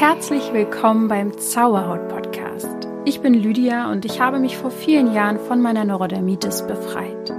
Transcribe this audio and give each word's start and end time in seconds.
Herzlich 0.00 0.54
willkommen 0.54 1.08
beim 1.08 1.36
Zauberhaut 1.36 2.08
Podcast. 2.08 2.88
Ich 3.04 3.20
bin 3.20 3.34
Lydia 3.34 3.92
und 3.92 4.06
ich 4.06 4.18
habe 4.18 4.38
mich 4.38 4.56
vor 4.56 4.70
vielen 4.70 5.12
Jahren 5.12 5.38
von 5.38 5.60
meiner 5.60 5.84
Neurodermitis 5.84 6.66
befreit. 6.66 7.30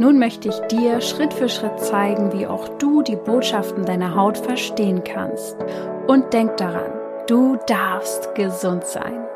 Nun 0.00 0.18
möchte 0.18 0.48
ich 0.48 0.58
dir 0.62 1.00
Schritt 1.00 1.32
für 1.32 1.48
Schritt 1.48 1.78
zeigen, 1.78 2.32
wie 2.32 2.48
auch 2.48 2.66
du 2.78 3.02
die 3.02 3.14
Botschaften 3.14 3.84
deiner 3.84 4.16
Haut 4.16 4.36
verstehen 4.36 5.04
kannst. 5.04 5.56
Und 6.08 6.32
denk 6.32 6.56
daran, 6.56 6.90
du 7.28 7.56
darfst 7.68 8.34
gesund 8.34 8.82
sein. 8.84 9.27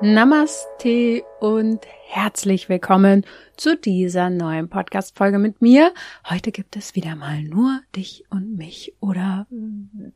Namaste 0.00 1.24
und 1.40 1.84
herzlich 2.06 2.68
willkommen 2.68 3.26
zu 3.56 3.76
dieser 3.76 4.30
neuen 4.30 4.68
Podcast-Folge 4.68 5.40
mit 5.40 5.60
mir. 5.60 5.92
Heute 6.30 6.52
gibt 6.52 6.76
es 6.76 6.94
wieder 6.94 7.16
mal 7.16 7.42
nur 7.42 7.80
dich 7.96 8.24
und 8.30 8.56
mich 8.56 8.94
oder 9.00 9.48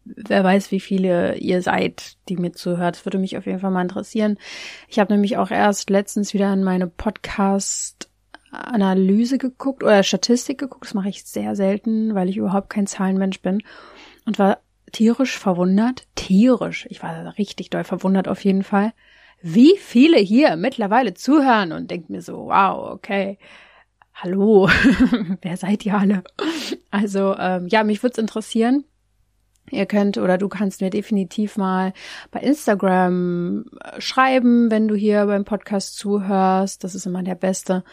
wer 0.04 0.44
weiß, 0.44 0.70
wie 0.70 0.78
viele 0.78 1.34
ihr 1.38 1.62
seid, 1.62 2.16
die 2.28 2.36
mir 2.36 2.52
zuhört. 2.52 2.94
Das 2.94 3.04
würde 3.04 3.18
mich 3.18 3.36
auf 3.36 3.46
jeden 3.46 3.58
Fall 3.58 3.72
mal 3.72 3.82
interessieren. 3.82 4.38
Ich 4.86 5.00
habe 5.00 5.12
nämlich 5.12 5.36
auch 5.36 5.50
erst 5.50 5.90
letztens 5.90 6.32
wieder 6.32 6.52
in 6.52 6.62
meine 6.62 6.86
Podcast-Analyse 6.86 9.38
geguckt 9.38 9.82
oder 9.82 10.04
Statistik 10.04 10.58
geguckt. 10.58 10.84
Das 10.84 10.94
mache 10.94 11.08
ich 11.08 11.24
sehr 11.24 11.56
selten, 11.56 12.14
weil 12.14 12.28
ich 12.28 12.36
überhaupt 12.36 12.70
kein 12.70 12.86
Zahlenmensch 12.86 13.40
bin 13.40 13.64
und 14.26 14.38
war 14.38 14.58
tierisch 14.92 15.36
verwundert. 15.36 16.06
Tierisch. 16.14 16.86
Ich 16.88 17.02
war 17.02 17.36
richtig 17.36 17.70
doll 17.70 17.82
verwundert 17.82 18.28
auf 18.28 18.44
jeden 18.44 18.62
Fall 18.62 18.92
wie 19.42 19.76
viele 19.78 20.18
hier 20.18 20.56
mittlerweile 20.56 21.14
zuhören 21.14 21.72
und 21.72 21.90
denkt 21.90 22.10
mir 22.10 22.22
so, 22.22 22.46
wow, 22.46 22.92
okay, 22.92 23.38
hallo, 24.14 24.68
wer 25.42 25.56
seid 25.56 25.84
ihr 25.84 25.94
alle? 25.94 26.22
Also 26.90 27.36
ähm, 27.36 27.66
ja, 27.68 27.82
mich 27.84 28.02
würde 28.02 28.12
es 28.12 28.18
interessieren. 28.18 28.84
Ihr 29.70 29.86
könnt 29.86 30.18
oder 30.18 30.38
du 30.38 30.48
kannst 30.48 30.80
mir 30.80 30.90
definitiv 30.90 31.56
mal 31.56 31.92
bei 32.30 32.40
Instagram 32.40 33.64
äh, 33.80 34.00
schreiben, 34.00 34.70
wenn 34.70 34.86
du 34.86 34.94
hier 34.94 35.26
beim 35.26 35.44
Podcast 35.44 35.96
zuhörst. 35.96 36.84
Das 36.84 36.94
ist 36.94 37.06
immer 37.06 37.22
der 37.22 37.36
beste 37.36 37.84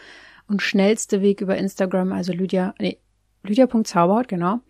und 0.46 0.62
schnellste 0.62 1.22
Weg 1.22 1.40
über 1.40 1.56
Instagram, 1.56 2.12
also 2.12 2.32
Lydia, 2.32 2.74
nee, 2.78 2.98
Lydia.zauberhaut, 3.42 4.28
genau 4.28 4.60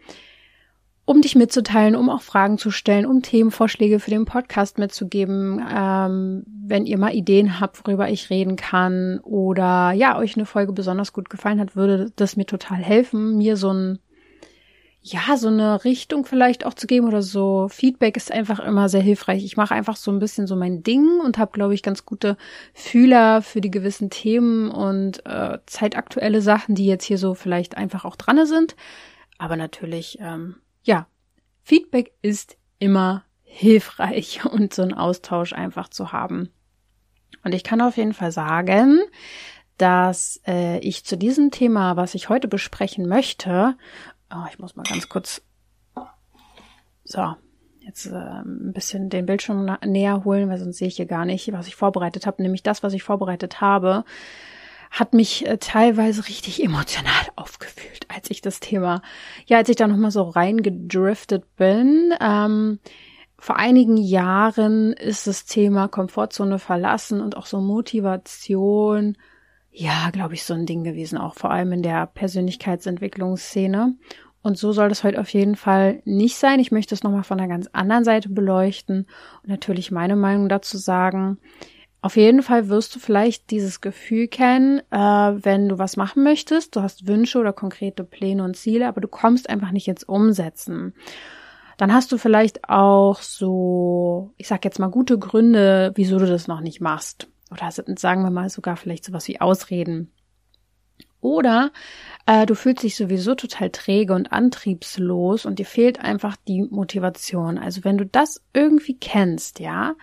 um 1.10 1.22
dich 1.22 1.34
mitzuteilen, 1.34 1.96
um 1.96 2.08
auch 2.08 2.22
Fragen 2.22 2.56
zu 2.56 2.70
stellen, 2.70 3.04
um 3.04 3.20
Themenvorschläge 3.20 3.98
für 3.98 4.12
den 4.12 4.26
Podcast 4.26 4.78
mitzugeben, 4.78 5.60
ähm, 5.68 6.44
wenn 6.46 6.86
ihr 6.86 6.98
mal 6.98 7.12
Ideen 7.12 7.58
habt, 7.58 7.84
worüber 7.84 8.08
ich 8.08 8.30
reden 8.30 8.54
kann 8.54 9.18
oder 9.24 9.90
ja, 9.90 10.16
euch 10.16 10.36
eine 10.36 10.46
Folge 10.46 10.72
besonders 10.72 11.12
gut 11.12 11.28
gefallen 11.28 11.58
hat, 11.58 11.74
würde 11.74 12.12
das 12.14 12.36
mir 12.36 12.46
total 12.46 12.76
helfen, 12.76 13.36
mir 13.38 13.56
so 13.56 13.72
ein 13.72 13.98
ja, 15.02 15.36
so 15.36 15.48
eine 15.48 15.82
Richtung 15.82 16.26
vielleicht 16.26 16.64
auch 16.64 16.74
zu 16.74 16.86
geben 16.86 17.08
oder 17.08 17.22
so. 17.22 17.66
Feedback 17.68 18.16
ist 18.16 18.30
einfach 18.30 18.60
immer 18.60 18.88
sehr 18.88 19.00
hilfreich. 19.00 19.44
Ich 19.44 19.56
mache 19.56 19.74
einfach 19.74 19.96
so 19.96 20.12
ein 20.12 20.20
bisschen 20.20 20.46
so 20.46 20.54
mein 20.54 20.84
Ding 20.84 21.20
und 21.24 21.38
habe, 21.38 21.50
glaube 21.52 21.74
ich, 21.74 21.82
ganz 21.82 22.04
gute 22.04 22.36
Fühler 22.72 23.42
für 23.42 23.60
die 23.60 23.70
gewissen 23.70 24.10
Themen 24.10 24.70
und 24.70 25.26
äh, 25.26 25.58
zeitaktuelle 25.66 26.40
Sachen, 26.40 26.76
die 26.76 26.86
jetzt 26.86 27.04
hier 27.04 27.18
so 27.18 27.34
vielleicht 27.34 27.76
einfach 27.76 28.04
auch 28.04 28.14
dran 28.14 28.46
sind. 28.46 28.76
Aber 29.38 29.56
natürlich 29.56 30.18
ähm, 30.20 30.56
ja, 30.82 31.06
Feedback 31.62 32.12
ist 32.22 32.56
immer 32.78 33.24
hilfreich 33.42 34.44
und 34.50 34.74
so 34.74 34.82
einen 34.82 34.94
Austausch 34.94 35.52
einfach 35.52 35.88
zu 35.88 36.12
haben. 36.12 36.50
Und 37.44 37.54
ich 37.54 37.64
kann 37.64 37.80
auf 37.80 37.96
jeden 37.96 38.12
Fall 38.12 38.32
sagen, 38.32 39.00
dass 39.78 40.40
äh, 40.46 40.78
ich 40.80 41.04
zu 41.04 41.16
diesem 41.16 41.50
Thema, 41.50 41.96
was 41.96 42.14
ich 42.14 42.28
heute 42.28 42.48
besprechen 42.48 43.08
möchte, 43.08 43.76
oh, 44.30 44.44
ich 44.50 44.58
muss 44.58 44.76
mal 44.76 44.82
ganz 44.82 45.08
kurz, 45.08 45.42
so, 47.04 47.34
jetzt 47.80 48.06
äh, 48.06 48.14
ein 48.14 48.72
bisschen 48.72 49.08
den 49.08 49.26
Bildschirm 49.26 49.76
näher 49.84 50.24
holen, 50.24 50.48
weil 50.48 50.58
sonst 50.58 50.78
sehe 50.78 50.88
ich 50.88 50.96
hier 50.96 51.06
gar 51.06 51.24
nicht, 51.24 51.50
was 51.52 51.66
ich 51.66 51.76
vorbereitet 51.76 52.26
habe. 52.26 52.42
Nämlich 52.42 52.62
das, 52.62 52.82
was 52.82 52.92
ich 52.92 53.02
vorbereitet 53.02 53.60
habe, 53.60 54.04
hat 54.90 55.14
mich 55.14 55.46
äh, 55.46 55.56
teilweise 55.58 56.26
richtig 56.26 56.62
emotional 56.62 57.14
aufgefühlt, 57.36 58.06
als 58.08 58.30
ich 58.30 58.42
das 58.42 58.60
Thema, 58.60 59.02
ja, 59.46 59.58
als 59.58 59.68
ich 59.68 59.76
da 59.76 59.86
nochmal 59.86 60.10
so 60.10 60.22
reingedriftet 60.22 61.56
bin. 61.56 62.12
Ähm, 62.20 62.80
vor 63.38 63.56
einigen 63.56 63.96
Jahren 63.96 64.92
ist 64.92 65.26
das 65.26 65.46
Thema 65.46 65.88
Komfortzone 65.88 66.58
verlassen 66.58 67.22
und 67.22 67.36
auch 67.36 67.46
so 67.46 67.60
Motivation, 67.60 69.16
ja, 69.70 70.10
glaube 70.10 70.34
ich, 70.34 70.44
so 70.44 70.52
ein 70.52 70.66
Ding 70.66 70.84
gewesen, 70.84 71.16
auch 71.16 71.34
vor 71.34 71.50
allem 71.50 71.72
in 71.72 71.82
der 71.82 72.06
Persönlichkeitsentwicklungsszene. 72.06 73.96
Und 74.42 74.58
so 74.58 74.72
soll 74.72 74.88
das 74.88 75.04
heute 75.04 75.20
auf 75.20 75.28
jeden 75.30 75.54
Fall 75.54 76.02
nicht 76.04 76.36
sein. 76.36 76.60
Ich 76.60 76.72
möchte 76.72 76.94
es 76.94 77.02
nochmal 77.02 77.22
von 77.24 77.38
einer 77.38 77.48
ganz 77.48 77.68
anderen 77.72 78.04
Seite 78.04 78.28
beleuchten 78.28 79.06
und 79.42 79.48
natürlich 79.48 79.90
meine 79.90 80.16
Meinung 80.16 80.48
dazu 80.48 80.76
sagen. 80.76 81.38
Auf 82.02 82.16
jeden 82.16 82.42
Fall 82.42 82.68
wirst 82.68 82.94
du 82.94 82.98
vielleicht 82.98 83.50
dieses 83.50 83.82
Gefühl 83.82 84.26
kennen, 84.26 84.80
äh, 84.90 84.96
wenn 84.96 85.68
du 85.68 85.78
was 85.78 85.96
machen 85.96 86.22
möchtest. 86.22 86.74
Du 86.74 86.82
hast 86.82 87.06
Wünsche 87.06 87.38
oder 87.38 87.52
konkrete 87.52 88.04
Pläne 88.04 88.42
und 88.42 88.56
Ziele, 88.56 88.88
aber 88.88 89.02
du 89.02 89.08
kommst 89.08 89.50
einfach 89.50 89.70
nicht 89.70 89.86
ins 89.86 90.04
Umsetzen. 90.04 90.94
Dann 91.76 91.92
hast 91.92 92.12
du 92.12 92.18
vielleicht 92.18 92.68
auch 92.68 93.20
so, 93.20 94.32
ich 94.38 94.48
sag 94.48 94.64
jetzt 94.64 94.78
mal, 94.78 94.88
gute 94.88 95.18
Gründe, 95.18 95.92
wieso 95.94 96.18
du 96.18 96.26
das 96.26 96.48
noch 96.48 96.60
nicht 96.60 96.80
machst. 96.80 97.28
Oder 97.50 97.70
sagen 97.70 98.22
wir 98.22 98.30
mal 98.30 98.48
sogar 98.48 98.76
vielleicht 98.76 99.04
sowas 99.04 99.28
wie 99.28 99.40
Ausreden. 99.40 100.10
Oder 101.20 101.70
äh, 102.26 102.46
du 102.46 102.54
fühlst 102.54 102.82
dich 102.82 102.96
sowieso 102.96 103.34
total 103.34 103.70
träge 103.70 104.14
und 104.14 104.32
antriebslos 104.32 105.44
und 105.44 105.58
dir 105.58 105.66
fehlt 105.66 106.00
einfach 106.00 106.36
die 106.48 106.62
Motivation. 106.62 107.58
Also 107.58 107.84
wenn 107.84 107.98
du 107.98 108.06
das 108.06 108.42
irgendwie 108.54 108.98
kennst, 108.98 109.60
ja, 109.60 109.96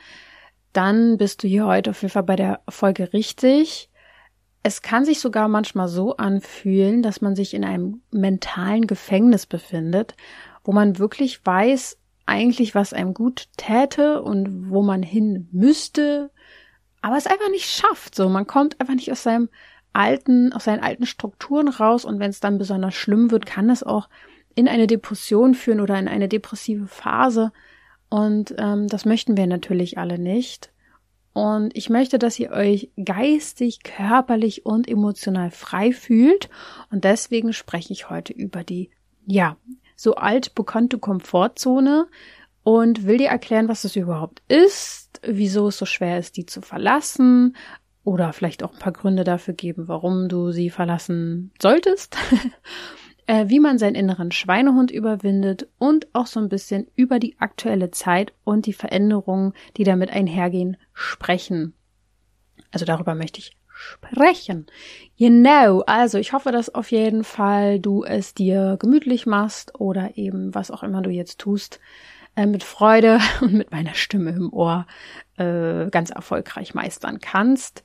dann 0.73 1.17
bist 1.17 1.43
du 1.43 1.47
hier 1.47 1.65
heute 1.65 1.91
auf 1.91 2.01
jeden 2.01 2.11
Fall 2.11 2.23
bei 2.23 2.35
der 2.35 2.61
Folge 2.69 3.13
richtig. 3.13 3.89
Es 4.63 4.81
kann 4.81 5.05
sich 5.05 5.19
sogar 5.19 5.47
manchmal 5.47 5.87
so 5.87 6.17
anfühlen, 6.17 7.01
dass 7.01 7.21
man 7.21 7.35
sich 7.35 7.53
in 7.53 7.63
einem 7.63 8.01
mentalen 8.11 8.87
Gefängnis 8.87 9.45
befindet, 9.45 10.15
wo 10.63 10.71
man 10.71 10.99
wirklich 10.99 11.45
weiß, 11.45 11.97
eigentlich, 12.25 12.75
was 12.75 12.93
einem 12.93 13.13
gut 13.13 13.47
täte 13.55 14.21
und 14.21 14.69
wo 14.69 14.83
man 14.83 15.01
hin 15.01 15.47
müsste, 15.51 16.29
aber 17.01 17.17
es 17.17 17.25
einfach 17.25 17.49
nicht 17.49 17.69
schafft. 17.69 18.15
So, 18.15 18.27
man 18.27 18.45
kommt 18.45 18.79
einfach 18.79 18.95
nicht 18.95 19.11
aus 19.11 19.23
seinem 19.23 19.49
alten, 19.93 20.53
aus 20.53 20.65
seinen 20.65 20.83
alten 20.83 21.05
Strukturen 21.05 21.69
raus 21.69 22.05
und 22.05 22.19
wenn 22.19 22.29
es 22.29 22.41
dann 22.41 22.57
besonders 22.57 22.93
schlimm 22.93 23.31
wird, 23.31 23.45
kann 23.45 23.69
es 23.69 23.81
auch 23.81 24.09
in 24.55 24.67
eine 24.67 24.87
Depression 24.87 25.55
führen 25.55 25.79
oder 25.79 25.97
in 25.97 26.07
eine 26.07 26.27
depressive 26.27 26.87
Phase. 26.87 27.51
Und 28.09 28.55
ähm, 28.57 28.87
das 28.87 29.05
möchten 29.05 29.37
wir 29.37 29.47
natürlich 29.47 29.97
alle 29.97 30.19
nicht. 30.19 30.71
Und 31.33 31.75
ich 31.77 31.89
möchte, 31.89 32.17
dass 32.17 32.39
ihr 32.39 32.51
euch 32.51 32.89
geistig, 33.03 33.83
körperlich 33.83 34.65
und 34.65 34.87
emotional 34.87 35.51
frei 35.51 35.91
fühlt. 35.91 36.49
Und 36.89 37.03
deswegen 37.03 37.53
spreche 37.53 37.93
ich 37.93 38.09
heute 38.09 38.33
über 38.33 38.63
die, 38.63 38.89
ja, 39.25 39.57
so 39.95 40.15
alt 40.15 40.55
bekannte 40.55 40.97
Komfortzone 40.97 42.07
und 42.63 43.05
will 43.05 43.17
dir 43.17 43.29
erklären, 43.29 43.67
was 43.67 43.83
es 43.83 43.95
überhaupt 43.95 44.41
ist, 44.47 45.21
wieso 45.23 45.67
es 45.67 45.77
so 45.77 45.85
schwer 45.85 46.17
ist, 46.19 46.37
die 46.37 46.45
zu 46.45 46.61
verlassen 46.61 47.55
oder 48.03 48.33
vielleicht 48.33 48.63
auch 48.63 48.73
ein 48.73 48.79
paar 48.79 48.93
Gründe 48.93 49.23
dafür 49.23 49.53
geben, 49.53 49.87
warum 49.87 50.29
du 50.29 50.51
sie 50.51 50.69
verlassen 50.69 51.51
solltest. 51.61 52.17
äh, 53.27 53.49
wie 53.49 53.59
man 53.59 53.77
seinen 53.77 53.95
inneren 53.95 54.31
Schweinehund 54.31 54.89
überwindet 54.89 55.67
und 55.77 56.07
auch 56.13 56.27
so 56.27 56.39
ein 56.39 56.49
bisschen 56.49 56.87
über 56.95 57.19
die 57.19 57.37
aktuelle 57.39 57.91
Zeit 57.91 58.33
und 58.43 58.65
die 58.65 58.73
Veränderungen, 58.73 59.53
die 59.75 59.83
damit 59.83 60.09
einhergehen, 60.09 60.77
sprechen. 60.93 61.73
Also 62.71 62.85
darüber 62.85 63.15
möchte 63.15 63.39
ich 63.39 63.51
sprechen. 63.67 64.65
Genau, 65.19 65.81
also 65.81 66.17
ich 66.17 66.33
hoffe, 66.33 66.51
dass 66.51 66.73
auf 66.73 66.91
jeden 66.91 67.23
Fall 67.23 67.79
du 67.79 68.03
es 68.03 68.33
dir 68.33 68.77
gemütlich 68.79 69.25
machst 69.25 69.79
oder 69.79 70.17
eben 70.17 70.55
was 70.55 70.71
auch 70.71 70.81
immer 70.81 71.01
du 71.01 71.11
jetzt 71.11 71.39
tust, 71.39 71.79
äh, 72.35 72.45
mit 72.45 72.63
Freude 72.63 73.19
und 73.41 73.53
mit 73.53 73.71
meiner 73.71 73.93
Stimme 73.93 74.31
im 74.31 74.51
Ohr 74.51 74.87
äh, 75.37 75.89
ganz 75.89 76.09
erfolgreich 76.09 76.73
meistern 76.73 77.19
kannst. 77.19 77.83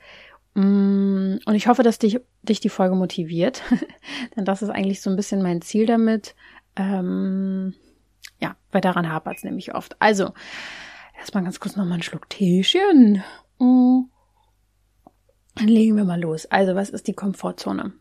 Mm, 0.54 1.38
und 1.44 1.54
ich 1.54 1.66
hoffe, 1.66 1.82
dass 1.82 1.98
dich, 1.98 2.20
dich 2.42 2.60
die 2.60 2.68
Folge 2.68 2.94
motiviert, 2.94 3.62
denn 4.36 4.44
das 4.44 4.62
ist 4.62 4.70
eigentlich 4.70 5.00
so 5.00 5.10
ein 5.10 5.16
bisschen 5.16 5.42
mein 5.42 5.62
Ziel 5.62 5.86
damit. 5.86 6.34
Ähm, 6.76 7.74
ja, 8.40 8.56
weil 8.70 8.80
daran 8.80 9.10
hapert 9.10 9.38
es 9.38 9.44
nämlich 9.44 9.74
oft. 9.74 9.96
Also, 10.00 10.32
erstmal 11.18 11.44
ganz 11.44 11.60
kurz 11.60 11.76
nochmal 11.76 11.94
einen 11.94 12.02
Schluck 12.02 12.28
Teechen. 12.28 13.22
Mm. 13.58 14.02
Dann 15.54 15.68
legen 15.68 15.96
wir 15.96 16.04
mal 16.04 16.20
los. 16.20 16.46
Also, 16.46 16.74
was 16.74 16.90
ist 16.90 17.06
die 17.06 17.14
Komfortzone? 17.14 17.92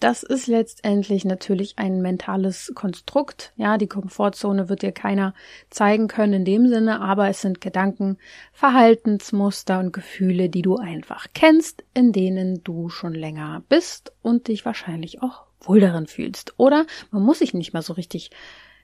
Das 0.00 0.22
ist 0.22 0.46
letztendlich 0.46 1.24
natürlich 1.24 1.78
ein 1.78 2.00
mentales 2.00 2.70
Konstrukt. 2.74 3.52
Ja, 3.56 3.78
die 3.78 3.88
Komfortzone 3.88 4.68
wird 4.68 4.82
dir 4.82 4.92
keiner 4.92 5.34
zeigen 5.70 6.06
können 6.06 6.34
in 6.34 6.44
dem 6.44 6.68
Sinne, 6.68 7.00
aber 7.00 7.28
es 7.28 7.40
sind 7.40 7.60
Gedanken, 7.60 8.16
Verhaltensmuster 8.52 9.80
und 9.80 9.92
Gefühle, 9.92 10.50
die 10.50 10.62
du 10.62 10.76
einfach 10.76 11.26
kennst, 11.34 11.82
in 11.94 12.12
denen 12.12 12.62
du 12.62 12.88
schon 12.88 13.12
länger 13.12 13.64
bist 13.68 14.12
und 14.22 14.46
dich 14.46 14.64
wahrscheinlich 14.64 15.20
auch 15.20 15.46
wohl 15.60 15.80
darin 15.80 16.06
fühlst. 16.06 16.54
Oder 16.58 16.86
man 17.10 17.22
muss 17.24 17.40
sich 17.40 17.52
nicht 17.52 17.72
mal 17.72 17.82
so 17.82 17.94
richtig 17.94 18.30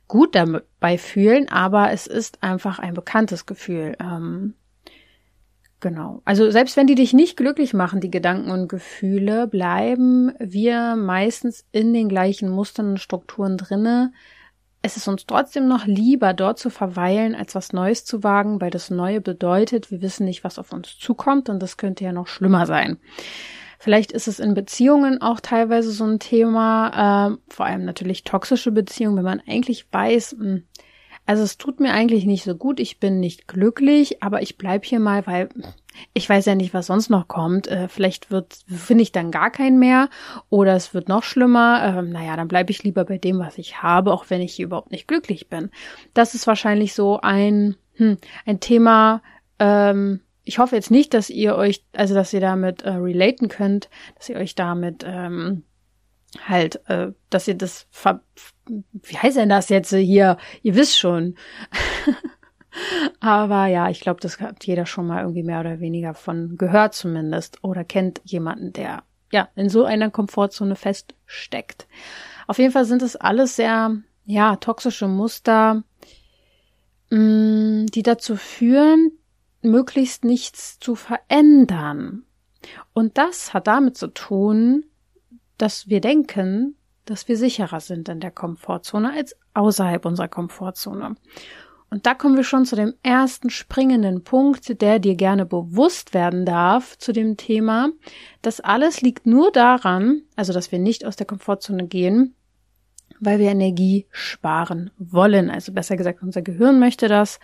gut 0.09 0.35
dabei 0.35 0.99
fühlen, 0.99 1.49
aber 1.49 1.93
es 1.93 2.09
ist 2.09 2.43
einfach 2.43 2.81
ein 2.81 2.95
bekanntes 2.95 3.47
Gefühl. 3.47 3.97
Ähm, 4.01 4.55
genau. 5.85 6.23
Also 6.25 6.51
selbst 6.51 6.79
wenn 6.79 6.87
die 6.87 6.95
dich 6.95 7.13
nicht 7.13 7.37
glücklich 7.37 7.75
machen, 7.75 8.01
die 8.01 8.11
Gedanken 8.11 8.51
und 8.51 8.69
Gefühle, 8.69 9.47
bleiben 9.47 10.33
wir 10.41 10.97
meistens 10.97 11.67
in 11.73 11.93
den 11.93 12.09
gleichen 12.09 12.49
Mustern 12.49 12.89
und 12.89 13.01
Strukturen 13.01 13.59
drinne. 13.59 14.13
Es 14.81 14.97
ist 14.97 15.09
uns 15.09 15.27
trotzdem 15.27 15.69
noch 15.69 15.85
lieber, 15.85 16.33
dort 16.33 16.59
zu 16.59 16.71
verweilen, 16.71 17.35
als 17.35 17.55
was 17.55 17.75
Neues 17.75 18.07
zu 18.07 18.25
wagen, 18.25 18.63
weil 18.63 18.71
das 18.71 18.89
Neue 18.89 19.21
bedeutet, 19.21 19.91
wir 19.91 20.01
wissen 20.01 20.25
nicht, 20.25 20.43
was 20.43 20.59
auf 20.59 20.73
uns 20.73 20.99
zukommt 20.99 21.51
und 21.51 21.63
das 21.63 21.77
könnte 21.77 22.03
ja 22.03 22.13
noch 22.13 22.29
schlimmer 22.29 22.65
sein. 22.65 22.97
Vielleicht 23.79 24.11
ist 24.11 24.27
es 24.27 24.41
in 24.41 24.55
Beziehungen 24.55 25.21
auch 25.21 25.41
teilweise 25.41 25.91
so 25.91 26.05
ein 26.05 26.19
Thema, 26.19 27.29
äh, 27.29 27.37
vor 27.53 27.67
allem 27.67 27.85
natürlich 27.85 28.25
toxische 28.25 28.73
Beziehungen, 28.73 29.19
wenn 29.19 29.25
man 29.25 29.43
eigentlich 29.47 29.87
weiß, 29.93 30.37
mh, 30.39 30.45
hm, 30.45 30.63
also 31.27 31.43
es 31.43 31.57
tut 31.57 31.81
mir 31.81 31.93
eigentlich 31.93 32.27
nicht 32.27 32.45
so 32.45 32.55
gut, 32.55 32.81
ich 32.81 33.01
bin 33.01 33.21
nicht 33.21 33.49
glücklich, 33.49 34.23
aber 34.23 34.43
ich 34.43 34.59
bleib 34.59 34.85
hier 34.85 35.01
mal, 35.01 35.27
weil 35.27 35.49
ich 36.13 36.29
weiß 36.29 36.45
ja 36.47 36.55
nicht, 36.55 36.75
was 36.75 36.87
sonst 36.87 37.09
noch 37.09 37.29
kommt. 37.29 37.69
Äh, 37.69 37.89
vielleicht 37.89 38.31
wird 38.31 38.59
finde 38.67 39.03
ich 39.03 39.13
dann 39.13 39.31
gar 39.31 39.51
keinen 39.51 39.79
mehr 39.79 40.09
oder 40.51 40.75
es 40.75 40.93
wird 40.93 41.09
noch 41.09 41.23
schlimmer. 41.23 41.97
Ähm, 41.99 42.11
naja, 42.11 42.37
dann 42.37 42.49
bleibe 42.49 42.73
ich 42.73 42.83
lieber 42.83 43.05
bei 43.05 43.19
dem, 43.19 43.39
was 43.39 43.59
ich 43.59 43.83
habe, 43.83 44.13
auch 44.13 44.27
wenn 44.29 44.41
ich 44.41 44.55
hier 44.55 44.67
überhaupt 44.67 44.91
nicht 44.91 45.09
glücklich 45.09 45.49
bin. 45.49 45.71
Das 46.13 46.35
ist 46.35 46.47
wahrscheinlich 46.47 46.95
so 46.95 47.21
ein 47.21 47.77
hm, 47.97 48.19
ein 48.45 48.61
Thema, 48.61 49.23
ähm, 49.59 50.21
ich 50.45 50.59
hoffe 50.59 50.77
jetzt 50.77 50.91
nicht, 50.91 51.15
dass 51.15 51.31
ihr 51.31 51.57
euch, 51.57 51.85
also 51.93 52.15
dass 52.15 52.33
ihr 52.33 52.41
damit 52.41 52.83
äh, 52.83 52.91
relaten 52.91 53.49
könnt, 53.49 53.89
dass 54.17 54.29
ihr 54.29 54.37
euch 54.37 54.55
damit 54.55 55.05
ähm, 55.07 55.65
halt, 56.47 56.81
äh, 56.89 57.13
dass 57.31 57.49
ihr 57.49 57.55
das, 57.55 57.87
ver 57.91 58.23
wie 58.93 59.17
heißt 59.17 59.37
denn 59.37 59.49
das 59.49 59.69
jetzt 59.69 59.91
hier? 59.91 60.39
Ihr 60.63 60.75
wisst 60.75 60.99
schon. 60.99 61.37
Aber 63.21 63.67
ja, 63.67 63.89
ich 63.89 64.01
glaube, 64.01 64.21
das 64.21 64.41
hat 64.41 64.65
jeder 64.67 64.87
schon 64.87 65.07
mal 65.07 65.23
irgendwie 65.23 65.43
mehr 65.43 65.61
oder 65.61 65.81
weniger 65.81 66.15
von 66.15 66.57
gehört 66.57 66.95
zumindest 66.95 67.63
oder 67.63 67.85
kennt 67.85 68.21
jemanden, 68.25 68.73
der 68.73 69.05
ja 69.33 69.49
in 69.55 69.69
so 69.69 69.85
einer 69.85 70.11
Komfortzone 70.11 70.77
feststeckt. 70.77 71.87
Auf 72.47 72.59
jeden 72.59 72.73
Fall 72.73 72.85
sind 72.85 73.03
es 73.03 73.17
alles 73.17 73.57
sehr 73.57 73.97
ja 74.25 74.57
toxische 74.57 75.09
Muster, 75.09 75.85
mh, 77.11 77.19
mm, 77.19 77.87
die 77.87 78.03
dazu 78.03 78.37
führen, 78.37 79.13
möglichst 79.63 80.25
nichts 80.25 80.79
zu 80.79 80.95
verändern. 80.95 82.25
Und 82.93 83.19
das 83.19 83.55
hat 83.55 83.67
damit 83.67 83.97
zu 83.97 84.09
tun, 84.09 84.85
dass 85.59 85.89
wir 85.89 86.01
denken, 86.01 86.77
dass 87.05 87.29
wir 87.29 87.37
sicherer 87.37 87.81
sind 87.81 88.09
in 88.09 88.21
der 88.21 88.31
Komfortzone 88.31 89.13
als 89.13 89.37
außerhalb 89.55 90.05
unserer 90.05 90.29
Komfortzone. 90.29 91.17
Und 91.91 92.07
da 92.07 92.15
kommen 92.15 92.37
wir 92.37 92.45
schon 92.45 92.65
zu 92.65 92.75
dem 92.75 92.95
ersten 93.05 93.51
springenden 93.51 94.25
Punkt, 94.25 94.81
der 94.81 94.99
dir 94.99 95.15
gerne 95.15 95.47
bewusst 95.47 96.13
werden 96.13 96.45
darf 96.45 96.99
zu 96.99 97.13
dem 97.13 97.37
Thema. 97.37 97.91
Das 98.43 98.61
alles 98.61 99.01
liegt 99.01 99.27
nur 99.27 99.53
daran, 99.53 100.23
also 100.35 100.53
dass 100.53 100.73
wir 100.73 100.81
nicht 100.81 101.05
aus 101.05 101.15
der 101.15 101.27
Komfortzone 101.27 101.87
gehen, 101.87 102.35
weil 103.21 103.39
wir 103.39 103.51
Energie 103.51 104.07
sparen 104.11 104.91
wollen. 104.99 105.51
Also 105.51 105.73
besser 105.73 105.97
gesagt, 105.97 106.23
unser 106.23 106.43
Gehirn 106.43 106.81
möchte 106.81 107.07
das. 107.07 107.39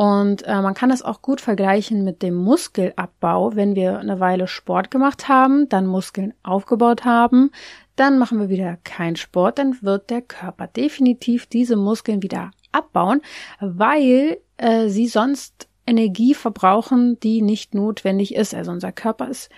Und 0.00 0.46
äh, 0.46 0.62
man 0.62 0.72
kann 0.72 0.88
das 0.88 1.02
auch 1.02 1.20
gut 1.20 1.42
vergleichen 1.42 2.04
mit 2.04 2.22
dem 2.22 2.34
Muskelabbau. 2.34 3.54
Wenn 3.54 3.74
wir 3.74 3.98
eine 3.98 4.18
Weile 4.18 4.46
Sport 4.46 4.90
gemacht 4.90 5.28
haben, 5.28 5.68
dann 5.68 5.84
Muskeln 5.84 6.32
aufgebaut 6.42 7.04
haben, 7.04 7.50
dann 7.96 8.18
machen 8.18 8.40
wir 8.40 8.48
wieder 8.48 8.78
keinen 8.82 9.16
Sport, 9.16 9.58
dann 9.58 9.76
wird 9.82 10.08
der 10.08 10.22
Körper 10.22 10.68
definitiv 10.68 11.44
diese 11.44 11.76
Muskeln 11.76 12.22
wieder 12.22 12.50
abbauen, 12.72 13.20
weil 13.60 14.38
äh, 14.56 14.88
sie 14.88 15.06
sonst 15.06 15.68
Energie 15.86 16.32
verbrauchen, 16.32 17.20
die 17.20 17.42
nicht 17.42 17.74
notwendig 17.74 18.34
ist. 18.34 18.54
Also 18.54 18.70
unser 18.70 18.92
Körper 18.92 19.28
ist 19.28 19.50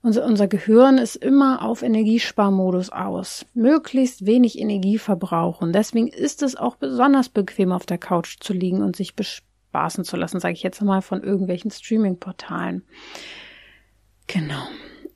unser, 0.00 0.24
unser 0.24 0.48
Gehirn 0.48 0.96
ist 0.96 1.16
immer 1.16 1.62
auf 1.62 1.82
Energiesparmodus 1.82 2.88
aus. 2.88 3.44
Möglichst 3.52 4.24
wenig 4.24 4.58
Energie 4.58 4.96
verbrauchen. 4.96 5.74
Deswegen 5.74 6.08
ist 6.08 6.42
es 6.42 6.56
auch 6.56 6.76
besonders 6.76 7.28
bequem, 7.28 7.72
auf 7.72 7.84
der 7.84 7.98
Couch 7.98 8.38
zu 8.40 8.54
liegen 8.54 8.82
und 8.82 8.96
sich 8.96 9.14
bespaßen 9.76 10.04
zu 10.04 10.16
lassen, 10.16 10.40
sage 10.40 10.54
ich 10.54 10.62
jetzt 10.62 10.80
mal, 10.82 11.02
von 11.02 11.22
irgendwelchen 11.22 11.70
Streaming-Portalen. 11.70 12.82
Genau. 14.26 14.62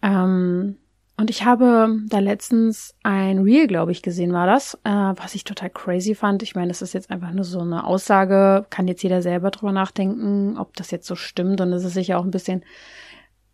Ähm, 0.02 0.76
und 1.16 1.30
ich 1.30 1.44
habe 1.44 1.98
da 2.08 2.18
letztens 2.18 2.94
ein 3.02 3.38
Reel, 3.38 3.66
glaube 3.66 3.92
ich, 3.92 4.02
gesehen, 4.02 4.32
war 4.32 4.46
das, 4.46 4.74
äh, 4.84 4.90
was 4.90 5.34
ich 5.34 5.44
total 5.44 5.70
crazy 5.70 6.14
fand. 6.14 6.42
Ich 6.42 6.54
meine, 6.54 6.68
das 6.68 6.82
ist 6.82 6.92
jetzt 6.92 7.10
einfach 7.10 7.32
nur 7.32 7.44
so 7.44 7.60
eine 7.60 7.84
Aussage, 7.84 8.66
kann 8.70 8.88
jetzt 8.88 9.02
jeder 9.02 9.22
selber 9.22 9.50
drüber 9.50 9.72
nachdenken, 9.72 10.58
ob 10.58 10.76
das 10.76 10.90
jetzt 10.90 11.06
so 11.06 11.16
stimmt. 11.16 11.60
Und 11.60 11.72
es 11.72 11.84
ist 11.84 11.94
sicher 11.94 12.18
auch 12.18 12.24
ein 12.24 12.30
bisschen 12.30 12.62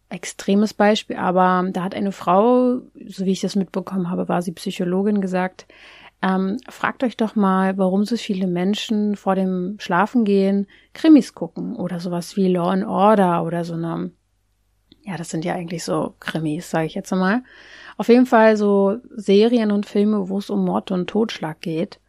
extremes 0.08 0.74
Beispiel, 0.74 1.16
aber 1.16 1.68
da 1.72 1.82
hat 1.82 1.94
eine 1.94 2.12
Frau, 2.12 2.80
so 3.08 3.24
wie 3.24 3.32
ich 3.32 3.40
das 3.40 3.56
mitbekommen 3.56 4.08
habe, 4.08 4.28
war 4.28 4.40
sie 4.40 4.52
Psychologin, 4.52 5.20
gesagt, 5.20 5.66
ähm, 6.22 6.58
fragt 6.68 7.04
euch 7.04 7.16
doch 7.16 7.36
mal, 7.36 7.76
warum 7.76 8.04
so 8.04 8.16
viele 8.16 8.46
Menschen 8.46 9.16
vor 9.16 9.34
dem 9.34 9.76
Schlafengehen 9.78 10.66
Krimis 10.94 11.34
gucken 11.34 11.76
oder 11.76 12.00
sowas 12.00 12.36
wie 12.36 12.48
Law 12.48 12.70
and 12.70 12.86
Order 12.86 13.44
oder 13.44 13.64
so 13.64 13.74
eine, 13.74 14.10
ja, 15.02 15.16
das 15.16 15.28
sind 15.28 15.44
ja 15.44 15.54
eigentlich 15.54 15.84
so 15.84 16.14
Krimis, 16.18 16.70
sage 16.70 16.86
ich 16.86 16.94
jetzt 16.94 17.10
mal. 17.12 17.42
Auf 17.98 18.08
jeden 18.08 18.26
Fall 18.26 18.56
so 18.56 18.96
Serien 19.14 19.70
und 19.70 19.86
Filme, 19.86 20.28
wo 20.28 20.38
es 20.38 20.50
um 20.50 20.64
Mord 20.64 20.90
und 20.90 21.08
Totschlag 21.08 21.60
geht. 21.60 22.00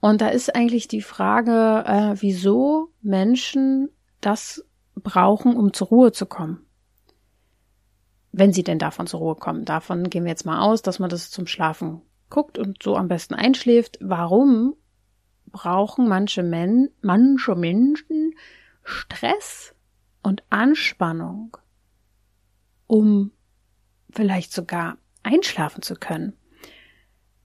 Und 0.00 0.20
da 0.20 0.28
ist 0.28 0.54
eigentlich 0.54 0.88
die 0.88 1.02
Frage, 1.02 1.84
äh, 1.86 2.20
wieso 2.20 2.88
Menschen 3.02 3.90
das 4.20 4.64
brauchen, 4.94 5.56
um 5.56 5.72
zur 5.72 5.88
Ruhe 5.88 6.12
zu 6.12 6.26
kommen. 6.26 6.66
Wenn 8.32 8.52
sie 8.52 8.64
denn 8.64 8.78
davon 8.78 9.06
zur 9.06 9.20
Ruhe 9.20 9.36
kommen. 9.36 9.64
Davon 9.64 10.08
gehen 10.10 10.24
wir 10.24 10.30
jetzt 10.30 10.46
mal 10.46 10.60
aus, 10.60 10.82
dass 10.82 10.98
man 10.98 11.10
das 11.10 11.30
zum 11.30 11.46
Schlafen 11.46 12.00
guckt 12.32 12.56
und 12.58 12.82
so 12.82 12.96
am 12.96 13.08
besten 13.08 13.34
einschläft, 13.34 13.98
warum 14.00 14.74
brauchen 15.46 16.08
manche, 16.08 16.42
Men 16.42 16.88
manche 17.02 17.54
Menschen 17.54 18.34
Stress 18.82 19.74
und 20.22 20.42
Anspannung, 20.48 21.56
um 22.86 23.32
vielleicht 24.10 24.52
sogar 24.52 24.96
einschlafen 25.22 25.82
zu 25.82 25.94
können? 25.94 26.32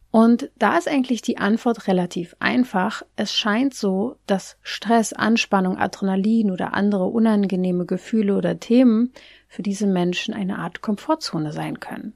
Und 0.10 0.50
da 0.56 0.78
ist 0.78 0.88
eigentlich 0.88 1.22
die 1.22 1.38
Antwort 1.38 1.88
relativ 1.88 2.36
einfach. 2.40 3.04
Es 3.18 3.34
scheint 3.34 3.74
so, 3.74 4.16
dass 4.26 4.58
Stress, 4.62 5.12
Anspannung, 5.12 5.78
Adrenalin 5.78 6.50
oder 6.50 6.74
andere 6.74 7.06
unangenehme 7.06 7.86
Gefühle 7.86 8.38
oder 8.38 8.58
Themen 8.60 9.12
für 9.50 9.64
diese 9.64 9.86
Menschen 9.86 10.34
eine 10.34 10.60
Art 10.60 10.82
Komfortzone 10.82 11.52
sein 11.52 11.82
können. 11.82 12.14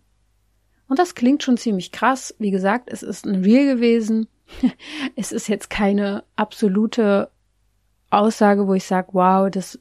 Und 0.91 0.99
das 0.99 1.15
klingt 1.15 1.41
schon 1.41 1.55
ziemlich 1.55 1.93
krass. 1.93 2.35
Wie 2.37 2.51
gesagt, 2.51 2.89
es 2.91 3.01
ist 3.01 3.25
ein 3.25 3.45
Real 3.45 3.75
gewesen. 3.75 4.27
es 5.15 5.31
ist 5.31 5.47
jetzt 5.47 5.69
keine 5.69 6.25
absolute 6.35 7.31
Aussage, 8.09 8.67
wo 8.67 8.73
ich 8.73 8.83
sage, 8.83 9.07
wow, 9.13 9.49
das, 9.49 9.79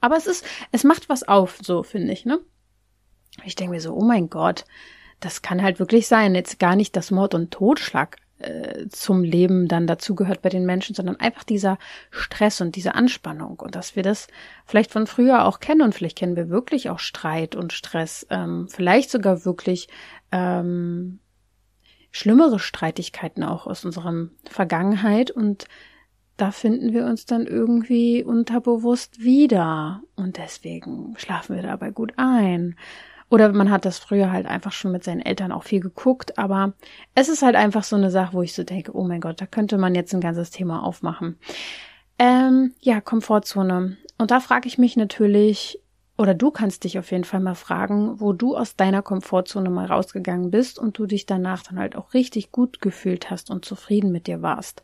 aber 0.00 0.16
es 0.16 0.26
ist, 0.26 0.46
es 0.70 0.84
macht 0.84 1.10
was 1.10 1.22
auf, 1.22 1.58
so 1.60 1.82
finde 1.82 2.14
ich, 2.14 2.24
ne? 2.24 2.40
Ich 3.44 3.56
denke 3.56 3.74
mir 3.74 3.82
so, 3.82 3.92
oh 3.92 4.04
mein 4.04 4.30
Gott, 4.30 4.64
das 5.20 5.42
kann 5.42 5.62
halt 5.62 5.78
wirklich 5.78 6.08
sein. 6.08 6.34
Jetzt 6.34 6.58
gar 6.58 6.76
nicht, 6.76 6.96
dass 6.96 7.10
Mord 7.10 7.34
und 7.34 7.50
Totschlag 7.50 8.16
äh, 8.42 8.88
zum 8.88 9.24
Leben 9.24 9.68
dann 9.68 9.86
dazugehört 9.86 10.42
bei 10.42 10.48
den 10.48 10.66
Menschen, 10.66 10.94
sondern 10.94 11.16
einfach 11.16 11.44
dieser 11.44 11.78
Stress 12.10 12.60
und 12.60 12.76
diese 12.76 12.94
Anspannung 12.94 13.60
und 13.60 13.74
dass 13.74 13.96
wir 13.96 14.02
das 14.02 14.28
vielleicht 14.66 14.90
von 14.90 15.06
früher 15.06 15.44
auch 15.44 15.60
kennen 15.60 15.82
und 15.82 15.94
vielleicht 15.94 16.18
kennen 16.18 16.36
wir 16.36 16.48
wirklich 16.48 16.90
auch 16.90 16.98
Streit 16.98 17.54
und 17.54 17.72
Stress, 17.72 18.26
ähm, 18.30 18.68
vielleicht 18.68 19.10
sogar 19.10 19.44
wirklich 19.44 19.88
ähm, 20.30 21.20
schlimmere 22.10 22.58
Streitigkeiten 22.58 23.42
auch 23.42 23.66
aus 23.66 23.84
unserer 23.84 24.28
Vergangenheit 24.48 25.30
und 25.30 25.66
da 26.36 26.50
finden 26.50 26.92
wir 26.92 27.04
uns 27.04 27.26
dann 27.26 27.46
irgendwie 27.46 28.24
unterbewusst 28.24 29.20
wieder 29.20 30.02
und 30.16 30.38
deswegen 30.38 31.14
schlafen 31.16 31.56
wir 31.56 31.62
dabei 31.62 31.90
gut 31.90 32.14
ein. 32.16 32.76
Oder 33.32 33.50
man 33.50 33.70
hat 33.70 33.86
das 33.86 33.98
früher 33.98 34.30
halt 34.30 34.44
einfach 34.44 34.72
schon 34.72 34.92
mit 34.92 35.04
seinen 35.04 35.22
Eltern 35.22 35.52
auch 35.52 35.62
viel 35.62 35.80
geguckt, 35.80 36.36
aber 36.36 36.74
es 37.14 37.30
ist 37.30 37.40
halt 37.40 37.56
einfach 37.56 37.82
so 37.82 37.96
eine 37.96 38.10
Sache, 38.10 38.34
wo 38.34 38.42
ich 38.42 38.52
so 38.52 38.62
denke, 38.62 38.94
oh 38.94 39.04
mein 39.04 39.22
Gott, 39.22 39.40
da 39.40 39.46
könnte 39.46 39.78
man 39.78 39.94
jetzt 39.94 40.12
ein 40.12 40.20
ganzes 40.20 40.50
Thema 40.50 40.82
aufmachen. 40.82 41.38
Ähm, 42.18 42.74
ja, 42.80 43.00
Komfortzone. 43.00 43.96
Und 44.18 44.30
da 44.30 44.38
frage 44.38 44.68
ich 44.68 44.76
mich 44.76 44.98
natürlich, 44.98 45.80
oder 46.18 46.34
du 46.34 46.50
kannst 46.50 46.84
dich 46.84 46.98
auf 46.98 47.10
jeden 47.10 47.24
Fall 47.24 47.40
mal 47.40 47.54
fragen, 47.54 48.20
wo 48.20 48.34
du 48.34 48.54
aus 48.54 48.76
deiner 48.76 49.00
Komfortzone 49.00 49.70
mal 49.70 49.86
rausgegangen 49.86 50.50
bist 50.50 50.78
und 50.78 50.98
du 50.98 51.06
dich 51.06 51.24
danach 51.24 51.62
dann 51.62 51.78
halt 51.78 51.96
auch 51.96 52.12
richtig 52.12 52.52
gut 52.52 52.82
gefühlt 52.82 53.30
hast 53.30 53.50
und 53.50 53.64
zufrieden 53.64 54.12
mit 54.12 54.26
dir 54.26 54.42
warst. 54.42 54.82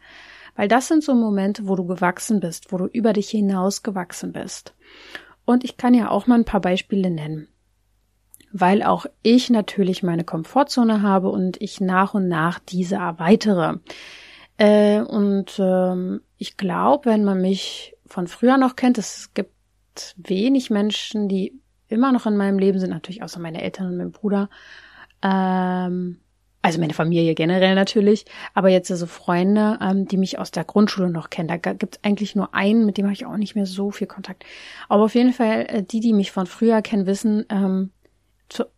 Weil 0.57 0.69
das 0.69 0.89
sind 0.89 1.05
so 1.05 1.15
Momente, 1.15 1.69
wo 1.69 1.77
du 1.77 1.85
gewachsen 1.85 2.41
bist, 2.41 2.73
wo 2.73 2.79
du 2.79 2.87
über 2.87 3.13
dich 3.13 3.29
hinaus 3.29 3.83
gewachsen 3.83 4.33
bist. 4.33 4.75
Und 5.45 5.65
ich 5.65 5.77
kann 5.77 5.93
ja 5.93 6.09
auch 6.09 6.27
mal 6.27 6.37
ein 6.37 6.47
paar 6.47 6.63
Beispiele 6.63 7.11
nennen 7.11 7.49
weil 8.53 8.83
auch 8.83 9.07
ich 9.23 9.51
natürlich 9.51 10.03
meine 10.03 10.25
Komfortzone 10.25 11.03
habe 11.03 11.29
und 11.29 11.61
ich 11.61 11.81
nach 11.81 12.15
und 12.15 12.29
nach 12.29 12.59
diese 12.59 12.97
erweitere. 12.97 13.81
Äh, 14.57 15.01
und 15.01 15.59
ähm, 15.59 16.21
ich 16.37 16.57
glaube, 16.57 17.07
wenn 17.07 17.25
man 17.25 17.41
mich 17.41 17.97
von 18.07 18.27
früher 18.27 18.57
noch 18.57 18.77
kennt, 18.77 18.99
es 18.99 19.33
gibt 19.35 19.53
wenig 20.17 20.71
Menschen, 20.71 21.29
die 21.29 21.61
immer 21.89 22.13
noch 22.13 22.27
in 22.27 22.37
meinem 22.37 22.59
Leben 22.59 22.79
sind, 22.79 22.91
natürlich 22.91 23.23
außer 23.23 23.41
meine 23.41 23.63
Eltern 23.63 23.89
und 23.89 23.97
mein 23.97 24.13
Bruder. 24.13 24.49
Ähm, 25.23 26.21
also 26.61 26.81
meine 26.81 26.93
Familie 26.93 27.35
generell 27.35 27.75
natürlich, 27.75 28.25
aber 28.53 28.69
jetzt 28.69 28.91
also 28.91 29.07
Freunde, 29.07 29.79
ähm, 29.81 30.07
die 30.07 30.17
mich 30.17 30.39
aus 30.39 30.51
der 30.51 30.65
Grundschule 30.65 31.09
noch 31.09 31.31
kennen. 31.31 31.49
Da 31.49 31.57
gibt 31.57 31.97
es 31.97 32.05
eigentlich 32.05 32.35
nur 32.35 32.53
einen, 32.55 32.85
mit 32.85 32.99
dem 32.99 33.07
habe 33.07 33.13
ich 33.13 33.27
auch 33.27 33.37
nicht 33.37 33.55
mehr 33.55 33.67
so 33.67 33.91
viel 33.91 34.09
Kontakt. 34.09 34.45
Aber 34.89 35.05
auf 35.05 35.15
jeden 35.15 35.33
Fall, 35.33 35.67
äh, 35.69 35.83
die, 35.83 36.01
die 36.01 36.13
mich 36.13 36.33
von 36.33 36.47
früher 36.47 36.83
kennen, 36.83 37.07
wissen, 37.07 37.47
ähm, 37.49 37.91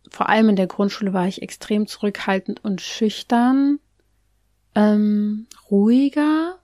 vor 0.09 0.29
allem 0.29 0.49
in 0.49 0.55
der 0.55 0.67
Grundschule 0.67 1.13
war 1.13 1.27
ich 1.27 1.41
extrem 1.41 1.87
zurückhaltend 1.87 2.63
und 2.63 2.81
schüchtern, 2.81 3.79
ähm, 4.75 5.47
ruhiger 5.69 6.57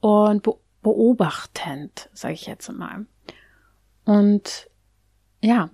und 0.00 0.42
be 0.42 0.54
beobachtend, 0.82 2.08
sage 2.12 2.34
ich 2.34 2.46
jetzt 2.46 2.70
mal. 2.70 3.06
Und 4.04 4.68
ja, 5.42 5.68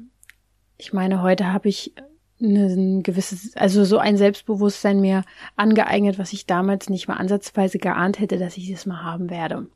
ich 0.79 0.95
meine, 0.95 1.21
heute 1.21 1.53
habe 1.53 1.69
ich 1.69 1.95
ein 2.41 3.03
gewisses, 3.03 3.55
also 3.57 3.85
so 3.85 3.99
ein 3.99 4.17
Selbstbewusstsein 4.17 5.01
mir 5.01 5.25
angeeignet, 5.55 6.19
was 6.19 6.33
ich 6.33 6.47
damals 6.47 6.89
nicht 6.89 7.09
mal 7.09 7.17
ansatzweise 7.17 7.79
geahnt 7.79 8.21
hätte, 8.21 8.39
dass 8.39 8.57
ich 8.57 8.71
das 8.71 8.87
mal 8.87 9.03
haben 9.03 9.29
werde. 9.29 9.67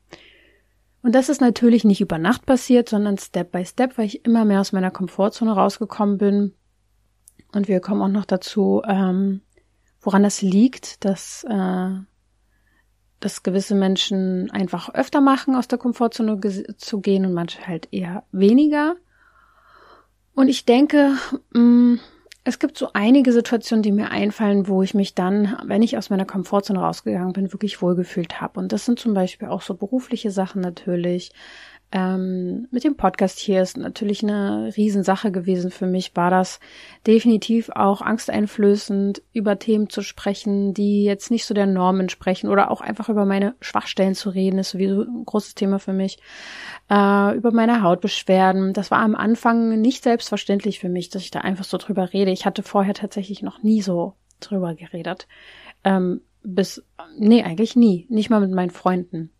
Und 1.03 1.13
das 1.13 1.29
ist 1.29 1.39
natürlich 1.39 1.85
nicht 1.85 2.01
über 2.01 2.17
Nacht 2.17 2.45
passiert, 2.45 2.89
sondern 2.89 3.17
Step 3.17 3.51
by 3.51 3.63
Step, 3.65 3.97
weil 3.97 4.07
ich 4.07 4.25
immer 4.25 4.43
mehr 4.43 4.59
aus 4.59 4.73
meiner 4.73 4.91
Komfortzone 4.91 5.51
rausgekommen 5.51 6.17
bin. 6.17 6.53
Und 7.53 7.67
wir 7.67 7.79
kommen 7.79 8.01
auch 8.01 8.07
noch 8.07 8.25
dazu, 8.25 8.81
ähm, 8.87 9.41
woran 10.01 10.23
das 10.23 10.41
liegt, 10.41 11.05
dass, 11.05 11.45
äh, 11.49 11.89
dass 13.19 13.43
gewisse 13.43 13.75
Menschen 13.75 14.51
einfach 14.51 14.93
öfter 14.93 15.21
machen, 15.21 15.55
aus 15.55 15.67
der 15.67 15.79
Komfortzone 15.79 16.39
zu 16.77 17.01
gehen 17.01 17.25
und 17.25 17.33
manche 17.33 17.65
halt 17.65 17.87
eher 17.91 18.23
weniger. 18.31 18.95
Und 20.33 20.49
ich 20.49 20.65
denke, 20.65 21.17
mh, 21.53 21.61
mm, 21.61 21.99
es 22.47 22.59
gibt 22.59 22.77
so 22.77 22.91
einige 22.93 23.33
Situationen, 23.33 23.83
die 23.83 23.91
mir 23.91 24.09
einfallen, 24.09 24.69
wo 24.69 24.81
ich 24.81 24.93
mich 24.93 25.13
dann, 25.13 25.57
wenn 25.65 25.81
ich 25.81 25.97
aus 25.97 26.09
meiner 26.09 26.23
Komfortzone 26.23 26.79
rausgegangen 26.79 27.33
bin, 27.33 27.51
wirklich 27.51 27.81
wohlgefühlt 27.81 28.39
habe. 28.39 28.61
Und 28.61 28.71
das 28.71 28.85
sind 28.85 28.99
zum 28.99 29.13
Beispiel 29.13 29.49
auch 29.49 29.61
so 29.61 29.73
berufliche 29.73 30.31
Sachen 30.31 30.61
natürlich. 30.61 31.33
Ähm, 31.89 32.67
mit 32.69 32.83
dem 32.83 32.97
Podcast 32.97 33.39
hier 33.39 33.61
ist 33.61 33.77
natürlich 33.77 34.21
eine 34.21 34.73
Riesensache 34.75 35.31
gewesen 35.31 35.71
für 35.71 35.87
mich, 35.87 36.17
war 36.17 36.29
das 36.29 36.59
definitiv 37.05 37.69
auch 37.69 38.01
angsteinflößend, 38.01 39.21
über 39.31 39.57
Themen 39.57 39.89
zu 39.89 40.01
sprechen, 40.01 40.73
die 40.73 41.05
jetzt 41.05 41.31
nicht 41.31 41.45
so 41.45 41.53
der 41.53 41.65
Norm 41.65 42.01
entsprechen 42.01 42.49
oder 42.49 42.71
auch 42.71 42.81
einfach 42.81 43.07
über 43.07 43.23
meine 43.23 43.55
Schwachstellen 43.61 44.15
zu 44.15 44.29
reden, 44.29 44.59
ist 44.59 44.71
sowieso 44.71 45.03
ein 45.03 45.23
großes 45.23 45.55
Thema 45.55 45.79
für 45.79 45.93
mich. 45.93 46.17
Äh, 46.89 47.37
über 47.37 47.51
meine 47.53 47.81
Hautbeschwerden. 47.81 48.73
Das 48.73 48.91
war 48.91 48.99
am 48.99 49.15
Anfang 49.15 49.79
nicht 49.79 50.03
selbstverständlich 50.03 50.79
für 50.79 50.89
mich, 50.89 51.09
dass 51.09 51.21
ich 51.21 51.31
da 51.31 51.39
einfach 51.39 51.63
so 51.65 51.77
drüber 51.77 52.11
rede. 52.11 52.31
Ich 52.31 52.45
hatte 52.45 52.63
vorher 52.63 52.95
tatsächlich 52.95 53.43
noch 53.43 53.63
nie 53.63 53.81
so 53.81 54.15
drüber 54.41 54.75
geredet. 54.75 55.25
Ähm, 55.85 56.19
bis, 56.43 56.83
nee, 57.17 57.43
eigentlich 57.43 57.77
nie. 57.77 58.07
Nicht 58.09 58.29
mal 58.29 58.41
mit 58.41 58.51
meinen 58.51 58.71
Freunden 58.71 59.31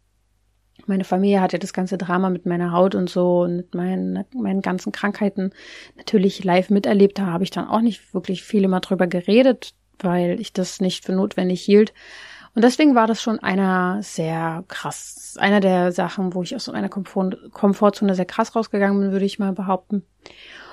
meine 0.85 1.03
Familie 1.03 1.41
hatte 1.41 1.59
das 1.59 1.73
ganze 1.73 1.97
Drama 1.97 2.29
mit 2.29 2.45
meiner 2.45 2.71
Haut 2.71 2.95
und 2.95 3.09
so 3.09 3.41
und 3.41 3.57
mit 3.57 3.75
meinen, 3.75 4.23
meinen 4.33 4.61
ganzen 4.61 4.91
Krankheiten 4.91 5.51
natürlich 5.97 6.43
live 6.43 6.69
miterlebt. 6.69 7.17
Da 7.17 7.27
habe 7.27 7.43
ich 7.43 7.51
dann 7.51 7.67
auch 7.67 7.81
nicht 7.81 8.13
wirklich 8.13 8.43
viel 8.43 8.63
immer 8.63 8.79
drüber 8.79 9.07
geredet, 9.07 9.73
weil 9.99 10.39
ich 10.39 10.53
das 10.53 10.79
nicht 10.79 11.05
für 11.05 11.13
notwendig 11.13 11.61
hielt. 11.61 11.93
Und 12.53 12.63
deswegen 12.63 12.95
war 12.95 13.05
das 13.05 13.21
schon 13.21 13.39
einer 13.39 14.01
sehr 14.01 14.63
krass, 14.67 15.35
einer 15.39 15.59
der 15.59 15.91
Sachen, 15.91 16.33
wo 16.33 16.41
ich 16.41 16.55
aus 16.55 16.67
meiner 16.67 16.89
Komfort 16.89 17.37
Komfortzone 17.51 18.15
sehr 18.15 18.25
krass 18.25 18.55
rausgegangen 18.55 18.99
bin, 18.99 19.11
würde 19.11 19.25
ich 19.25 19.37
mal 19.37 19.53
behaupten. 19.53 20.03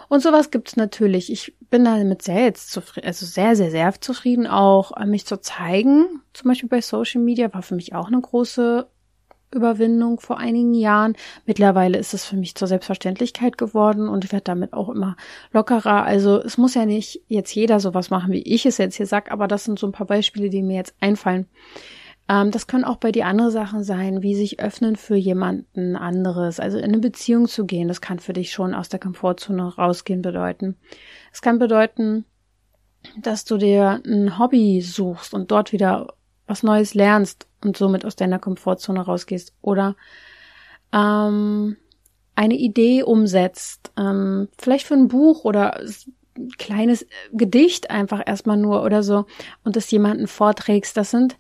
Und 0.09 0.23
sowas 0.23 0.51
gibt's 0.51 0.77
natürlich. 0.77 1.31
Ich 1.31 1.55
bin 1.71 1.85
damit 1.85 2.23
sehr 2.23 2.45
jetzt 2.45 2.71
zufrieden, 2.71 3.07
also 3.07 3.27
sehr, 3.27 3.57
sehr, 3.57 3.71
sehr 3.71 4.01
zufrieden, 4.01 4.47
auch 4.47 4.93
mich 5.05 5.27
zu 5.27 5.41
zeigen. 5.41 6.23
Zum 6.33 6.49
Beispiel 6.49 6.69
bei 6.69 6.81
Social 6.81 7.21
Media 7.21 7.53
war 7.53 7.63
für 7.63 7.75
mich 7.75 7.95
auch 7.95 8.09
eine 8.09 8.21
große 8.21 8.87
Überwindung 9.55 10.21
vor 10.21 10.39
einigen 10.39 10.75
Jahren. 10.75 11.17
Mittlerweile 11.47 11.99
ist 11.99 12.15
es 12.15 12.25
für 12.25 12.37
mich 12.37 12.55
zur 12.55 12.69
Selbstverständlichkeit 12.69 13.57
geworden 13.59 14.09
und 14.09 14.25
ich 14.25 14.33
werde 14.33 14.45
damit 14.45 14.73
auch 14.73 14.89
immer 14.89 15.17
lockerer. 15.53 16.05
Also 16.05 16.41
es 16.41 16.59
muss 16.59 16.75
ja 16.75 16.87
nicht 16.87 17.23
jetzt 17.29 17.55
jeder 17.55 17.81
sowas 17.81 18.11
machen, 18.11 18.33
wie 18.33 18.43
ich 18.43 18.67
es 18.67 18.79
jetzt 18.79 18.97
hier 18.97 19.07
sag, 19.07 19.31
aber 19.31 19.49
das 19.49 19.65
sind 19.65 19.79
so 19.79 19.87
ein 19.87 19.93
paar 19.93 20.07
Beispiele, 20.07 20.51
die 20.51 20.63
mir 20.63 20.77
jetzt 20.77 20.95
einfallen. 21.01 21.47
Ähm, 22.29 22.51
das 22.51 22.67
können 22.67 22.85
auch 22.85 22.97
bei 22.97 23.13
dir 23.13 23.27
andere 23.27 23.51
Sachen 23.51 23.85
sein, 23.85 24.23
wie 24.23 24.35
sich 24.35 24.61
öffnen 24.61 24.97
für 24.97 25.17
jemanden 25.17 25.97
anderes, 25.97 26.61
also 26.61 26.79
in 26.79 26.85
eine 26.85 26.99
Beziehung 26.99 27.49
zu 27.49 27.67
gehen. 27.67 27.89
Das 27.89 28.01
kann 28.01 28.19
für 28.19 28.33
dich 28.33 28.53
schon 28.53 28.75
aus 28.75 28.89
der 28.89 29.01
Komfortzone 29.01 29.77
rausgehen 29.77 30.23
bedeuten. 30.23 30.77
Es 31.33 31.43
kann 31.43 31.59
bedeuten, 31.59 32.25
dass 33.21 33.45
du 33.45 33.59
dir 33.59 34.01
ein 34.07 34.39
Hobby 34.39 34.81
suchst 34.81 35.35
und 35.35 35.51
dort 35.51 35.73
wieder 35.73 36.15
was 36.55 36.63
Neues 36.63 36.95
lernst 36.95 37.49
und 37.65 37.77
somit 37.77 38.05
aus 38.05 38.15
deiner 38.15 38.39
Komfortzone 38.39 39.01
rausgehst 39.01 39.53
oder 39.61 39.97
ähm, 40.93 41.77
eine 42.37 42.55
Idee 42.55 43.03
umsetzt, 43.03 43.91
ähm, 43.99 44.49
vielleicht 44.57 44.87
für 44.87 44.95
ein 44.95 45.09
Buch 45.09 45.45
oder 45.45 45.81
ein 46.37 46.51
kleines 46.57 47.07
Gedicht 47.33 47.91
einfach 47.91 48.23
erstmal 48.25 48.57
nur 48.57 48.85
oder 48.85 49.03
so 49.03 49.27
und 49.65 49.75
das 49.75 49.91
jemanden 49.91 50.29
vorträgst, 50.29 50.97
das 50.97 51.11
sind 51.11 51.37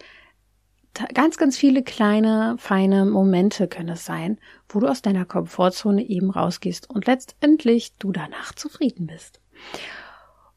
ganz, 1.15 1.39
ganz 1.39 1.57
viele 1.57 1.85
kleine, 1.85 2.57
feine 2.59 3.05
Momente 3.05 3.69
können 3.69 3.91
es 3.91 4.05
sein, 4.05 4.39
wo 4.69 4.81
du 4.81 4.89
aus 4.89 5.01
deiner 5.01 5.25
Komfortzone 5.25 6.03
eben 6.03 6.31
rausgehst 6.31 6.91
und 6.91 7.07
letztendlich 7.07 7.97
du 7.99 8.11
danach 8.11 8.53
zufrieden 8.53 9.07
bist. 9.07 9.41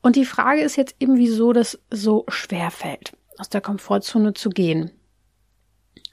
Und 0.02 0.16
die 0.16 0.26
Frage 0.26 0.62
ist 0.62 0.78
jetzt 0.78 0.96
eben, 1.00 1.18
wieso 1.18 1.54
das 1.54 1.80
so 1.92 2.26
schwer 2.28 2.72
fällt 2.72 3.17
aus 3.38 3.50
der 3.50 3.62
Komfortzone 3.62 4.34
zu 4.34 4.50
gehen. 4.50 4.92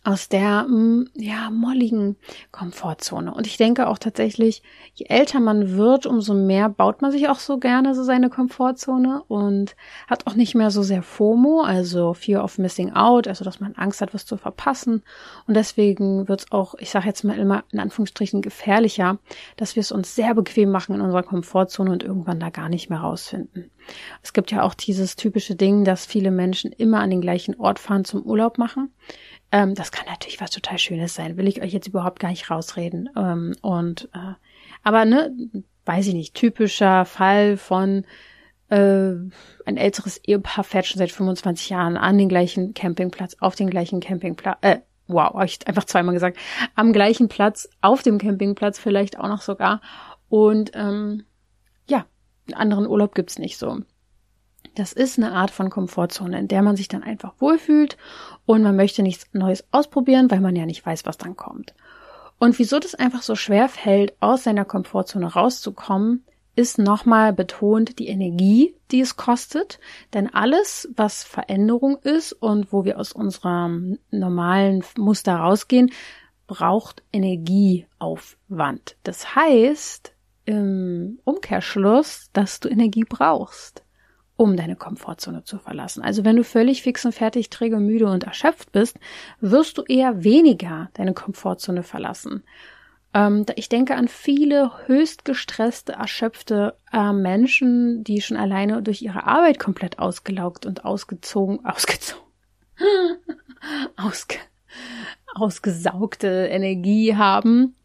Aus 0.04 0.28
der, 0.28 0.64
mm, 0.64 1.08
ja, 1.14 1.50
molligen 1.50 2.16
Komfortzone. 2.52 3.32
Und 3.32 3.46
ich 3.46 3.56
denke 3.56 3.88
auch 3.88 3.98
tatsächlich, 3.98 4.62
je 4.92 5.06
älter 5.08 5.40
man 5.40 5.78
wird, 5.78 6.04
umso 6.04 6.34
mehr 6.34 6.68
baut 6.68 7.00
man 7.00 7.10
sich 7.10 7.28
auch 7.30 7.38
so 7.38 7.56
gerne 7.56 7.94
so 7.94 8.04
seine 8.04 8.28
Komfortzone 8.28 9.22
und 9.28 9.76
hat 10.06 10.26
auch 10.26 10.34
nicht 10.34 10.54
mehr 10.54 10.70
so 10.70 10.82
sehr 10.82 11.02
FOMO, 11.02 11.62
also 11.62 12.12
Fear 12.12 12.44
of 12.44 12.58
Missing 12.58 12.92
Out, 12.92 13.26
also 13.28 13.44
dass 13.44 13.60
man 13.60 13.74
Angst 13.76 14.02
hat, 14.02 14.12
was 14.12 14.26
zu 14.26 14.36
verpassen. 14.36 15.02
Und 15.46 15.54
deswegen 15.54 16.28
wird 16.28 16.42
es 16.42 16.52
auch, 16.52 16.74
ich 16.78 16.90
sage 16.90 17.06
jetzt 17.06 17.24
mal 17.24 17.38
immer 17.38 17.64
in 17.72 17.80
Anführungsstrichen 17.80 18.42
gefährlicher, 18.42 19.18
dass 19.56 19.74
wir 19.74 19.80
es 19.80 19.90
uns 19.90 20.14
sehr 20.14 20.34
bequem 20.34 20.70
machen 20.70 20.94
in 20.94 21.00
unserer 21.00 21.22
Komfortzone 21.22 21.90
und 21.90 22.02
irgendwann 22.02 22.40
da 22.40 22.50
gar 22.50 22.68
nicht 22.68 22.90
mehr 22.90 23.00
rausfinden. 23.00 23.70
Es 24.22 24.32
gibt 24.32 24.50
ja 24.50 24.62
auch 24.62 24.74
dieses 24.74 25.16
typische 25.16 25.56
Ding, 25.56 25.84
dass 25.84 26.06
viele 26.06 26.30
Menschen 26.30 26.72
immer 26.72 27.00
an 27.00 27.10
den 27.10 27.20
gleichen 27.20 27.58
Ort 27.58 27.78
fahren 27.78 28.04
zum 28.04 28.22
Urlaub 28.22 28.58
machen. 28.58 28.92
Ähm, 29.54 29.76
das 29.76 29.92
kann 29.92 30.06
natürlich 30.08 30.40
was 30.40 30.50
total 30.50 30.78
Schönes 30.78 31.14
sein, 31.14 31.36
will 31.36 31.46
ich 31.46 31.62
euch 31.62 31.72
jetzt 31.72 31.86
überhaupt 31.86 32.18
gar 32.18 32.30
nicht 32.30 32.50
rausreden. 32.50 33.08
Ähm, 33.16 33.54
und 33.62 34.08
äh, 34.12 34.34
aber 34.82 35.04
ne, 35.04 35.32
weiß 35.84 36.08
ich 36.08 36.14
nicht, 36.14 36.34
typischer 36.34 37.04
Fall 37.04 37.56
von 37.56 38.04
äh, 38.68 39.12
ein 39.64 39.76
älteres 39.76 40.18
Ehepaar 40.24 40.64
fährt 40.64 40.86
schon 40.86 40.98
seit 40.98 41.12
25 41.12 41.70
Jahren 41.70 41.96
an 41.96 42.18
den 42.18 42.28
gleichen 42.28 42.74
Campingplatz, 42.74 43.36
auf 43.38 43.54
den 43.54 43.70
gleichen 43.70 44.00
Campingplatz, 44.00 44.58
äh, 44.62 44.78
wow, 45.06 45.32
habe 45.34 45.44
ich 45.44 45.64
einfach 45.68 45.84
zweimal 45.84 46.14
gesagt, 46.14 46.36
am 46.74 46.92
gleichen 46.92 47.28
Platz, 47.28 47.68
auf 47.80 48.02
dem 48.02 48.18
Campingplatz 48.18 48.80
vielleicht 48.80 49.20
auch 49.20 49.28
noch 49.28 49.42
sogar. 49.42 49.80
Und 50.28 50.72
ähm, 50.74 51.26
ja, 51.88 52.06
einen 52.48 52.54
anderen 52.54 52.88
Urlaub 52.88 53.14
gibt's 53.14 53.38
nicht 53.38 53.56
so. 53.56 53.82
Das 54.74 54.92
ist 54.92 55.18
eine 55.18 55.32
Art 55.32 55.52
von 55.52 55.70
Komfortzone, 55.70 56.38
in 56.38 56.48
der 56.48 56.62
man 56.62 56.76
sich 56.76 56.88
dann 56.88 57.04
einfach 57.04 57.34
wohlfühlt 57.38 57.96
und 58.44 58.62
man 58.62 58.74
möchte 58.74 59.02
nichts 59.02 59.26
Neues 59.32 59.64
ausprobieren, 59.70 60.30
weil 60.30 60.40
man 60.40 60.56
ja 60.56 60.66
nicht 60.66 60.84
weiß, 60.84 61.06
was 61.06 61.16
dann 61.16 61.36
kommt. 61.36 61.74
Und 62.40 62.58
wieso 62.58 62.80
das 62.80 62.96
einfach 62.96 63.22
so 63.22 63.36
schwer 63.36 63.68
fällt, 63.68 64.14
aus 64.20 64.42
seiner 64.42 64.64
Komfortzone 64.64 65.32
rauszukommen, 65.32 66.24
ist 66.56 66.78
nochmal 66.78 67.32
betont 67.32 67.98
die 67.98 68.08
Energie, 68.08 68.74
die 68.90 69.00
es 69.00 69.16
kostet. 69.16 69.78
Denn 70.12 70.32
alles, 70.32 70.88
was 70.96 71.24
Veränderung 71.24 71.96
ist 71.98 72.32
und 72.32 72.72
wo 72.72 72.84
wir 72.84 72.98
aus 72.98 73.12
unserem 73.12 73.98
normalen 74.10 74.84
Muster 74.96 75.36
rausgehen, 75.36 75.92
braucht 76.46 77.02
Energieaufwand. 77.12 78.96
Das 79.04 79.34
heißt 79.34 80.12
im 80.44 81.20
Umkehrschluss, 81.24 82.28
dass 82.32 82.60
du 82.60 82.68
Energie 82.68 83.04
brauchst 83.08 83.83
um 84.36 84.56
deine 84.56 84.76
Komfortzone 84.76 85.44
zu 85.44 85.58
verlassen. 85.58 86.02
Also 86.02 86.24
wenn 86.24 86.36
du 86.36 86.44
völlig 86.44 86.82
fix 86.82 87.04
und 87.04 87.14
fertig, 87.14 87.50
träge, 87.50 87.78
müde 87.78 88.06
und 88.06 88.24
erschöpft 88.24 88.72
bist, 88.72 88.98
wirst 89.40 89.78
du 89.78 89.82
eher 89.82 90.24
weniger 90.24 90.90
deine 90.94 91.14
Komfortzone 91.14 91.82
verlassen. 91.82 92.42
Ähm, 93.14 93.46
ich 93.54 93.68
denke 93.68 93.94
an 93.94 94.08
viele 94.08 94.72
höchst 94.86 95.24
gestresste, 95.24 95.92
erschöpfte 95.92 96.76
äh, 96.92 97.12
Menschen, 97.12 98.02
die 98.02 98.20
schon 98.20 98.36
alleine 98.36 98.82
durch 98.82 99.02
ihre 99.02 99.24
Arbeit 99.24 99.60
komplett 99.60 100.00
ausgelaugt 100.00 100.66
und 100.66 100.84
ausgezogen, 100.84 101.64
ausgezogen, 101.64 102.24
ausge, 103.96 104.36
ausgesaugte 105.36 106.48
Energie 106.50 107.14
haben. 107.14 107.76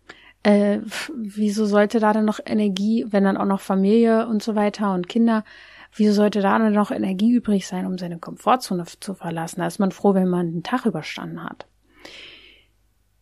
Äh, 0.42 0.80
wieso 1.14 1.66
sollte 1.66 2.00
da 2.00 2.12
dann 2.14 2.26
noch 2.26 2.40
Energie, 2.44 3.06
wenn 3.10 3.26
dann 3.26 3.38
auch 3.38 3.46
noch 3.46 3.62
Familie 3.62 4.26
und 4.28 4.42
so 4.42 4.56
weiter 4.56 4.94
und 4.94 5.10
Kinder, 5.10 5.44
wieso 5.94 6.14
sollte 6.14 6.42
da 6.42 6.58
dann 6.60 6.74
noch 6.74 6.92
Energie 6.92 7.32
übrig 7.32 7.68
sein, 7.68 7.86
um 7.86 7.98
seine 7.98 8.20
Komfortzone 8.20 8.86
zu 9.00 9.14
verlassen? 9.14 9.60
Da 9.60 9.68
ist 9.68 9.80
man 9.80 9.92
froh, 9.92 10.14
wenn 10.14 10.28
man 10.28 10.52
den 10.52 10.64
Tag 10.64 10.86
überstanden 10.86 11.44
hat. 11.44 11.68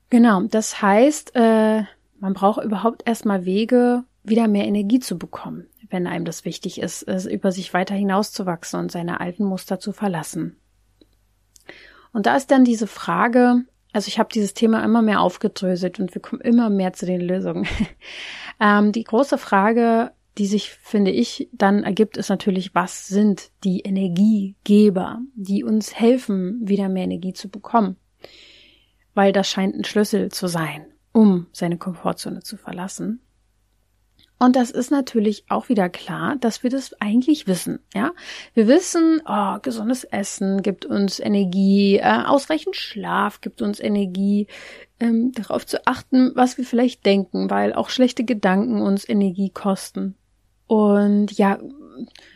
Genau, 0.10 0.42
das 0.44 0.82
heißt, 0.82 1.36
äh, 1.36 1.84
man 2.20 2.34
braucht 2.34 2.64
überhaupt 2.64 3.04
erstmal 3.06 3.46
Wege, 3.46 4.04
wieder 4.24 4.48
mehr 4.48 4.66
Energie 4.66 5.00
zu 5.00 5.18
bekommen, 5.18 5.68
wenn 5.90 6.08
einem 6.08 6.26
das 6.26 6.46
wichtig 6.46 6.82
ist, 6.82 7.04
es 7.04 7.26
über 7.26 7.52
sich 7.52 7.74
weiter 7.74 7.96
hinauszuwachsen 7.96 8.80
und 8.80 8.92
seine 8.92 9.20
alten 9.20 9.46
Muster 9.46 9.80
zu 9.80 9.92
verlassen. 9.92 10.58
Und 12.14 12.26
da 12.26 12.36
ist 12.36 12.52
dann 12.52 12.66
diese 12.66 12.88
Frage, 12.88 13.64
also 13.94 14.08
ich 14.08 14.20
habe 14.20 14.30
dieses 14.34 14.54
Thema 14.54 14.84
immer 14.84 15.02
mehr 15.02 15.22
aufgedröselt 15.22 16.00
und 16.00 16.14
wir 16.14 16.22
kommen 16.22 16.42
immer 16.42 16.70
mehr 16.70 16.94
zu 16.94 17.06
den 17.06 17.22
Lösungen. 17.22 17.68
ähm, 18.60 18.92
die 18.92 19.04
große 19.04 19.38
Frage, 19.38 20.12
die 20.38 20.46
sich, 20.46 20.72
finde 20.72 21.12
ich, 21.12 21.50
dann 21.52 21.84
ergibt, 21.84 22.18
ist 22.18 22.30
natürlich, 22.30 22.76
was 22.76 23.08
sind 23.08 23.52
die 23.64 23.82
Energiegeber, 23.82 25.20
die 25.36 25.64
uns 25.64 25.96
helfen, 25.96 26.60
wieder 26.62 26.90
mehr 26.90 27.06
Energie 27.06 27.34
zu 27.34 27.50
bekommen? 27.50 27.98
Weil 29.14 29.32
das 29.32 29.50
scheint 29.50 29.76
ein 29.76 29.84
Schlüssel 29.84 30.32
zu 30.32 30.48
sein, 30.48 30.86
um 31.12 31.48
seine 31.52 31.78
Komfortzone 31.78 32.44
zu 32.44 32.58
verlassen. 32.58 33.22
Und 34.40 34.56
das 34.56 34.70
ist 34.70 34.92
natürlich 34.92 35.46
auch 35.50 35.68
wieder 35.68 35.90
klar, 35.90 36.36
dass 36.36 36.62
wir 36.62 36.70
das 36.70 36.94
eigentlich 37.02 37.48
wissen. 37.48 37.80
Ja, 37.96 38.12
wir 38.54 38.68
wissen, 38.68 39.22
oh, 39.26 39.58
gesundes 39.64 40.04
Essen 40.04 40.62
gibt 40.62 40.86
uns 40.86 41.20
Energie, 41.20 41.98
äh, 41.98 42.24
ausreichend 42.24 42.76
Schlaf 42.76 43.42
gibt 43.42 43.64
uns 43.64 43.80
Energie, 43.80 44.46
ähm, 45.00 45.32
darauf 45.32 45.66
zu 45.66 45.86
achten, 45.88 46.34
was 46.36 46.60
wir 46.60 46.66
vielleicht 46.66 47.04
denken, 47.06 47.50
weil 47.50 47.74
auch 47.74 47.90
schlechte 47.90 48.24
Gedanken 48.26 48.82
uns 48.82 49.10
Energie 49.10 49.50
kosten. 49.50 50.16
Und 50.68 51.32
ja, 51.38 51.60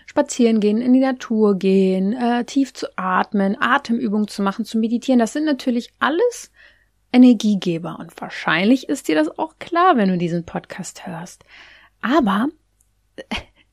spazieren 0.06 0.60
gehen, 0.60 0.82
in 0.82 0.94
die 0.94 1.00
Natur 1.00 1.58
gehen, 1.58 2.14
äh, 2.14 2.44
tief 2.46 2.74
zu 2.74 2.88
atmen, 2.98 3.56
Atemübungen 3.60 4.28
zu 4.28 4.42
machen, 4.42 4.66
zu 4.66 4.78
meditieren, 4.78 5.20
das 5.20 5.34
sind 5.34 5.46
natürlich 5.46 5.94
alles 6.00 6.52
Energiegeber. 7.14 7.98
Und 8.00 8.20
wahrscheinlich 8.20 8.90
ist 8.90 9.08
dir 9.08 9.16
das 9.16 9.38
auch 9.38 9.56
klar, 9.60 9.98
wenn 9.98 10.10
du 10.10 10.18
diesen 10.18 10.46
Podcast 10.46 11.06
hörst. 11.06 11.44
Aber 12.02 12.48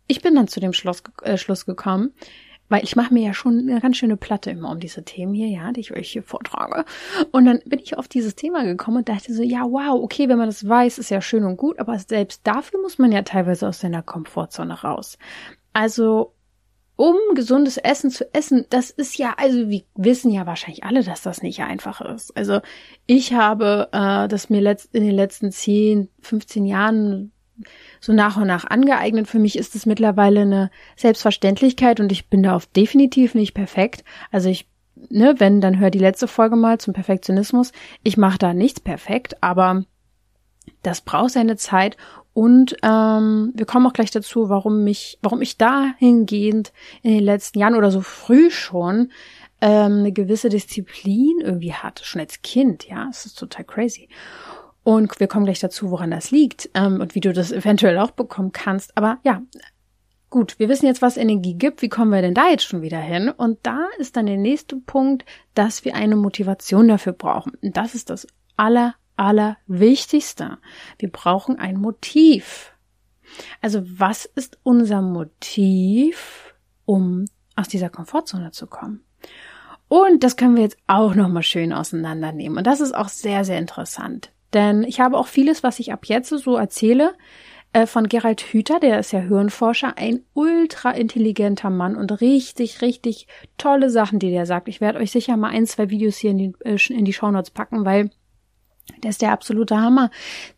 ich 0.07 0.23
bin 0.23 0.35
dann 0.35 0.49
zu 0.49 0.61
dem 0.61 0.73
Schluss, 0.73 1.03
äh, 1.23 1.37
Schluss 1.37 1.67
gekommen, 1.67 2.13
weil 2.69 2.85
ich 2.85 2.97
mache 2.97 3.13
mir 3.13 3.25
ja 3.25 3.35
schon 3.35 3.59
eine 3.59 3.81
ganz 3.81 3.97
schöne 3.97 4.17
Platte 4.17 4.51
immer 4.51 4.71
um 4.71 4.81
diese 4.81 5.05
Themen 5.05 5.35
hier, 5.35 5.49
ja, 5.49 5.73
die 5.73 5.81
ich 5.81 5.95
euch 5.95 6.11
hier 6.11 6.23
vortrage. 6.23 6.85
Und 7.33 7.45
dann 7.47 7.61
bin 7.65 7.79
ich 7.79 7.97
auf 7.97 8.09
dieses 8.09 8.35
Thema 8.35 8.65
gekommen 8.65 8.99
und 8.99 9.09
dachte 9.09 9.33
so, 9.33 9.43
ja, 9.43 9.63
wow, 9.63 10.03
okay, 10.03 10.29
wenn 10.29 10.39
man 10.39 10.49
das 10.49 10.69
weiß, 10.69 10.99
ist 10.99 11.11
ja 11.11 11.21
schön 11.21 11.45
und 11.45 11.57
gut, 11.57 11.79
aber 11.79 11.99
selbst 11.99 12.47
dafür 12.47 12.81
muss 12.81 12.99
man 12.99 13.13
ja 13.13 13.23
teilweise 13.23 13.69
aus 13.69 13.81
seiner 13.81 14.03
Komfortzone 14.03 14.83
raus. 14.83 15.19
Also, 15.73 16.35
um 16.97 17.15
gesundes 17.37 17.77
Essen 17.77 18.11
zu 18.11 18.35
essen, 18.35 18.67
das 18.71 18.91
ist 18.91 19.19
ja, 19.19 19.35
also 19.37 19.69
wir 19.69 19.83
wissen 19.95 20.33
ja 20.33 20.47
wahrscheinlich 20.47 20.83
alle, 20.83 21.05
dass 21.05 21.23
das 21.23 21.43
nicht 21.43 21.63
einfach 21.63 22.01
ist. 22.01 22.37
Also 22.37 22.61
ich 23.07 23.33
habe 23.33 23.89
äh, 23.93 24.27
das 24.27 24.51
mir 24.51 24.61
letzt, 24.61 24.93
in 24.97 25.05
den 25.05 25.15
letzten 25.15 25.53
10, 25.53 26.09
15 26.21 26.67
Jahren 26.67 27.31
so 28.01 28.13
nach 28.13 28.37
und 28.37 28.47
nach 28.47 28.65
angeeignet. 28.65 29.29
Für 29.29 29.39
mich 29.39 29.59
ist 29.59 29.75
es 29.75 29.87
mittlerweile 29.87 30.43
eine 30.43 30.71
Selbstverständlichkeit 30.97 32.01
und 32.01 32.13
ich 32.13 32.29
bin 32.29 32.43
da 32.43 32.55
auf 32.55 32.67
definitiv 32.67 33.35
nicht 33.35 33.55
perfekt. 33.55 34.05
Also 34.31 34.49
ich, 34.49 34.69
ne, 35.09 35.35
wenn, 35.39 35.61
dann 35.61 35.79
hör 35.79 35.91
die 35.91 35.99
letzte 35.99 36.29
Folge 36.29 36.57
mal 36.57 36.79
zum 36.79 36.95
Perfektionismus. 36.95 37.73
Ich 38.03 38.17
mache 38.17 38.39
da 38.39 38.55
nichts 38.55 38.81
perfekt, 38.81 39.43
aber 39.43 39.85
das 40.83 41.01
braucht 41.01 41.33
seine 41.33 41.57
Zeit 41.57 41.97
und 42.39 42.77
ähm, 42.85 43.53
wir 43.57 43.67
kommen 43.67 43.87
auch 43.87 43.93
gleich 43.93 44.13
dazu, 44.13 44.49
warum 44.49 44.85
mich, 44.85 45.19
warum 45.23 45.43
ich 45.43 45.59
dahingehend 45.59 46.73
in 47.03 47.15
den 47.15 47.25
letzten 47.25 47.59
Jahren 47.59 47.75
oder 47.75 47.91
so 47.91 48.01
früh 48.01 48.51
schon 48.53 49.11
ähm, 49.61 49.99
eine 49.99 50.13
gewisse 50.13 50.49
Disziplin 50.49 51.41
irgendwie 51.41 51.73
hatte, 51.73 52.05
schon 52.05 52.21
als 52.21 52.41
Kind, 52.43 52.87
ja, 52.87 53.09
es 53.11 53.27
ist 53.27 53.39
total 53.39 53.65
crazy. 53.65 54.09
Und 54.85 55.21
wir 55.21 55.27
kommen 55.27 55.45
gleich 55.45 55.61
dazu, 55.61 55.91
woran 55.91 56.11
das 56.11 56.31
liegt 56.31 56.71
ähm, 56.75 57.01
und 57.01 57.15
wie 57.15 57.21
du 57.21 57.33
das 57.33 57.53
eventuell 57.53 57.99
auch 57.99 58.13
bekommen 58.13 58.53
kannst. 58.53 58.97
Aber 58.97 59.19
ja, 59.23 59.43
gut, 60.31 60.59
wir 60.59 60.69
wissen 60.69 60.87
jetzt, 60.87 61.03
was 61.03 61.17
Energie 61.17 61.55
gibt. 61.55 61.83
Wie 61.83 61.89
kommen 61.89 62.13
wir 62.13 62.23
denn 62.23 62.35
da 62.35 62.49
jetzt 62.49 62.65
schon 62.65 62.83
wieder 62.83 63.01
hin? 63.01 63.29
Und 63.29 63.59
da 63.65 63.87
ist 63.99 64.17
dann 64.17 64.27
der 64.27 64.37
nächste 64.37 64.77
Punkt, 64.77 65.25
dass 65.55 65.85
wir 65.85 65.95
eine 65.95 66.17
Motivation 66.17 66.89
dafür 66.89 67.13
brauchen. 67.13 67.53
Und 67.63 67.77
das 67.77 67.95
ist 67.95 68.11
das 68.11 68.27
aller, 68.57 68.95
aller 69.17 69.59
Wichtigste. 69.67 70.59
Wir 70.99 71.11
brauchen 71.11 71.59
ein 71.59 71.77
Motiv. 71.77 72.73
Also 73.61 73.83
was 73.85 74.25
ist 74.25 74.59
unser 74.63 75.03
Motiv, 75.03 76.55
um 76.87 77.27
aus 77.57 77.69
dieser 77.69 77.91
Komfortzone 77.91 78.53
zu 78.53 78.67
kommen? 78.67 79.05
Und 79.89 80.23
das 80.23 80.37
können 80.37 80.55
wir 80.55 80.63
jetzt 80.63 80.79
auch 80.87 81.15
nochmal 81.15 81.43
schön 81.43 81.73
auseinandernehmen. 81.73 82.59
Und 82.59 82.67
das 82.67 82.81
ist 82.81 82.95
auch 82.95 83.09
sehr, 83.09 83.45
sehr 83.45 83.59
interessant. 83.59 84.33
Denn 84.55 84.83
ich 84.83 85.01
habe 85.01 85.19
auch 85.19 85.27
vieles, 85.27 85.63
was 85.63 85.79
ich 85.79 85.93
ab 85.93 86.07
jetzt 86.07 86.31
so 86.31 86.57
erzähle, 86.57 87.15
äh, 87.73 87.87
von 87.87 88.09
Gerald 88.09 88.41
Hüther, 88.41 88.81
der 88.81 88.99
ist 88.99 89.13
ja 89.13 89.21
Hirnforscher, 89.21 89.95
ein 89.97 90.21
ultra 90.33 90.91
intelligenter 90.91 91.71
Mann 91.71 91.97
und 91.97 92.21
richtig, 92.21 92.81
richtig 92.81 93.27
tolle 93.59 93.91
Sachen, 93.91 94.19
die 94.19 94.31
der 94.31 94.47
sagt. 94.47 94.69
Ich 94.69 94.81
werde 94.81 94.99
euch 94.99 95.11
sicher 95.11 95.37
mal 95.37 95.51
ein, 95.51 95.67
zwei 95.67 95.91
Videos 95.91 96.17
hier 96.17 96.31
in 96.31 96.39
die, 96.39 96.53
äh, 96.65 96.79
in 96.93 97.05
die 97.05 97.13
Shownotes 97.13 97.51
packen, 97.51 97.85
weil 97.85 98.11
der 99.03 99.11
ist 99.11 99.21
der 99.21 99.33
absolute 99.33 99.79
Hammer. 99.79 100.11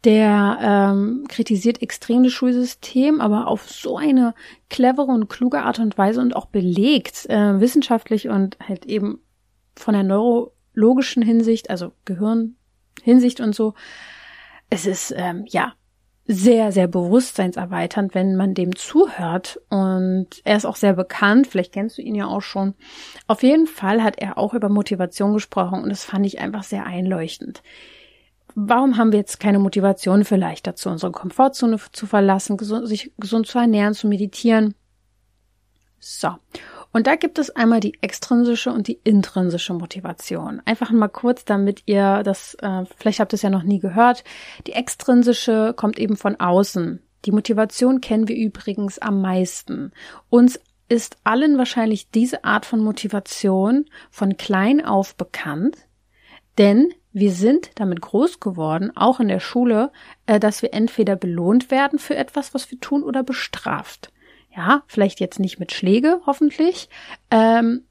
Der 0.05 0.59
ähm, 0.62 1.24
kritisiert 1.29 1.83
extrem 1.83 2.22
das 2.22 2.33
Schulsystem, 2.33 3.20
aber 3.20 3.48
auf 3.48 3.68
so 3.68 3.96
eine 3.96 4.35
clevere 4.68 5.11
und 5.11 5.29
kluge 5.29 5.62
Art 5.62 5.81
und 5.81 5.98
Weise 5.98 6.20
und 6.20 6.37
auch 6.37 6.46
belegt, 6.46 7.29
äh, 7.29 7.61
wissenschaftlich 7.61 8.29
und 8.29 8.57
halt 8.66 8.87
eben 8.87 9.20
von 9.74 9.94
der 9.94 10.05
neurologischen 10.05 11.22
Hinsicht, 11.22 11.70
also 11.70 11.92
Gehirn 12.05 12.57
Hinsicht 13.02 13.40
und 13.40 13.54
so. 13.54 13.74
Es 14.68 14.86
ist 14.86 15.12
ähm, 15.16 15.44
ja 15.48 15.74
sehr, 16.32 16.70
sehr 16.70 16.86
bewusstseinserweiternd, 16.86 18.14
wenn 18.14 18.36
man 18.36 18.54
dem 18.54 18.76
zuhört. 18.76 19.60
Und 19.68 20.28
er 20.44 20.56
ist 20.56 20.64
auch 20.64 20.76
sehr 20.76 20.92
bekannt, 20.92 21.48
vielleicht 21.48 21.72
kennst 21.72 21.98
du 21.98 22.02
ihn 22.02 22.14
ja 22.14 22.26
auch 22.26 22.42
schon. 22.42 22.74
Auf 23.26 23.42
jeden 23.42 23.66
Fall 23.66 24.02
hat 24.02 24.18
er 24.18 24.38
auch 24.38 24.54
über 24.54 24.68
Motivation 24.68 25.32
gesprochen 25.32 25.82
und 25.82 25.88
das 25.88 26.04
fand 26.04 26.24
ich 26.24 26.38
einfach 26.38 26.62
sehr 26.62 26.86
einleuchtend. 26.86 27.62
Warum 28.54 28.96
haben 28.96 29.10
wir 29.12 29.18
jetzt 29.18 29.40
keine 29.40 29.58
Motivation 29.58 30.24
vielleicht 30.24 30.66
dazu, 30.68 30.88
unsere 30.88 31.10
Komfortzone 31.10 31.78
zu 31.92 32.06
verlassen, 32.06 32.56
gesund, 32.56 32.86
sich 32.86 33.12
gesund 33.18 33.46
zu 33.46 33.58
ernähren, 33.58 33.94
zu 33.94 34.06
meditieren? 34.06 34.74
So. 35.98 36.30
Und 36.92 37.07
da 37.07 37.14
gibt 37.14 37.38
es 37.38 37.50
einmal 37.50 37.81
die 37.81 37.98
extrinsische 38.03 38.72
und 38.72 38.88
die 38.88 39.00
intrinsische 39.05 39.74
Motivation. 39.74 40.61
Einfach 40.64 40.90
mal 40.90 41.09
kurz, 41.09 41.44
damit 41.44 41.83
ihr 41.87 42.22
das, 42.24 42.55
äh, 42.55 42.85
vielleicht 42.96 43.20
habt 43.20 43.33
ihr 43.33 43.37
es 43.37 43.42
ja 43.42 43.50
noch 43.50 43.62
nie 43.62 43.79
gehört. 43.79 44.24
Die 44.66 44.72
extrinsische 44.72 45.72
kommt 45.76 45.98
eben 45.98 46.16
von 46.16 46.37
außen. 46.37 47.00
Die 47.26 47.33
Motivation 47.33 48.00
kennen 48.00 48.29
wir 48.29 48.37
übrigens 48.37 48.98
am 48.98 49.20
meisten. 49.20 49.92
Uns 50.31 50.59
ist 50.88 51.18
allen 51.22 51.59
wahrscheinlich 51.59 52.11
diese 52.11 52.44
Art 52.44 52.66
von 52.66 52.81
Motivation 52.81 53.87
von 54.11 54.37
klein 54.37 54.85
auf 54.85 55.14
bekannt, 55.14 55.76
denn 56.59 56.92
wir 57.12 57.33
sind 57.33 57.70
damit 57.76 58.00
groß 58.00 58.40
geworden, 58.40 58.92
auch 58.96 59.20
in 59.20 59.29
der 59.29 59.40
Schule, 59.40 59.92
äh, 60.26 60.40
dass 60.40 60.62
wir 60.62 60.74
entweder 60.74 61.16
belohnt 61.16 61.70
werden 61.70 61.98
für 61.98 62.16
etwas, 62.16 62.55
was 62.55 62.70
wir 62.70 62.81
tun, 62.81 63.03
oder 63.03 63.22
bestraft. 63.22 64.12
Ja, 64.54 64.82
vielleicht 64.86 65.20
jetzt 65.20 65.38
nicht 65.38 65.60
mit 65.60 65.72
Schläge, 65.72 66.20
hoffentlich, 66.26 66.88
ähm, 67.30 67.84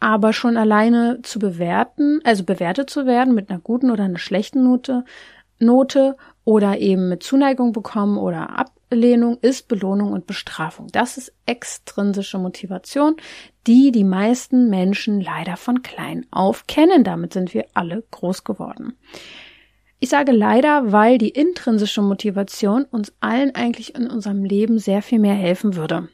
aber 0.00 0.32
schon 0.32 0.56
alleine 0.56 1.20
zu 1.22 1.38
bewerten, 1.38 2.20
also 2.24 2.44
bewertet 2.44 2.88
zu 2.88 3.04
werden 3.04 3.34
mit 3.34 3.50
einer 3.50 3.58
guten 3.58 3.90
oder 3.90 4.04
einer 4.04 4.18
schlechten 4.18 4.62
Note, 4.62 5.04
Note 5.58 6.16
oder 6.44 6.78
eben 6.78 7.08
mit 7.08 7.22
Zuneigung 7.22 7.72
bekommen 7.72 8.16
oder 8.16 8.50
Ablehnung 8.58 9.38
ist 9.40 9.66
Belohnung 9.66 10.12
und 10.12 10.26
Bestrafung. 10.26 10.86
Das 10.92 11.18
ist 11.18 11.32
extrinsische 11.46 12.38
Motivation, 12.38 13.16
die 13.66 13.90
die 13.90 14.04
meisten 14.04 14.70
Menschen 14.70 15.20
leider 15.20 15.56
von 15.56 15.82
klein 15.82 16.26
auf 16.30 16.66
kennen. 16.66 17.02
Damit 17.02 17.32
sind 17.32 17.52
wir 17.54 17.66
alle 17.74 18.04
groß 18.10 18.44
geworden. 18.44 18.96
Ich 20.00 20.10
sage 20.10 20.32
leider, 20.32 20.92
weil 20.92 21.18
die 21.18 21.30
intrinsische 21.30 22.02
Motivation 22.02 22.84
uns 22.84 23.12
allen 23.20 23.54
eigentlich 23.54 23.94
in 23.96 24.08
unserem 24.08 24.44
Leben 24.44 24.78
sehr 24.78 25.02
viel 25.02 25.18
mehr 25.18 25.34
helfen 25.34 25.74
würde. 25.74 26.08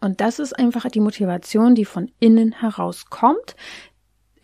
Und 0.00 0.20
das 0.20 0.38
ist 0.38 0.56
einfach 0.56 0.88
die 0.88 1.00
Motivation, 1.00 1.74
die 1.74 1.84
von 1.84 2.10
innen 2.20 2.52
heraus 2.52 3.06
kommt, 3.06 3.56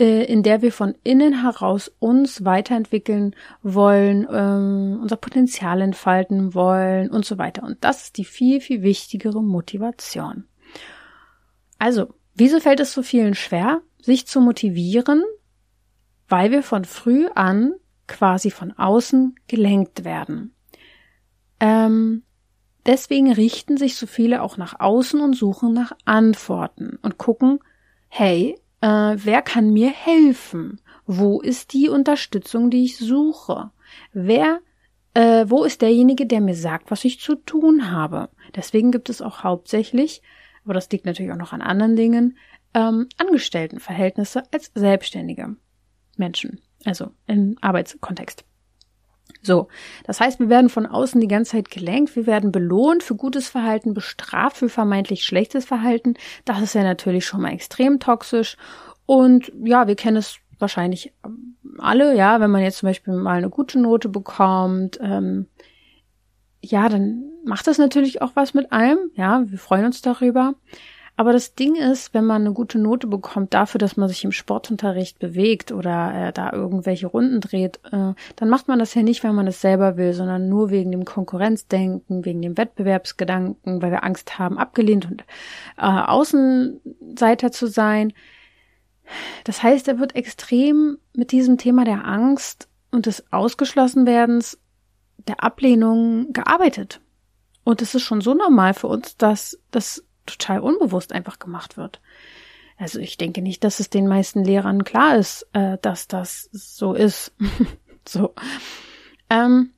äh, 0.01 0.25
in 0.25 0.42
der 0.42 0.62
wir 0.62 0.73
von 0.73 0.97
innen 1.05 1.42
heraus 1.42 1.92
uns 2.01 2.44
weiterentwickeln 2.44 3.37
wollen, 3.62 4.27
ähm, 4.29 4.99
unser 5.01 5.16
Potenzial 5.16 5.81
entfalten 5.81 6.55
wollen 6.55 7.11
und 7.11 7.25
so 7.25 7.38
weiter. 7.38 7.62
Und 7.62 7.85
das 7.85 8.05
ist 8.05 8.16
die 8.16 8.25
viel, 8.25 8.61
viel 8.61 8.83
wichtigere 8.83 9.44
Motivation. 9.44 10.49
Also, 11.79 12.14
wieso 12.35 12.59
fällt 12.59 12.81
es 12.81 12.92
so 12.92 13.03
vielen 13.03 13.35
schwer, 13.35 13.81
sich 14.03 14.27
zu 14.27 14.40
motivieren, 14.40 15.23
weil 16.29 16.51
wir 16.51 16.64
von 16.64 16.85
früh 16.85 17.29
an 17.35 17.75
quasi 18.07 18.51
von 18.51 18.73
außen 18.73 19.35
gelenkt 19.49 20.05
werden. 20.05 20.55
Ähm, 21.61 22.23
deswegen 22.87 23.33
richten 23.33 23.77
sich 23.77 23.97
so 23.97 24.07
viele 24.07 24.43
auch 24.43 24.57
nach 24.57 24.81
außen 24.81 25.21
und 25.21 25.35
suchen 25.35 25.73
nach 25.73 25.93
Antworten 26.05 26.99
und 27.03 27.19
gucken, 27.19 27.61
hey, 28.09 28.59
äh, 28.81 29.17
wer 29.17 29.43
kann 29.43 29.73
mir 29.73 29.90
helfen? 29.90 30.81
Wo 31.07 31.40
ist 31.40 31.73
die 31.73 31.88
Unterstützung, 31.88 32.71
die 32.71 32.85
ich 32.85 32.99
suche? 32.99 33.71
Wer, 34.12 34.61
äh, 35.14 35.47
wo 35.49 35.64
ist 35.64 35.83
derjenige, 35.83 36.27
der 36.27 36.40
mir 36.40 36.55
sagt, 36.55 36.90
was 36.90 37.05
ich 37.05 37.21
zu 37.21 37.35
tun 37.35 37.90
habe? 37.90 38.29
Deswegen 38.55 38.93
gibt 38.93 39.09
es 39.09 39.23
auch 39.23 39.43
hauptsächlich, 39.43 40.23
aber 40.64 40.75
das 40.75 40.90
liegt 40.90 41.07
natürlich 41.07 41.33
auch 41.33 41.37
noch 41.37 41.53
an 41.53 41.62
anderen 41.62 41.97
Dingen, 41.97 42.37
ähm, 42.75 43.09
Angestelltenverhältnisse 43.19 44.43
als 44.53 44.71
selbstständige 44.75 45.57
Menschen, 46.17 46.61
also 46.85 47.11
im 47.27 47.57
Arbeitskontext. 47.61 48.44
So, 49.42 49.68
das 50.05 50.20
heißt, 50.20 50.40
wir 50.40 50.49
werden 50.49 50.70
von 50.70 50.87
außen 50.87 51.20
die 51.20 51.29
ganze 51.29 51.53
Zeit 51.53 51.70
gelenkt, 51.70 52.16
wir 52.16 52.27
werden 52.27 52.51
belohnt 52.51 53.03
für 53.03 53.14
gutes 53.14 53.49
Verhalten, 53.49 53.92
bestraft 53.92 54.57
für 54.57 54.68
vermeintlich 54.68 55.25
schlechtes 55.25 55.64
Verhalten. 55.66 56.14
Das 56.44 56.61
ist 56.61 56.75
ja 56.75 56.83
natürlich 56.83 57.27
schon 57.27 57.42
mal 57.42 57.53
extrem 57.53 58.01
toxisch. 58.01 58.57
Und 59.07 59.53
ja, 59.62 59.87
wir 59.87 59.97
kennen 59.97 60.16
es 60.16 60.38
wahrscheinlich 60.59 61.12
alle, 61.79 62.16
ja, 62.16 62.40
wenn 62.40 62.51
man 62.51 62.62
jetzt 62.62 62.79
zum 62.79 62.88
Beispiel 62.88 63.14
mal 63.14 63.37
eine 63.37 63.51
gute 63.51 63.79
Note 63.79 64.09
bekommt, 64.09 64.99
ähm, 65.03 65.47
ja, 66.62 66.88
dann 66.88 67.25
macht 67.44 67.66
das 67.66 67.77
natürlich 67.77 68.23
auch 68.23 68.33
was 68.35 68.55
mit 68.55 68.73
einem, 68.73 68.99
ja, 69.14 69.42
wir 69.47 69.59
freuen 69.59 69.85
uns 69.85 70.01
darüber. 70.01 70.55
Aber 71.16 71.33
das 71.33 71.55
Ding 71.55 71.77
ist, 71.77 72.12
wenn 72.12 72.24
man 72.24 72.42
eine 72.42 72.53
gute 72.53 72.79
Note 72.79 73.07
bekommt 73.07 73.55
dafür, 73.55 73.79
dass 73.79 73.96
man 73.96 74.09
sich 74.09 74.24
im 74.24 74.33
Sportunterricht 74.33 75.20
bewegt 75.20 75.70
oder 75.70 76.12
äh, 76.12 76.33
da 76.33 76.53
irgendwelche 76.53 77.07
Runden 77.07 77.40
dreht, 77.40 77.79
äh, 77.92 78.14
dann 78.35 78.48
macht 78.48 78.66
man 78.66 78.81
das 78.81 78.94
ja 78.94 79.03
nicht, 79.03 79.22
weil 79.22 79.33
man 79.33 79.46
es 79.46 79.61
selber 79.61 79.96
will, 79.96 80.12
sondern 80.12 80.48
nur 80.48 80.70
wegen 80.70 80.90
dem 80.90 81.05
Konkurrenzdenken, 81.05 82.24
wegen 82.24 82.42
dem 82.42 82.59
Wettbewerbsgedanken, 82.59 83.81
weil 83.81 83.92
wir 83.92 84.03
Angst 84.03 84.40
haben, 84.40 84.59
abgelehnt 84.59 85.09
und 85.09 85.22
äh, 85.77 85.83
Außenseiter 85.83 87.53
zu 87.53 87.68
sein. 87.68 88.12
Das 89.44 89.62
heißt, 89.62 89.87
er 89.87 90.00
wird 90.00 90.16
extrem 90.16 90.98
mit 91.14 91.31
diesem 91.31 91.59
Thema 91.59 91.85
der 91.85 92.05
Angst 92.05 92.68
und 92.90 93.07
des 93.07 93.33
Ausgeschlossenwerdens, 93.33 94.59
der 95.29 95.44
Ablehnung 95.44 96.33
gearbeitet. 96.33 97.00
Und 97.62 97.83
es 97.83 97.94
ist 97.94 98.03
schon 98.03 98.20
so 98.20 98.35
normal 98.35 98.74
für 98.74 98.88
uns, 98.88 99.16
dass 99.16 99.59
das 99.70 100.05
total 100.27 100.61
unbewusst 100.61 101.13
einfach 101.13 101.39
gemacht 101.39 101.77
wird. 101.77 102.01
Also 102.77 102.99
ich 102.99 103.17
denke 103.17 103.41
nicht, 103.41 103.63
dass 103.63 103.81
es 103.81 103.91
den 103.91 104.09
meisten 104.09 104.45
Lehrern 104.45 104.85
klar 104.85 105.17
ist, 105.17 105.47
äh, 105.53 105.79
dass 105.81 106.09
das 106.09 106.49
so 106.53 106.93
ist. 106.93 107.33
so. 108.09 108.35
Ähm, 109.31 109.71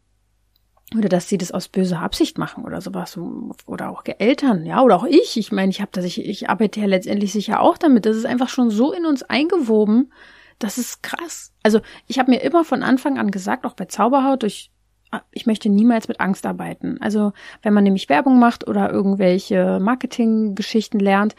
oder 0.97 1.09
dass 1.09 1.29
sie 1.29 1.37
das 1.37 1.53
aus 1.53 1.69
böser 1.69 2.01
Absicht 2.01 2.39
machen 2.39 2.65
oder 2.65 2.81
sowas 2.81 3.19
oder 3.67 3.91
auch 3.91 4.05
Eltern, 4.07 4.65
ja, 4.65 4.83
oder 4.83 4.97
auch 4.97 5.05
ich. 5.05 5.37
Ich 5.37 5.51
meine, 5.51 5.71
ich 5.71 5.81
habe 5.81 5.91
das, 5.93 6.05
ich, 6.05 6.25
ich 6.25 6.49
arbeite 6.49 6.81
ja 6.81 6.87
letztendlich 6.87 7.33
sicher 7.33 7.61
auch 7.61 7.77
damit. 7.77 8.07
Das 8.07 8.17
ist 8.17 8.27
einfach 8.27 8.49
schon 8.49 8.71
so 8.71 8.93
in 8.93 9.05
uns 9.05 9.23
eingewoben. 9.25 10.13
Das 10.59 10.79
ist 10.79 11.03
krass. 11.03 11.53
Also 11.63 11.81
ich 12.07 12.19
habe 12.19 12.31
mir 12.31 12.41
immer 12.41 12.65
von 12.65 12.83
Anfang 12.83 13.19
an 13.19 13.31
gesagt, 13.31 13.67
auch 13.67 13.75
bei 13.75 13.87
Zauberhaut, 13.87 14.43
durch 14.43 14.71
ich 15.31 15.47
möchte 15.47 15.69
niemals 15.69 16.09
mit 16.09 16.21
Angst 16.21 16.47
arbeiten. 16.47 16.99
Also 17.01 17.33
wenn 17.63 17.75
man 17.75 17.85
nämlich 17.85 18.09
Werbung 18.09 18.39
macht 18.39 18.67
oder 18.67 18.91
irgendwelche 18.91 19.79
Marketinggeschichten 19.81 21.01
lernt, 21.01 21.35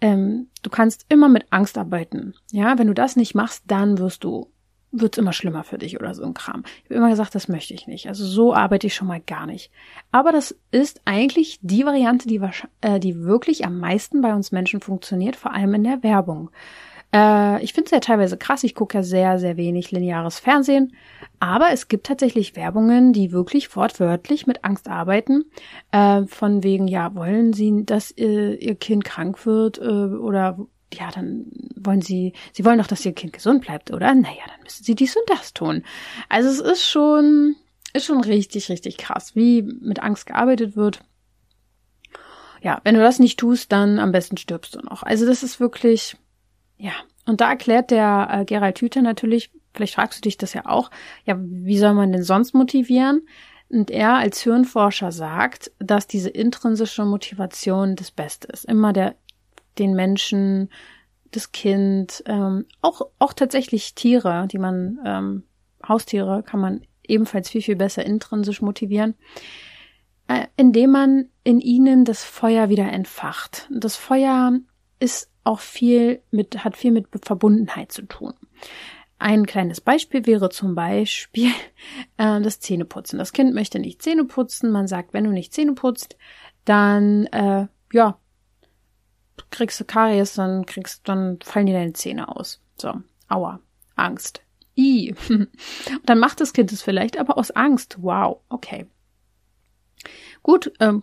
ähm, 0.00 0.48
du 0.62 0.70
kannst 0.70 1.06
immer 1.08 1.28
mit 1.28 1.46
Angst 1.50 1.78
arbeiten. 1.78 2.34
Ja, 2.52 2.78
wenn 2.78 2.86
du 2.86 2.94
das 2.94 3.16
nicht 3.16 3.34
machst, 3.34 3.64
dann 3.66 3.98
wirst 3.98 4.24
du 4.24 4.50
wird's 4.92 5.18
immer 5.18 5.32
schlimmer 5.32 5.64
für 5.64 5.78
dich 5.78 5.98
oder 6.00 6.14
so 6.14 6.24
ein 6.24 6.34
Kram. 6.34 6.62
Ich 6.78 6.84
habe 6.84 6.94
immer 6.94 7.10
gesagt, 7.10 7.34
das 7.34 7.48
möchte 7.48 7.74
ich 7.74 7.86
nicht. 7.86 8.08
Also 8.08 8.24
so 8.24 8.54
arbeite 8.54 8.86
ich 8.86 8.94
schon 8.94 9.08
mal 9.08 9.20
gar 9.20 9.46
nicht. 9.46 9.70
Aber 10.10 10.32
das 10.32 10.56
ist 10.70 11.00
eigentlich 11.04 11.58
die 11.62 11.84
Variante, 11.84 12.28
die, 12.28 12.40
äh, 12.80 13.00
die 13.00 13.22
wirklich 13.22 13.64
am 13.64 13.78
meisten 13.78 14.22
bei 14.22 14.34
uns 14.34 14.52
Menschen 14.52 14.80
funktioniert, 14.80 15.36
vor 15.36 15.52
allem 15.52 15.74
in 15.74 15.84
der 15.84 16.02
Werbung. 16.02 16.50
Äh, 17.12 17.62
ich 17.62 17.72
finde 17.72 17.86
es 17.86 17.90
ja 17.92 18.00
teilweise 18.00 18.36
krass. 18.36 18.64
Ich 18.64 18.74
gucke 18.74 18.98
ja 18.98 19.02
sehr, 19.02 19.38
sehr 19.38 19.56
wenig 19.56 19.90
lineares 19.90 20.38
Fernsehen. 20.38 20.92
Aber 21.38 21.70
es 21.72 21.88
gibt 21.88 22.06
tatsächlich 22.06 22.56
Werbungen, 22.56 23.12
die 23.12 23.32
wirklich 23.32 23.74
wortwörtlich 23.76 24.46
mit 24.46 24.64
Angst 24.64 24.88
arbeiten. 24.88 25.44
Äh, 25.92 26.22
von 26.26 26.62
wegen, 26.62 26.88
ja, 26.88 27.14
wollen 27.14 27.52
Sie, 27.52 27.84
dass 27.84 28.10
äh, 28.12 28.54
Ihr 28.54 28.74
Kind 28.74 29.04
krank 29.04 29.44
wird 29.46 29.78
äh, 29.78 29.82
oder 29.82 30.58
ja, 30.94 31.10
dann 31.10 31.46
wollen 31.76 32.00
Sie, 32.00 32.32
Sie 32.52 32.64
wollen 32.64 32.78
doch, 32.78 32.86
dass 32.86 33.04
Ihr 33.04 33.12
Kind 33.12 33.32
gesund 33.32 33.62
bleibt, 33.62 33.90
oder? 33.90 34.14
Naja, 34.14 34.42
dann 34.46 34.62
müssen 34.62 34.84
Sie 34.84 34.94
dies 34.94 35.16
und 35.16 35.28
das 35.28 35.52
tun. 35.52 35.82
Also 36.28 36.48
es 36.48 36.60
ist 36.60 36.88
schon, 36.88 37.56
ist 37.92 38.06
schon 38.06 38.20
richtig, 38.22 38.68
richtig 38.68 38.96
krass, 38.96 39.34
wie 39.34 39.62
mit 39.62 40.02
Angst 40.02 40.26
gearbeitet 40.26 40.76
wird. 40.76 41.00
Ja, 42.62 42.80
wenn 42.84 42.94
du 42.94 43.00
das 43.00 43.18
nicht 43.18 43.38
tust, 43.38 43.72
dann 43.72 43.98
am 43.98 44.12
besten 44.12 44.36
stirbst 44.36 44.74
du 44.74 44.80
noch. 44.80 45.02
Also 45.02 45.26
das 45.26 45.42
ist 45.42 45.60
wirklich, 45.60 46.16
ja, 46.78 46.92
und 47.26 47.40
da 47.40 47.50
erklärt 47.50 47.90
der 47.90 48.28
äh, 48.30 48.44
Gerald 48.44 48.80
Hüther 48.80 49.02
natürlich, 49.02 49.50
vielleicht 49.74 49.94
fragst 49.94 50.18
du 50.18 50.22
dich 50.22 50.38
das 50.38 50.54
ja 50.54 50.66
auch, 50.66 50.90
ja, 51.24 51.36
wie 51.38 51.78
soll 51.78 51.94
man 51.94 52.12
denn 52.12 52.22
sonst 52.22 52.54
motivieren? 52.54 53.26
Und 53.68 53.90
er 53.90 54.14
als 54.14 54.40
Hirnforscher 54.42 55.10
sagt, 55.10 55.72
dass 55.80 56.06
diese 56.06 56.30
intrinsische 56.30 57.04
Motivation 57.04 57.96
das 57.96 58.12
Beste 58.12 58.46
ist. 58.48 58.64
Immer 58.64 58.92
der, 58.92 59.16
den 59.78 59.94
Menschen, 59.94 60.70
das 61.32 61.50
Kind, 61.50 62.22
ähm, 62.26 62.66
auch, 62.80 63.02
auch 63.18 63.32
tatsächlich 63.32 63.94
Tiere, 63.94 64.46
die 64.46 64.58
man, 64.58 65.00
ähm, 65.04 65.42
Haustiere 65.86 66.44
kann 66.44 66.60
man 66.60 66.82
ebenfalls 67.02 67.50
viel, 67.50 67.62
viel 67.62 67.76
besser 67.76 68.06
intrinsisch 68.06 68.62
motivieren, 68.62 69.14
äh, 70.28 70.46
indem 70.56 70.92
man 70.92 71.28
in 71.42 71.60
ihnen 71.60 72.04
das 72.04 72.24
Feuer 72.24 72.68
wieder 72.68 72.90
entfacht. 72.92 73.68
Das 73.70 73.96
Feuer 73.96 74.52
ist 75.00 75.28
auch 75.46 75.60
viel 75.60 76.22
mit, 76.30 76.64
hat 76.64 76.76
viel 76.76 76.92
mit 76.92 77.06
Verbundenheit 77.22 77.92
zu 77.92 78.02
tun. 78.02 78.34
Ein 79.18 79.46
kleines 79.46 79.80
Beispiel 79.80 80.26
wäre 80.26 80.50
zum 80.50 80.74
Beispiel 80.74 81.50
äh, 82.16 82.40
das 82.40 82.60
Zähneputzen. 82.60 83.18
Das 83.18 83.32
Kind 83.32 83.54
möchte 83.54 83.78
nicht 83.78 84.02
Zähne 84.02 84.24
putzen. 84.24 84.70
Man 84.70 84.88
sagt, 84.88 85.14
wenn 85.14 85.24
du 85.24 85.30
nicht 85.30 85.54
Zähne 85.54 85.72
putzt, 85.72 86.16
dann 86.64 87.26
äh, 87.26 87.66
ja 87.92 88.18
kriegst 89.50 89.80
du 89.80 89.84
Karies, 89.84 90.34
dann 90.34 90.66
kriegst, 90.66 91.08
dann 91.08 91.38
fallen 91.42 91.66
dir 91.66 91.74
deine 91.74 91.92
Zähne 91.92 92.34
aus. 92.34 92.60
So, 92.76 92.92
aua, 93.28 93.60
Angst. 93.94 94.42
I. 94.76 95.14
dann 96.04 96.18
macht 96.18 96.40
das 96.40 96.52
Kind 96.52 96.72
es 96.72 96.82
vielleicht, 96.82 97.18
aber 97.18 97.38
aus 97.38 97.50
Angst. 97.50 97.98
Wow, 98.00 98.40
okay. 98.48 98.86
Gut, 100.42 100.72
ähm, 100.80 101.02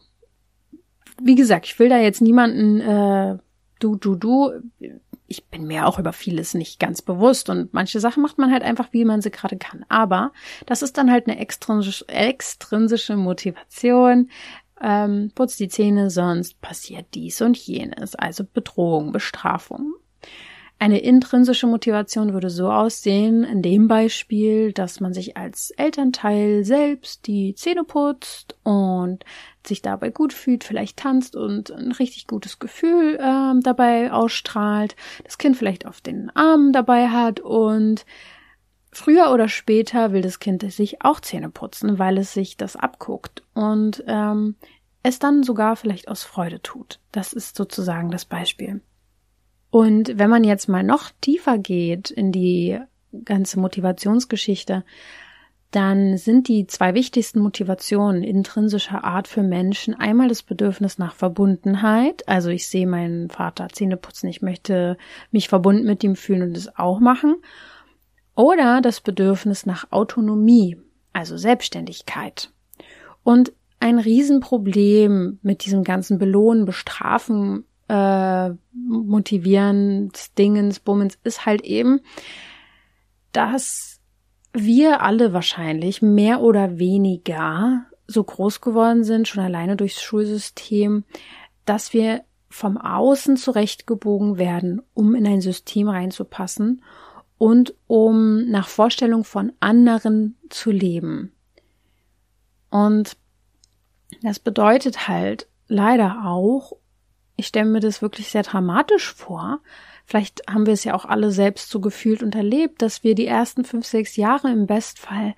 wie 1.21 1.36
gesagt, 1.36 1.65
ich 1.65 1.77
will 1.79 1.89
da 1.89 1.97
jetzt 1.97 2.21
niemanden 2.21 2.79
äh, 2.79 3.38
du, 3.84 3.96
du, 3.96 4.15
du. 4.15 4.52
Ich 5.28 5.46
bin 5.46 5.65
mir 5.67 5.88
auch 5.88 6.00
über 6.00 6.13
vieles 6.13 6.54
nicht 6.54 6.80
ganz 6.80 7.02
bewusst 7.02 7.50
und 7.50 7.74
manche 7.74 8.00
Sachen 8.00 8.24
macht 8.24 8.38
man 8.38 8.52
halt 8.52 8.63
einfach, 8.63 8.89
wie 8.91 9.06
man 9.06 9.22
sie 9.22 9.32
gerade 9.32 9.58
kann. 9.58 9.86
Aber 9.89 10.32
das 10.65 10.82
ist 10.82 10.98
dann 10.98 11.12
halt 11.12 11.28
eine 11.28 11.39
extrinsische, 11.39 13.15
Motivation. 13.17 14.30
Ähm, 14.82 15.32
putz 15.34 15.58
die 15.58 15.69
Zähne, 15.69 16.10
sonst 16.10 16.60
passiert 16.62 17.08
dies 17.13 17.41
und 17.41 17.58
jenes. 17.58 18.15
Also 18.15 18.43
Bedrohung, 18.43 19.12
Bestrafung. 19.12 19.93
Eine 20.80 21.00
intrinsische 21.00 21.67
Motivation 21.67 22.34
würde 22.34 22.50
so 22.50 22.69
aussehen, 22.69 23.43
in 23.43 23.62
dem 23.62 23.88
Beispiel, 23.88 24.74
dass 24.74 25.00
man 25.00 25.13
sich 25.13 25.38
als 25.38 25.72
Elternteil 25.72 26.65
selbst 26.65 27.28
die 27.28 27.56
Zähne 27.56 27.86
putzt 27.86 28.58
und 28.63 29.24
sich 29.67 29.82
dabei 29.82 30.10
gut 30.10 30.34
fühlt, 30.34 30.63
vielleicht 30.63 30.97
tanzt 30.97 31.36
und 31.36 31.71
ein 31.71 31.91
richtig 31.91 32.28
gutes 32.28 32.60
Gefühl 32.60 33.15
äh, 33.15 33.60
dabei 33.62 34.12
ausstrahlt, 34.12 34.95
das 35.23 35.38
Kind 35.38 35.58
vielleicht 35.58 35.86
auf 35.86 36.02
den 36.02 36.30
Arm 36.36 36.71
dabei 36.73 37.10
hat 37.10 37.39
und 37.39 38.06
früher 38.91 39.32
oder 39.32 39.47
später 39.47 40.12
will 40.13 40.21
das 40.21 40.39
Kind 40.39 40.69
sich 40.71 41.04
auch 41.04 41.19
Zähne 41.19 41.49
putzen, 41.49 41.99
weil 41.99 42.17
es 42.17 42.34
sich 42.34 42.58
das 42.58 42.76
abguckt 42.76 43.43
und 43.54 44.04
ähm, 44.08 44.56
es 45.04 45.19
dann 45.19 45.43
sogar 45.43 45.76
vielleicht 45.76 46.08
aus 46.08 46.23
Freude 46.23 46.62
tut. 46.62 46.99
Das 47.12 47.34
ist 47.34 47.58
sozusagen 47.58 48.10
das 48.10 48.26
Beispiel. 48.26 48.82
Und 49.69 50.17
wenn 50.17 50.30
man 50.30 50.43
jetzt 50.43 50.69
mal 50.69 50.84
noch 50.84 51.10
tiefer 51.19 51.58
geht 51.58 52.10
in 52.10 52.32
die 52.32 52.80
ganze 53.26 53.60
Motivationsgeschichte, 53.60 54.84
dann 55.74 56.18
sind 56.18 56.48
die 56.48 56.68
zwei 56.68 56.94
wichtigsten 56.94 57.40
Motivationen 57.40 58.22
intrinsischer 58.22 59.04
Art 59.04 59.28
für 59.28 59.42
Menschen 59.42 59.96
einmal 59.96 60.28
das 60.28 60.44
Bedürfnis 60.44 61.00
nach 61.00 61.16
Verbundenheit, 61.16 62.28
also 62.28 62.50
ich 62.50 62.68
sehe 62.68 62.86
meinen 62.86 63.32
Vater 63.32 63.70
Zähne 63.72 63.98
putzen, 63.98 64.28
ich 64.28 64.44
möchte 64.44 64.98
mich 65.32 65.50
verbunden 65.50 65.88
mit 65.88 66.04
ihm 66.04 66.16
fühlen 66.16 66.44
und 66.44 66.56
es 66.56 66.78
auch 66.78 67.00
machen, 67.00 67.38
oder 68.36 68.82
das 68.82 69.02
Bedürfnis 69.02 69.66
nach 69.66 69.92
Autonomie, 69.92 70.78
also 71.12 71.38
Selbstständigkeit. 71.38 72.52
Und 73.24 73.52
ein 73.80 73.98
Riesenproblem 73.98 75.40
mit 75.42 75.66
diesem 75.66 75.84
ganzen 75.84 76.20
Belohnen, 76.20 76.66
Bestrafen, 76.66 77.66
äh, 77.88 78.52
motivieren, 78.74 80.12
Dingens, 80.38 80.80
Bummens 80.80 81.18
ist 81.24 81.48
halt 81.48 81.64
eben, 81.64 82.02
dass 83.32 83.92
wir 84.54 85.02
alle 85.02 85.34
wahrscheinlich 85.34 86.02
mehr 86.02 86.42
oder 86.42 86.78
weniger 86.78 87.86
so 88.08 88.24
groß 88.24 88.62
geworden 88.62 89.04
sind, 89.04 89.28
schon 89.28 89.44
alleine 89.44 89.76
durchs 89.76 90.02
Schulsystem, 90.02 91.04
dass 91.66 91.94
wir 91.94 92.24
vom 92.50 92.78
Außen 92.78 93.36
zurechtgebogen 93.36 94.38
werden, 94.38 94.82
um 94.94 95.16
in 95.16 95.26
ein 95.26 95.42
System 95.42 95.89
reinzupassen 95.89 96.84
und 97.39 97.74
um 97.88 98.46
nach 98.50 98.68
Vorstellung 98.68 99.24
von 99.24 99.52
anderen 99.60 100.38
zu 100.50 100.70
leben. 100.70 101.32
Und 102.70 103.18
das 104.22 104.39
bedeutet 104.39 105.08
halt 105.08 105.48
leider 105.68 106.26
auch, 106.26 106.74
ich 107.36 107.48
stelle 107.48 107.70
mir 107.70 107.80
das 107.80 108.04
wirklich 108.04 108.30
sehr 108.30 108.44
dramatisch 108.44 109.13
vor, 109.13 109.60
Vielleicht 110.06 110.44
haben 110.50 110.66
wir 110.66 110.74
es 110.74 110.84
ja 110.84 110.94
auch 110.94 111.06
alle 111.06 111.32
selbst 111.32 111.70
so 111.70 111.80
gefühlt 111.80 112.24
und 112.24 112.36
erlebt, 112.36 112.82
dass 112.82 113.04
wir 113.04 113.16
die 113.16 113.28
ersten 113.28 113.63
fünf, 113.63 113.86
sechs 113.86 114.16
Jahre 114.16 114.52
im 114.52 114.68
Bestfall 114.68 115.36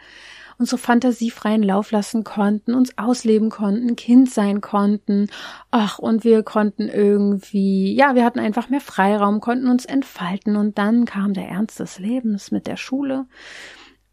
unsere 0.58 0.78
Fantasie 0.78 1.32
freien 1.32 1.63
Lauf 1.63 1.91
lassen 1.91 2.23
konnten, 2.23 2.73
uns 2.73 2.97
ausleben 2.97 3.49
konnten, 3.49 3.95
Kind 3.95 4.30
sein 4.30 4.62
konnten. 4.62 5.28
Ach, 5.71 5.99
und 5.99 6.23
wir 6.23 6.43
konnten 6.43 6.88
irgendwie, 6.88 7.93
ja, 7.93 8.15
wir 8.15 8.23
hatten 8.23 8.39
einfach 8.39 8.69
mehr 8.69 8.82
Freiraum, 8.82 9.41
konnten 9.41 9.67
uns 9.67 9.86
entfalten 9.86 10.56
und 10.56 10.78
dann 10.78 11.06
kam 11.06 11.34
der 11.34 11.49
Ernst 11.49 11.80
des 11.80 11.99
Lebens 11.99 12.51
mit 12.51 12.67
der 12.67 12.78
Schule. 12.78 13.25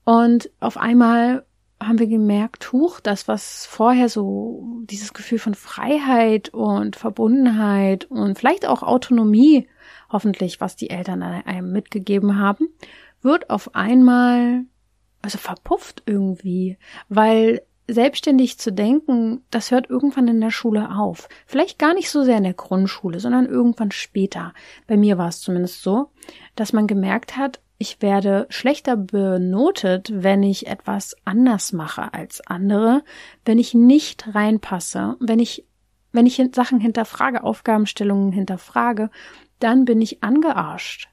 Und 0.04 0.50
auf 0.58 0.76
einmal 0.76 1.44
haben 1.80 1.98
wir 1.98 2.06
gemerkt, 2.06 2.72
huch, 2.72 3.00
das, 3.00 3.28
was 3.28 3.66
vorher 3.66 4.08
so 4.08 4.64
dieses 4.84 5.14
Gefühl 5.14 5.38
von 5.38 5.54
Freiheit 5.54 6.48
und 6.50 6.96
Verbundenheit 6.96 8.04
und 8.10 8.38
vielleicht 8.38 8.66
auch 8.66 8.82
Autonomie, 8.82 9.68
hoffentlich, 10.12 10.60
was 10.60 10.76
die 10.76 10.90
Eltern 10.90 11.22
einem 11.22 11.72
mitgegeben 11.72 12.38
haben, 12.38 12.68
wird 13.22 13.50
auf 13.50 13.74
einmal 13.74 14.64
also 15.22 15.38
verpufft 15.38 16.02
irgendwie, 16.06 16.76
weil 17.08 17.62
selbstständig 17.88 18.58
zu 18.58 18.72
denken, 18.72 19.44
das 19.50 19.70
hört 19.70 19.90
irgendwann 19.90 20.28
in 20.28 20.40
der 20.40 20.50
Schule 20.50 20.96
auf. 20.96 21.28
Vielleicht 21.46 21.78
gar 21.78 21.94
nicht 21.94 22.10
so 22.10 22.24
sehr 22.24 22.38
in 22.38 22.44
der 22.44 22.54
Grundschule, 22.54 23.20
sondern 23.20 23.46
irgendwann 23.46 23.90
später. 23.90 24.54
Bei 24.86 24.96
mir 24.96 25.18
war 25.18 25.28
es 25.28 25.40
zumindest 25.40 25.82
so, 25.82 26.10
dass 26.54 26.72
man 26.72 26.86
gemerkt 26.86 27.36
hat, 27.36 27.60
ich 27.78 28.00
werde 28.00 28.46
schlechter 28.48 28.96
benotet, 28.96 30.12
wenn 30.14 30.44
ich 30.44 30.68
etwas 30.68 31.16
anders 31.24 31.72
mache 31.72 32.14
als 32.14 32.40
andere, 32.46 33.02
wenn 33.44 33.58
ich 33.58 33.74
nicht 33.74 34.32
reinpasse, 34.32 35.16
wenn 35.18 35.40
ich, 35.40 35.66
wenn 36.12 36.26
ich 36.26 36.40
Sachen 36.54 36.78
hinterfrage, 36.78 37.42
Aufgabenstellungen 37.42 38.30
hinterfrage, 38.30 39.10
dann 39.62 39.84
bin 39.84 40.00
ich 40.00 40.22
angearscht. 40.22 41.08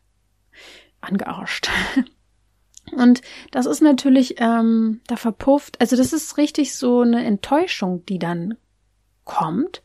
Angearscht. 1.02 1.70
Und 2.92 3.22
das 3.52 3.66
ist 3.66 3.82
natürlich 3.82 4.36
ähm, 4.40 5.02
da 5.08 5.16
verpufft. 5.16 5.80
Also 5.80 5.96
das 5.96 6.12
ist 6.12 6.38
richtig 6.38 6.76
so 6.76 7.02
eine 7.02 7.24
Enttäuschung, 7.24 8.06
die 8.08 8.18
dann 8.20 8.58
kommt. 9.24 9.84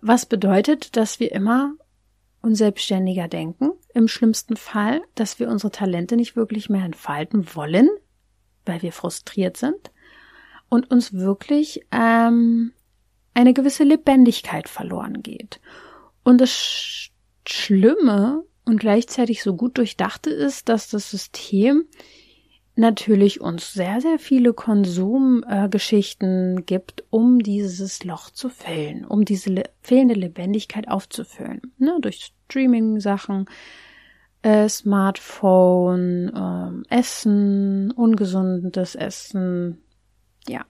Was 0.00 0.26
bedeutet, 0.26 0.96
dass 0.96 1.18
wir 1.18 1.32
immer 1.32 1.74
unselbstständiger 2.42 3.28
denken. 3.28 3.72
Im 3.94 4.08
schlimmsten 4.08 4.56
Fall, 4.56 5.02
dass 5.14 5.38
wir 5.38 5.48
unsere 5.48 5.70
Talente 5.70 6.16
nicht 6.16 6.36
wirklich 6.36 6.70
mehr 6.70 6.84
entfalten 6.84 7.54
wollen, 7.54 7.88
weil 8.64 8.82
wir 8.82 8.92
frustriert 8.92 9.56
sind 9.56 9.90
und 10.68 10.90
uns 10.90 11.12
wirklich 11.12 11.84
ähm, 11.90 12.72
eine 13.34 13.52
gewisse 13.52 13.84
Lebendigkeit 13.84 14.68
verloren 14.68 15.22
geht. 15.22 15.60
Und 16.22 16.46
Sch 16.46 17.09
Schlimme 17.52 18.44
und 18.64 18.78
gleichzeitig 18.78 19.42
so 19.42 19.54
gut 19.54 19.78
durchdachte 19.78 20.30
ist, 20.30 20.68
dass 20.68 20.88
das 20.88 21.10
System 21.10 21.84
natürlich 22.76 23.40
uns 23.40 23.72
sehr, 23.72 24.00
sehr 24.00 24.18
viele 24.18 24.52
Konsumgeschichten 24.52 26.58
äh, 26.58 26.62
gibt, 26.62 27.04
um 27.10 27.40
dieses 27.40 28.04
Loch 28.04 28.30
zu 28.30 28.48
füllen, 28.48 29.04
um 29.04 29.24
diese 29.24 29.50
le 29.50 29.64
fehlende 29.82 30.14
Lebendigkeit 30.14 30.88
aufzufüllen. 30.88 31.60
Ne? 31.78 31.98
Durch 32.00 32.32
Streaming-Sachen, 32.48 33.46
äh, 34.42 34.68
Smartphone, 34.68 36.84
äh, 36.90 36.94
Essen, 36.94 37.90
ungesundes 37.90 38.94
Essen, 38.94 39.78
ja. 40.48 40.64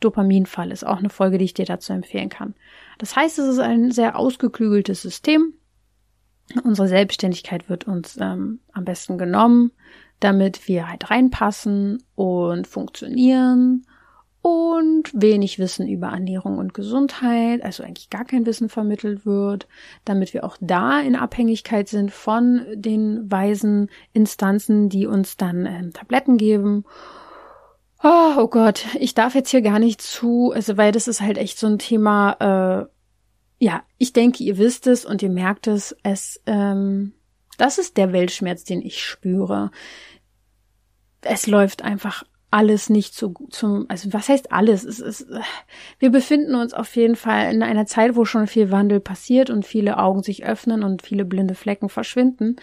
Dopaminfall 0.00 0.72
ist 0.72 0.86
auch 0.86 0.98
eine 0.98 1.10
Folge, 1.10 1.36
die 1.36 1.44
ich 1.44 1.54
dir 1.54 1.66
dazu 1.66 1.92
empfehlen 1.92 2.30
kann. 2.30 2.54
Das 2.98 3.16
heißt, 3.16 3.38
es 3.38 3.48
ist 3.48 3.58
ein 3.58 3.90
sehr 3.90 4.18
ausgeklügeltes 4.18 5.02
System. 5.02 5.54
Unsere 6.64 6.88
Selbstständigkeit 6.88 7.68
wird 7.68 7.86
uns 7.86 8.16
ähm, 8.20 8.60
am 8.72 8.84
besten 8.84 9.18
genommen 9.18 9.72
damit 10.20 10.68
wir 10.68 10.88
halt 10.88 11.10
reinpassen 11.10 12.02
und 12.14 12.66
funktionieren 12.66 13.86
und 14.42 15.10
wenig 15.12 15.58
Wissen 15.58 15.88
über 15.88 16.08
Ernährung 16.08 16.58
und 16.58 16.72
Gesundheit, 16.72 17.62
also 17.62 17.82
eigentlich 17.82 18.08
gar 18.08 18.24
kein 18.24 18.46
Wissen 18.46 18.68
vermittelt 18.68 19.26
wird, 19.26 19.66
damit 20.04 20.32
wir 20.32 20.44
auch 20.44 20.56
da 20.60 21.00
in 21.00 21.16
Abhängigkeit 21.16 21.88
sind 21.88 22.10
von 22.10 22.64
den 22.74 23.30
weisen 23.30 23.90
Instanzen, 24.12 24.88
die 24.88 25.06
uns 25.06 25.36
dann 25.36 25.66
ähm, 25.66 25.92
Tabletten 25.92 26.38
geben. 26.38 26.84
Oh, 28.02 28.34
oh, 28.38 28.46
Gott, 28.48 28.86
ich 28.98 29.12
darf 29.12 29.34
jetzt 29.34 29.50
hier 29.50 29.60
gar 29.60 29.78
nicht 29.78 30.00
zu, 30.00 30.52
also 30.54 30.78
weil 30.78 30.92
das 30.92 31.06
ist 31.06 31.20
halt 31.20 31.36
echt 31.36 31.58
so 31.58 31.66
ein 31.66 31.78
Thema, 31.78 32.86
äh, 32.88 32.99
ja, 33.60 33.84
ich 33.98 34.12
denke, 34.12 34.42
ihr 34.42 34.58
wisst 34.58 34.88
es 34.88 35.04
und 35.04 35.22
ihr 35.22 35.30
merkt 35.30 35.68
es, 35.68 35.94
es, 36.02 36.40
ähm, 36.46 37.12
das 37.58 37.78
ist 37.78 37.96
der 37.96 38.12
Weltschmerz, 38.12 38.64
den 38.64 38.82
ich 38.82 39.04
spüre 39.04 39.70
es 41.22 41.46
läuft 41.46 41.82
einfach 41.82 42.24
alles 42.50 42.90
nicht 42.90 43.14
so 43.14 43.30
gut 43.30 43.54
zum, 43.54 43.86
also 43.88 44.12
was 44.12 44.28
heißt 44.28 44.50
alles? 44.52 44.82
Es 44.84 44.98
ist, 44.98 45.26
wir 46.00 46.10
befinden 46.10 46.56
uns 46.56 46.74
auf 46.74 46.96
jeden 46.96 47.14
Fall 47.14 47.52
in 47.52 47.62
einer 47.62 47.86
Zeit, 47.86 48.16
wo 48.16 48.24
schon 48.24 48.48
viel 48.48 48.72
Wandel 48.72 48.98
passiert 48.98 49.50
und 49.50 49.64
viele 49.64 49.98
Augen 49.98 50.22
sich 50.22 50.44
öffnen 50.44 50.82
und 50.82 51.02
viele 51.02 51.24
blinde 51.24 51.54
Flecken 51.54 51.88
verschwinden. 51.88 52.56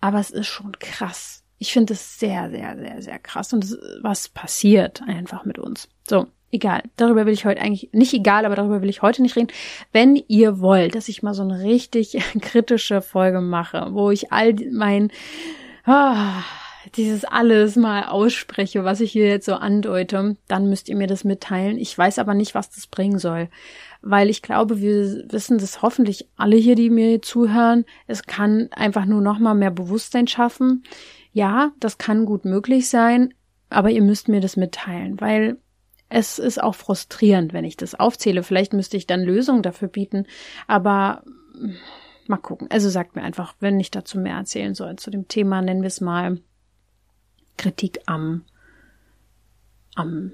Aber 0.00 0.18
es 0.18 0.30
ist 0.30 0.48
schon 0.48 0.72
krass. 0.80 1.44
Ich 1.58 1.72
finde 1.72 1.92
es 1.92 2.18
sehr, 2.18 2.50
sehr, 2.50 2.76
sehr, 2.76 3.02
sehr 3.02 3.18
krass 3.18 3.52
und 3.52 3.64
es, 3.64 3.78
was 4.00 4.28
passiert 4.28 5.02
einfach 5.02 5.44
mit 5.44 5.58
uns. 5.58 5.88
So, 6.08 6.26
egal. 6.50 6.82
Darüber 6.96 7.26
will 7.26 7.32
ich 7.32 7.44
heute 7.44 7.60
eigentlich, 7.60 7.90
nicht 7.92 8.14
egal, 8.14 8.44
aber 8.44 8.56
darüber 8.56 8.82
will 8.82 8.88
ich 8.88 9.02
heute 9.02 9.22
nicht 9.22 9.36
reden. 9.36 9.52
Wenn 9.92 10.16
ihr 10.28 10.60
wollt, 10.60 10.94
dass 10.94 11.08
ich 11.08 11.22
mal 11.22 11.34
so 11.34 11.42
eine 11.42 11.62
richtig 11.62 12.18
kritische 12.40 13.02
Folge 13.02 13.40
mache, 13.40 13.88
wo 13.90 14.10
ich 14.10 14.32
all 14.32 14.54
mein, 14.72 15.10
ah, 15.84 16.42
dieses 16.96 17.24
alles 17.24 17.76
mal 17.76 18.04
ausspreche, 18.04 18.84
was 18.84 19.00
ich 19.00 19.12
hier 19.12 19.28
jetzt 19.28 19.46
so 19.46 19.54
andeute, 19.54 20.36
dann 20.46 20.68
müsst 20.68 20.88
ihr 20.88 20.96
mir 20.96 21.06
das 21.06 21.24
mitteilen. 21.24 21.78
Ich 21.78 21.96
weiß 21.96 22.18
aber 22.18 22.34
nicht, 22.34 22.54
was 22.54 22.70
das 22.70 22.86
bringen 22.86 23.18
soll. 23.18 23.48
Weil 24.00 24.30
ich 24.30 24.42
glaube, 24.42 24.80
wir 24.80 25.24
wissen 25.30 25.58
das 25.58 25.82
hoffentlich 25.82 26.28
alle 26.36 26.56
hier, 26.56 26.76
die 26.76 26.88
mir 26.88 27.20
zuhören. 27.20 27.84
Es 28.06 28.24
kann 28.24 28.68
einfach 28.70 29.04
nur 29.04 29.20
noch 29.20 29.38
mal 29.38 29.54
mehr 29.54 29.72
Bewusstsein 29.72 30.28
schaffen. 30.28 30.84
Ja, 31.32 31.72
das 31.80 31.98
kann 31.98 32.24
gut 32.24 32.44
möglich 32.44 32.88
sein, 32.88 33.34
aber 33.70 33.90
ihr 33.90 34.02
müsst 34.02 34.28
mir 34.28 34.40
das 34.40 34.56
mitteilen, 34.56 35.20
weil 35.20 35.58
es 36.08 36.38
ist 36.38 36.62
auch 36.62 36.74
frustrierend, 36.74 37.52
wenn 37.52 37.64
ich 37.64 37.76
das 37.76 37.94
aufzähle. 37.94 38.42
Vielleicht 38.42 38.72
müsste 38.72 38.96
ich 38.96 39.06
dann 39.06 39.22
Lösungen 39.22 39.62
dafür 39.62 39.88
bieten, 39.88 40.26
aber 40.66 41.22
mal 42.26 42.38
gucken. 42.38 42.68
Also 42.70 42.88
sagt 42.88 43.16
mir 43.16 43.22
einfach, 43.22 43.54
wenn 43.60 43.80
ich 43.80 43.90
dazu 43.90 44.18
mehr 44.18 44.36
erzählen 44.36 44.74
soll 44.74 44.96
zu 44.96 45.10
dem 45.10 45.28
Thema, 45.28 45.62
nennen 45.62 45.82
wir 45.82 45.88
es 45.88 46.00
mal 46.00 46.40
Kritik 47.56 48.00
am, 48.06 48.44
am, 49.94 50.32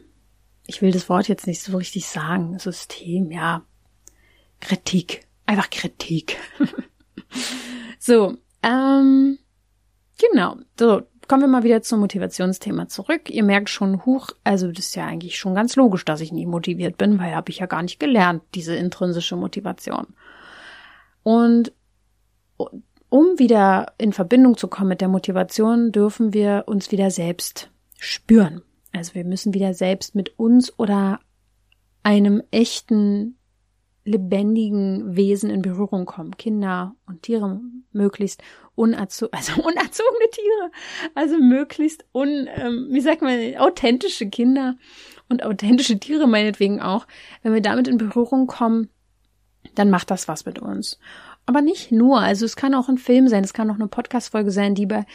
ich 0.66 0.82
will 0.82 0.92
das 0.92 1.08
Wort 1.08 1.28
jetzt 1.28 1.46
nicht 1.46 1.62
so 1.62 1.76
richtig 1.76 2.06
sagen, 2.06 2.58
System, 2.58 3.30
ja, 3.30 3.64
Kritik, 4.60 5.26
einfach 5.46 5.70
Kritik. 5.70 6.36
so, 7.98 8.36
ähm, 8.62 9.38
genau, 10.18 10.56
so, 10.78 11.02
kommen 11.28 11.42
wir 11.42 11.48
mal 11.48 11.62
wieder 11.62 11.82
zum 11.82 12.00
Motivationsthema 12.00 12.88
zurück. 12.88 13.30
Ihr 13.30 13.44
merkt 13.44 13.70
schon, 13.70 14.04
huch, 14.04 14.30
also 14.42 14.68
das 14.68 14.86
ist 14.86 14.96
ja 14.96 15.06
eigentlich 15.06 15.38
schon 15.38 15.54
ganz 15.54 15.76
logisch, 15.76 16.04
dass 16.04 16.20
ich 16.20 16.32
nie 16.32 16.46
motiviert 16.46 16.98
bin, 16.98 17.18
weil 17.18 17.34
habe 17.34 17.50
ich 17.50 17.58
ja 17.58 17.66
gar 17.66 17.82
nicht 17.82 18.00
gelernt, 18.00 18.42
diese 18.54 18.74
intrinsische 18.74 19.36
Motivation. 19.36 20.06
Und 21.22 21.72
um 23.08 23.38
wieder 23.38 23.92
in 23.98 24.12
Verbindung 24.12 24.56
zu 24.56 24.68
kommen 24.68 24.88
mit 24.88 25.00
der 25.00 25.08
Motivation, 25.08 25.92
dürfen 25.92 26.32
wir 26.32 26.64
uns 26.66 26.90
wieder 26.90 27.10
selbst 27.10 27.70
spüren. 27.98 28.62
Also 28.92 29.14
wir 29.14 29.24
müssen 29.24 29.54
wieder 29.54 29.74
selbst 29.74 30.14
mit 30.14 30.38
uns 30.38 30.78
oder 30.78 31.20
einem 32.02 32.42
echten 32.50 33.36
lebendigen 34.04 35.16
Wesen 35.16 35.50
in 35.50 35.62
Berührung 35.62 36.04
kommen. 36.04 36.36
Kinder 36.36 36.94
und 37.06 37.22
Tiere 37.22 37.60
möglichst 37.92 38.42
unerzo 38.74 39.28
also 39.30 39.52
unerzogene 39.62 40.30
Tiere, 40.30 40.70
also 41.14 41.38
möglichst 41.38 42.04
un, 42.12 42.48
ähm, 42.54 42.88
wie 42.90 43.00
sagt 43.00 43.22
man, 43.22 43.56
authentische 43.56 44.28
Kinder 44.28 44.76
und 45.28 45.42
authentische 45.42 45.98
Tiere 45.98 46.26
meinetwegen 46.26 46.80
auch. 46.80 47.06
Wenn 47.42 47.54
wir 47.54 47.62
damit 47.62 47.88
in 47.88 47.98
Berührung 47.98 48.46
kommen, 48.46 48.88
dann 49.74 49.90
macht 49.90 50.10
das 50.10 50.28
was 50.28 50.44
mit 50.44 50.58
uns. 50.58 50.98
Aber 51.46 51.60
nicht 51.60 51.92
nur. 51.92 52.20
Also 52.20 52.44
es 52.44 52.56
kann 52.56 52.74
auch 52.74 52.88
ein 52.88 52.98
Film 52.98 53.28
sein, 53.28 53.44
es 53.44 53.52
kann 53.52 53.70
auch 53.70 53.74
eine 53.74 53.88
Podcast-Folge 53.88 54.50
sein, 54.50 54.74
die 54.74 54.86
bei, 54.86 55.06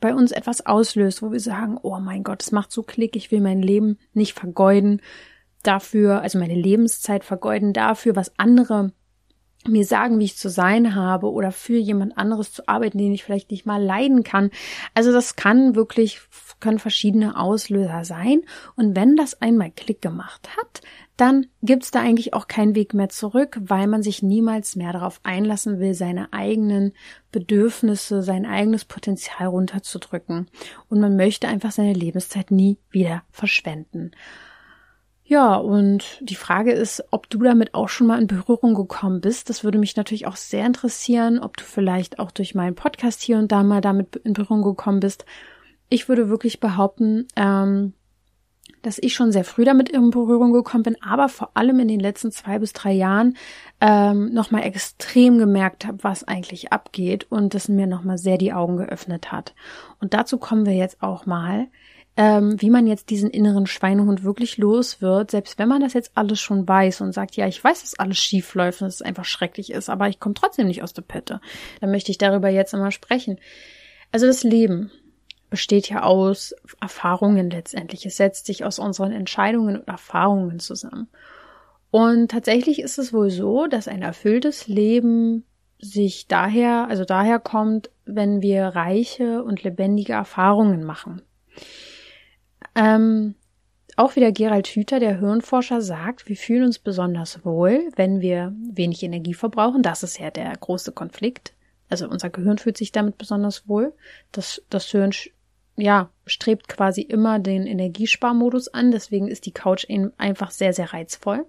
bei 0.00 0.14
uns 0.14 0.32
etwas 0.32 0.64
auslöst, 0.64 1.22
wo 1.22 1.32
wir 1.32 1.40
sagen, 1.40 1.78
oh 1.82 1.98
mein 1.98 2.24
Gott, 2.24 2.42
es 2.42 2.52
macht 2.52 2.72
so 2.72 2.82
Klick, 2.82 3.16
ich 3.16 3.30
will 3.30 3.40
mein 3.40 3.62
Leben 3.62 3.98
nicht 4.12 4.38
vergeuden 4.38 5.00
dafür, 5.66 6.22
also 6.22 6.38
meine 6.38 6.54
Lebenszeit 6.54 7.24
vergeuden 7.24 7.72
dafür, 7.72 8.16
was 8.16 8.38
andere 8.38 8.92
mir 9.66 9.84
sagen, 9.84 10.18
wie 10.18 10.24
ich 10.24 10.36
zu 10.36 10.50
sein 10.50 10.94
habe 10.94 11.30
oder 11.32 11.50
für 11.50 11.78
jemand 11.78 12.18
anderes 12.18 12.52
zu 12.52 12.68
arbeiten, 12.68 12.98
den 12.98 13.12
ich 13.12 13.24
vielleicht 13.24 13.50
nicht 13.50 13.66
mal 13.66 13.82
leiden 13.82 14.22
kann. 14.22 14.50
Also 14.94 15.12
das 15.12 15.36
kann 15.36 15.74
wirklich, 15.74 16.20
können 16.60 16.78
verschiedene 16.78 17.38
Auslöser 17.38 18.04
sein. 18.04 18.42
Und 18.76 18.94
wenn 18.96 19.16
das 19.16 19.40
einmal 19.40 19.70
Klick 19.70 20.02
gemacht 20.02 20.50
hat, 20.56 20.82
dann 21.16 21.46
gibt's 21.62 21.92
da 21.92 22.00
eigentlich 22.00 22.34
auch 22.34 22.48
keinen 22.48 22.74
Weg 22.74 22.92
mehr 22.92 23.08
zurück, 23.08 23.58
weil 23.60 23.86
man 23.86 24.02
sich 24.02 24.22
niemals 24.22 24.74
mehr 24.74 24.92
darauf 24.92 25.20
einlassen 25.22 25.78
will, 25.78 25.94
seine 25.94 26.32
eigenen 26.32 26.92
Bedürfnisse, 27.30 28.22
sein 28.22 28.46
eigenes 28.46 28.84
Potenzial 28.84 29.48
runterzudrücken. 29.48 30.48
Und 30.88 31.00
man 31.00 31.16
möchte 31.16 31.46
einfach 31.46 31.70
seine 31.70 31.92
Lebenszeit 31.92 32.50
nie 32.50 32.78
wieder 32.90 33.22
verschwenden. 33.30 34.10
Ja, 35.26 35.56
und 35.56 36.18
die 36.20 36.34
Frage 36.34 36.72
ist, 36.72 37.02
ob 37.10 37.30
du 37.30 37.38
damit 37.38 37.72
auch 37.72 37.88
schon 37.88 38.06
mal 38.06 38.20
in 38.20 38.26
Berührung 38.26 38.74
gekommen 38.74 39.22
bist. 39.22 39.48
Das 39.48 39.64
würde 39.64 39.78
mich 39.78 39.96
natürlich 39.96 40.26
auch 40.26 40.36
sehr 40.36 40.66
interessieren, 40.66 41.38
ob 41.38 41.56
du 41.56 41.64
vielleicht 41.64 42.18
auch 42.18 42.30
durch 42.30 42.54
meinen 42.54 42.74
Podcast 42.74 43.22
hier 43.22 43.38
und 43.38 43.50
da 43.50 43.62
mal 43.62 43.80
damit 43.80 44.16
in 44.16 44.34
Berührung 44.34 44.62
gekommen 44.62 45.00
bist. 45.00 45.24
Ich 45.88 46.10
würde 46.10 46.28
wirklich 46.28 46.60
behaupten, 46.60 47.26
ähm, 47.36 47.94
dass 48.82 48.98
ich 48.98 49.14
schon 49.14 49.32
sehr 49.32 49.44
früh 49.44 49.64
damit 49.64 49.88
in 49.88 50.10
Berührung 50.10 50.52
gekommen 50.52 50.82
bin, 50.82 51.02
aber 51.02 51.30
vor 51.30 51.52
allem 51.54 51.80
in 51.80 51.88
den 51.88 52.00
letzten 52.00 52.30
zwei 52.30 52.58
bis 52.58 52.74
drei 52.74 52.92
Jahren 52.92 53.38
ähm, 53.80 54.32
nochmal 54.34 54.64
extrem 54.64 55.38
gemerkt 55.38 55.86
habe, 55.86 56.04
was 56.04 56.24
eigentlich 56.24 56.70
abgeht 56.70 57.26
und 57.30 57.54
das 57.54 57.68
mir 57.68 57.86
nochmal 57.86 58.18
sehr 58.18 58.36
die 58.36 58.52
Augen 58.52 58.76
geöffnet 58.76 59.32
hat. 59.32 59.54
Und 60.00 60.12
dazu 60.12 60.36
kommen 60.36 60.66
wir 60.66 60.74
jetzt 60.74 61.02
auch 61.02 61.24
mal 61.24 61.68
ähm, 62.16 62.60
wie 62.60 62.70
man 62.70 62.86
jetzt 62.86 63.10
diesen 63.10 63.30
inneren 63.30 63.66
Schweinehund 63.66 64.22
wirklich 64.22 64.56
los 64.56 65.02
wird, 65.02 65.32
selbst 65.32 65.58
wenn 65.58 65.68
man 65.68 65.80
das 65.80 65.94
jetzt 65.94 66.12
alles 66.14 66.40
schon 66.40 66.66
weiß 66.66 67.00
und 67.00 67.12
sagt, 67.12 67.36
ja, 67.36 67.46
ich 67.48 67.62
weiß, 67.62 67.82
dass 67.82 67.98
alles 67.98 68.18
schief 68.18 68.54
läuft 68.54 68.82
und 68.82 68.88
es 68.88 69.02
einfach 69.02 69.24
schrecklich 69.24 69.70
ist, 69.70 69.90
aber 69.90 70.08
ich 70.08 70.20
komme 70.20 70.34
trotzdem 70.34 70.68
nicht 70.68 70.82
aus 70.82 70.92
der 70.92 71.02
Pette. 71.02 71.40
Dann 71.80 71.90
möchte 71.90 72.12
ich 72.12 72.18
darüber 72.18 72.48
jetzt 72.48 72.72
einmal 72.74 72.92
sprechen. 72.92 73.38
Also 74.12 74.26
das 74.26 74.44
Leben 74.44 74.92
besteht 75.50 75.88
ja 75.88 76.02
aus 76.02 76.54
Erfahrungen 76.80 77.50
letztendlich. 77.50 78.06
Es 78.06 78.16
setzt 78.16 78.46
sich 78.46 78.64
aus 78.64 78.78
unseren 78.78 79.12
Entscheidungen 79.12 79.78
und 79.78 79.88
Erfahrungen 79.88 80.60
zusammen. 80.60 81.08
Und 81.90 82.30
tatsächlich 82.30 82.80
ist 82.80 82.98
es 82.98 83.12
wohl 83.12 83.30
so, 83.30 83.66
dass 83.66 83.86
ein 83.86 84.02
erfülltes 84.02 84.66
Leben 84.66 85.44
sich 85.80 86.26
daher, 86.28 86.88
also 86.88 87.04
daher 87.04 87.38
kommt, 87.38 87.90
wenn 88.04 88.42
wir 88.42 88.66
reiche 88.66 89.42
und 89.44 89.62
lebendige 89.62 90.12
Erfahrungen 90.12 90.84
machen. 90.84 91.22
Ähm, 92.74 93.34
auch 93.96 94.16
wieder 94.16 94.32
Gerald 94.32 94.66
Hüther, 94.66 94.98
der 94.98 95.20
Hirnforscher, 95.20 95.80
sagt, 95.80 96.28
wir 96.28 96.36
fühlen 96.36 96.64
uns 96.64 96.78
besonders 96.78 97.44
wohl, 97.44 97.90
wenn 97.94 98.20
wir 98.20 98.52
wenig 98.72 99.02
Energie 99.02 99.34
verbrauchen. 99.34 99.82
Das 99.82 100.02
ist 100.02 100.18
ja 100.18 100.30
der 100.30 100.52
große 100.56 100.92
Konflikt. 100.92 101.54
Also 101.88 102.08
unser 102.08 102.30
Gehirn 102.30 102.58
fühlt 102.58 102.76
sich 102.76 102.90
damit 102.90 103.18
besonders 103.18 103.68
wohl. 103.68 103.92
Das, 104.32 104.62
das 104.68 104.86
Hirn, 104.86 105.12
ja, 105.76 106.10
strebt 106.26 106.66
quasi 106.68 107.02
immer 107.02 107.38
den 107.38 107.66
Energiesparmodus 107.66 108.68
an. 108.68 108.90
Deswegen 108.90 109.28
ist 109.28 109.46
die 109.46 109.52
Couch 109.52 109.86
einfach 110.18 110.50
sehr, 110.50 110.72
sehr 110.72 110.92
reizvoll. 110.92 111.46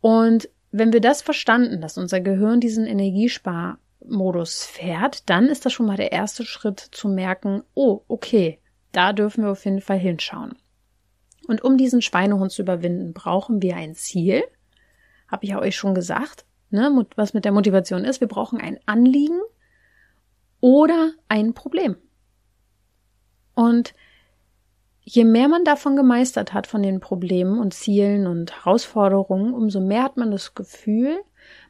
Und 0.00 0.48
wenn 0.70 0.92
wir 0.92 1.00
das 1.00 1.22
verstanden, 1.22 1.80
dass 1.80 1.98
unser 1.98 2.20
Gehirn 2.20 2.60
diesen 2.60 2.86
Energiesparmodus 2.86 4.64
fährt, 4.64 5.28
dann 5.28 5.46
ist 5.46 5.66
das 5.66 5.72
schon 5.72 5.86
mal 5.86 5.96
der 5.96 6.12
erste 6.12 6.44
Schritt 6.44 6.78
zu 6.78 7.08
merken, 7.08 7.62
oh, 7.74 8.02
okay, 8.06 8.58
da 8.92 9.12
dürfen 9.12 9.44
wir 9.44 9.50
auf 9.50 9.64
jeden 9.64 9.80
Fall 9.80 9.98
hinschauen. 9.98 10.54
Und 11.48 11.64
um 11.64 11.76
diesen 11.76 12.02
Schweinehund 12.02 12.52
zu 12.52 12.62
überwinden, 12.62 13.12
brauchen 13.12 13.62
wir 13.62 13.76
ein 13.76 13.94
Ziel. 13.94 14.44
Habe 15.28 15.44
ich 15.44 15.50
ja 15.50 15.58
euch 15.58 15.76
schon 15.76 15.94
gesagt, 15.94 16.44
ne, 16.70 17.06
was 17.16 17.34
mit 17.34 17.44
der 17.44 17.52
Motivation 17.52 18.04
ist. 18.04 18.20
Wir 18.20 18.28
brauchen 18.28 18.60
ein 18.60 18.78
Anliegen 18.86 19.40
oder 20.60 21.12
ein 21.28 21.54
Problem. 21.54 21.96
Und 23.54 23.94
je 25.00 25.24
mehr 25.24 25.48
man 25.48 25.64
davon 25.64 25.96
gemeistert 25.96 26.52
hat, 26.52 26.66
von 26.66 26.82
den 26.82 27.00
Problemen 27.00 27.58
und 27.58 27.74
Zielen 27.74 28.26
und 28.26 28.64
Herausforderungen, 28.64 29.52
umso 29.52 29.80
mehr 29.80 30.04
hat 30.04 30.16
man 30.16 30.30
das 30.30 30.54
Gefühl, 30.54 31.20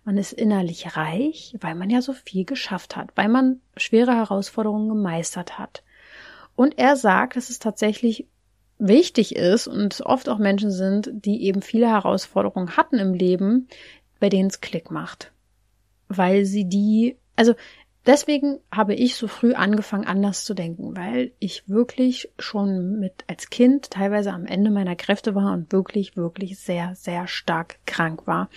man 0.05 0.19
ist 0.19 0.33
innerlich 0.33 0.97
reich, 0.97 1.57
weil 1.61 1.75
man 1.75 1.89
ja 1.89 2.03
so 2.03 2.13
viel 2.13 2.45
geschafft 2.45 2.97
hat, 2.97 3.11
weil 3.15 3.29
man 3.29 3.61
schwere 3.77 4.15
Herausforderungen 4.15 4.89
gemeistert 4.89 5.59
hat. 5.59 5.83
Und 6.63 6.79
er 6.79 6.95
sagt, 6.95 7.35
dass 7.35 7.51
es 7.51 7.59
tatsächlich 7.59 8.29
wichtig 8.79 9.35
ist 9.35 9.67
und 9.67 10.01
oft 10.03 10.29
auch 10.29 10.39
Menschen 10.39 10.71
sind, 10.71 11.11
die 11.13 11.43
eben 11.43 11.61
viele 11.61 11.89
Herausforderungen 11.89 12.77
hatten 12.77 13.01
im 13.01 13.15
Leben, 13.15 13.67
bei 14.21 14.29
denen 14.29 14.49
es 14.49 14.61
Klick 14.61 14.93
macht. 14.93 15.33
Weil 16.07 16.45
sie 16.45 16.69
die, 16.69 17.17
also 17.35 17.55
deswegen 18.07 18.61
habe 18.71 18.95
ich 18.95 19.17
so 19.17 19.27
früh 19.27 19.55
angefangen, 19.55 20.07
anders 20.07 20.45
zu 20.45 20.55
denken, 20.55 20.97
weil 20.97 21.33
ich 21.41 21.69
wirklich 21.69 22.31
schon 22.39 23.01
mit 23.01 23.25
als 23.27 23.51
Kind 23.51 23.91
teilweise 23.91 24.33
am 24.33 24.47
Ende 24.47 24.71
meiner 24.71 24.95
Kräfte 24.95 25.35
war 25.35 25.55
und 25.55 25.73
wirklich, 25.73 26.17
wirklich 26.17 26.61
sehr, 26.61 26.95
sehr 26.95 27.27
stark 27.27 27.81
krank 27.87 28.29
war. 28.29 28.49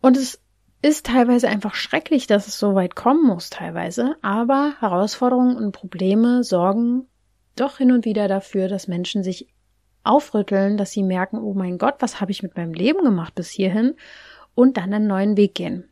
Und 0.00 0.16
es 0.16 0.40
ist 0.82 1.06
teilweise 1.06 1.48
einfach 1.48 1.74
schrecklich, 1.74 2.26
dass 2.26 2.46
es 2.46 2.58
so 2.58 2.74
weit 2.74 2.96
kommen 2.96 3.26
muss, 3.26 3.50
teilweise, 3.50 4.16
aber 4.22 4.74
Herausforderungen 4.80 5.56
und 5.56 5.72
Probleme 5.72 6.42
sorgen 6.42 7.06
doch 7.56 7.78
hin 7.78 7.92
und 7.92 8.04
wieder 8.06 8.28
dafür, 8.28 8.68
dass 8.68 8.88
Menschen 8.88 9.22
sich 9.22 9.48
aufrütteln, 10.02 10.78
dass 10.78 10.92
sie 10.92 11.02
merken, 11.02 11.38
oh 11.38 11.52
mein 11.52 11.76
Gott, 11.76 11.96
was 11.98 12.20
habe 12.20 12.30
ich 12.30 12.42
mit 12.42 12.56
meinem 12.56 12.72
Leben 12.72 13.04
gemacht 13.04 13.34
bis 13.34 13.50
hierhin 13.50 13.94
und 14.54 14.78
dann 14.78 14.94
einen 14.94 15.06
neuen 15.06 15.36
Weg 15.36 15.54
gehen. 15.54 15.84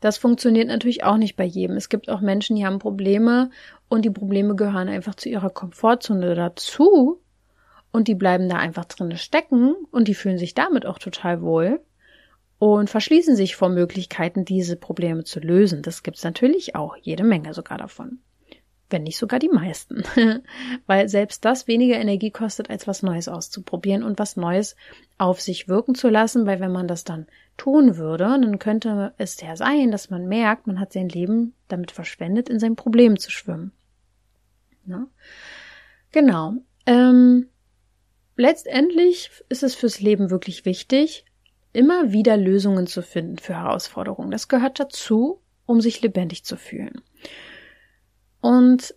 Das 0.00 0.18
funktioniert 0.18 0.66
natürlich 0.66 1.04
auch 1.04 1.16
nicht 1.16 1.36
bei 1.36 1.44
jedem. 1.44 1.76
Es 1.76 1.88
gibt 1.88 2.10
auch 2.10 2.20
Menschen, 2.20 2.56
die 2.56 2.66
haben 2.66 2.80
Probleme 2.80 3.50
und 3.88 4.04
die 4.04 4.10
Probleme 4.10 4.56
gehören 4.56 4.88
einfach 4.88 5.14
zu 5.14 5.28
ihrer 5.28 5.50
Komfortzone 5.50 6.34
dazu 6.34 7.22
und 7.92 8.08
die 8.08 8.16
bleiben 8.16 8.48
da 8.48 8.56
einfach 8.56 8.86
drinne 8.86 9.16
stecken 9.16 9.76
und 9.92 10.08
die 10.08 10.14
fühlen 10.14 10.38
sich 10.38 10.54
damit 10.54 10.86
auch 10.86 10.98
total 10.98 11.42
wohl 11.42 11.80
und 12.62 12.90
verschließen 12.90 13.34
sich 13.34 13.56
vor 13.56 13.70
Möglichkeiten, 13.70 14.44
diese 14.44 14.76
Probleme 14.76 15.24
zu 15.24 15.40
lösen. 15.40 15.82
Das 15.82 16.04
gibt's 16.04 16.22
natürlich 16.22 16.76
auch, 16.76 16.94
jede 16.96 17.24
Menge 17.24 17.54
sogar 17.54 17.76
davon. 17.76 18.20
Wenn 18.88 19.02
nicht 19.02 19.18
sogar 19.18 19.40
die 19.40 19.48
meisten. 19.48 20.04
Weil 20.86 21.08
selbst 21.08 21.44
das 21.44 21.66
weniger 21.66 21.96
Energie 21.96 22.30
kostet, 22.30 22.70
als 22.70 22.86
was 22.86 23.02
Neues 23.02 23.26
auszuprobieren 23.26 24.04
und 24.04 24.20
was 24.20 24.36
Neues 24.36 24.76
auf 25.18 25.40
sich 25.40 25.66
wirken 25.66 25.96
zu 25.96 26.08
lassen, 26.08 26.46
weil 26.46 26.60
wenn 26.60 26.70
man 26.70 26.86
das 26.86 27.02
dann 27.02 27.26
tun 27.56 27.96
würde, 27.96 28.26
dann 28.26 28.60
könnte 28.60 29.12
es 29.18 29.40
ja 29.40 29.56
sein, 29.56 29.90
dass 29.90 30.10
man 30.10 30.28
merkt, 30.28 30.68
man 30.68 30.78
hat 30.78 30.92
sein 30.92 31.08
Leben 31.08 31.54
damit 31.66 31.90
verschwendet, 31.90 32.48
in 32.48 32.60
sein 32.60 32.76
Problem 32.76 33.18
zu 33.18 33.32
schwimmen. 33.32 33.72
Ja? 34.86 35.08
Genau. 36.12 36.58
Ähm, 36.86 37.48
letztendlich 38.36 39.32
ist 39.48 39.64
es 39.64 39.74
fürs 39.74 39.98
Leben 39.98 40.30
wirklich 40.30 40.64
wichtig, 40.64 41.24
immer 41.72 42.12
wieder 42.12 42.36
Lösungen 42.36 42.86
zu 42.86 43.02
finden 43.02 43.38
für 43.38 43.54
Herausforderungen. 43.54 44.30
Das 44.30 44.48
gehört 44.48 44.78
dazu, 44.80 45.40
um 45.66 45.80
sich 45.80 46.02
lebendig 46.02 46.44
zu 46.44 46.56
fühlen. 46.56 47.02
Und 48.40 48.94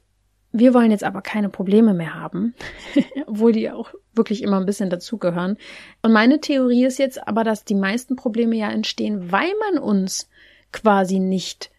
wir 0.52 0.74
wollen 0.74 0.92
jetzt 0.92 1.04
aber 1.04 1.22
keine 1.22 1.50
Probleme 1.50 1.94
mehr 1.94 2.16
haben, 2.16 2.56
obwohl 3.28 3.52
die 3.52 3.70
auch 3.70 3.94
wirklich 4.14 4.42
immer 4.42 4.58
ein 4.58 4.66
bisschen 4.66 4.90
dazugehören. 4.90 5.58
Und 6.02 6.14
meine 6.14 6.40
Theorie 6.40 6.86
ist 6.86 6.98
jetzt 6.98 7.28
aber, 7.28 7.44
dass 7.44 7.66
die 7.66 7.76
meisten 7.76 8.16
Probleme 8.16 8.56
ja 8.56 8.70
entstehen, 8.72 9.32
weil 9.32 9.52
man 9.60 9.82
uns 9.82 10.30
quasi 10.72 11.20
nicht 11.20 11.72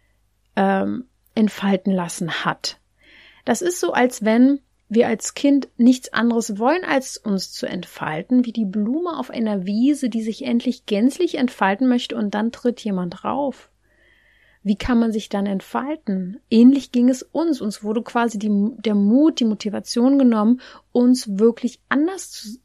ähm, 0.56 1.06
entfalten 1.34 1.92
lassen 1.92 2.44
hat. 2.44 2.78
Das 3.44 3.62
ist 3.62 3.80
so, 3.80 3.92
als 3.92 4.24
wenn 4.24 4.60
wir 4.88 5.08
als 5.08 5.34
Kind 5.34 5.68
nichts 5.76 6.12
anderes 6.12 6.58
wollen, 6.58 6.84
als 6.84 7.16
uns 7.16 7.52
zu 7.52 7.66
entfalten, 7.66 8.44
wie 8.44 8.52
die 8.52 8.64
Blume 8.64 9.18
auf 9.18 9.30
einer 9.30 9.66
Wiese, 9.66 10.08
die 10.08 10.22
sich 10.22 10.44
endlich 10.44 10.86
gänzlich 10.86 11.36
entfalten 11.36 11.88
möchte 11.88 12.16
und 12.16 12.34
dann 12.34 12.52
tritt 12.52 12.80
jemand 12.80 13.22
drauf. 13.22 13.70
Wie 14.62 14.76
kann 14.76 14.98
man 14.98 15.12
sich 15.12 15.28
dann 15.28 15.46
entfalten? 15.46 16.40
Ähnlich 16.50 16.90
ging 16.90 17.08
es 17.08 17.22
uns. 17.22 17.60
Uns 17.60 17.84
wurde 17.84 18.02
quasi 18.02 18.36
die, 18.36 18.50
der 18.78 18.96
Mut, 18.96 19.38
die 19.38 19.44
Motivation 19.44 20.18
genommen, 20.18 20.60
uns 20.90 21.38
wirklich 21.38 21.80
anders 21.88 22.32
zu, 22.32 22.58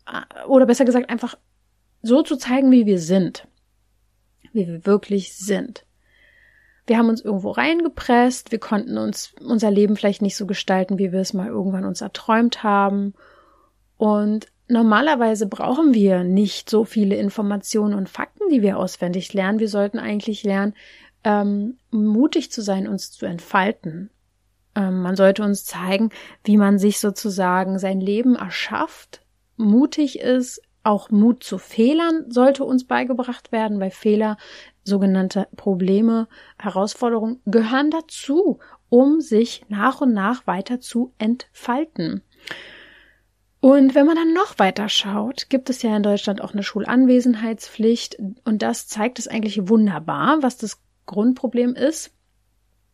oder 0.48 0.66
besser 0.66 0.86
gesagt 0.86 1.12
einfach 1.12 1.38
so 2.02 2.24
zu 2.24 2.38
zeigen, 2.38 2.72
wie 2.72 2.88
wir 2.88 2.98
sind. 2.98 3.48
Wie 4.52 4.68
wir 4.68 4.86
wirklich 4.86 5.36
sind. 5.36 5.86
Wir 6.92 6.98
haben 6.98 7.08
uns 7.08 7.22
irgendwo 7.22 7.52
reingepresst, 7.52 8.52
wir 8.52 8.60
konnten 8.60 8.98
uns 8.98 9.34
unser 9.40 9.72
Leben 9.72 9.96
vielleicht 9.96 10.22
nicht 10.22 10.36
so 10.36 10.46
gestalten, 10.46 11.00
wie 11.00 11.14
wir 11.14 11.22
es 11.22 11.34
mal 11.34 11.48
irgendwann 11.48 11.86
uns 11.86 12.02
erträumt 12.02 12.64
haben. 12.64 13.14
Und 13.96 14.48
normalerweise 14.68 15.48
brauchen 15.48 15.94
wir 15.94 16.26
nicht 16.26 16.70
so 16.70 16.84
viele 16.84 17.16
Informationen 17.16 17.94
und 17.94 18.10
Fakten, 18.10 18.50
die 18.50 18.62
wir 18.62 18.78
auswendig 18.78 19.34
lernen. 19.34 19.60
Wir 19.60 19.70
sollten 19.70 20.00
eigentlich 20.00 20.44
lernen, 20.44 20.74
ähm, 21.24 21.78
mutig 21.92 22.52
zu 22.52 22.62
sein, 22.62 22.90
uns 22.90 23.10
zu 23.10 23.26
entfalten. 23.26 24.10
Ähm, 24.76 25.02
man 25.02 25.16
sollte 25.16 25.44
uns 25.44 25.64
zeigen, 25.64 26.10
wie 26.44 26.58
man 26.58 26.78
sich 26.78 27.00
sozusagen 27.00 27.80
sein 27.80 28.02
Leben 28.02 28.36
erschafft, 28.36 29.22
mutig 29.56 30.20
ist, 30.20 30.62
auch 30.84 31.10
Mut 31.10 31.44
zu 31.44 31.58
Fehlern 31.58 32.26
sollte 32.30 32.64
uns 32.64 32.86
beigebracht 32.86 33.52
werden, 33.52 33.80
weil 33.80 33.92
Fehler, 33.92 34.38
sogenannte 34.84 35.48
Probleme, 35.56 36.28
Herausforderungen 36.58 37.42
gehören 37.46 37.92
dazu, 37.92 38.60
um 38.90 39.22
sich 39.22 39.64
nach 39.70 40.02
und 40.02 40.14
nach 40.14 40.48
weiter 40.48 40.80
zu 40.80 41.14
entfalten. 41.18 42.24
Und 43.62 43.94
wenn 43.94 44.08
man 44.08 44.16
dann 44.16 44.34
noch 44.34 44.58
weiter 44.58 44.90
schaut, 44.90 45.50
gibt 45.50 45.70
es 45.70 45.84
ja 45.84 45.96
in 45.96 46.02
Deutschland 46.02 46.42
auch 46.42 46.54
eine 46.54 46.64
Schulanwesenheitspflicht 46.64 48.18
und 48.44 48.64
das 48.64 48.88
zeigt 48.88 49.20
es 49.20 49.28
eigentlich 49.28 49.70
wunderbar, 49.70 50.42
was 50.42 50.58
das 50.58 50.82
Grundproblem 51.06 51.76
ist, 51.76 52.12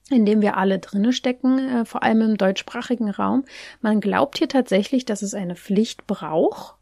in 0.10 0.26
dem 0.26 0.42
wir 0.42 0.58
alle 0.58 0.80
drinne 0.80 1.14
stecken, 1.14 1.58
äh, 1.58 1.86
vor 1.86 2.04
allem 2.04 2.22
im 2.22 2.38
deutschsprachigen 2.38 3.10
Raum. 3.10 3.46
Man 3.80 4.02
glaubt 4.02 4.40
hier 4.40 4.50
tatsächlich, 4.50 5.06
dass 5.06 5.22
es 5.22 5.34
eine 5.34 5.56
Pflicht 5.56 6.06
braucht, 6.06 6.76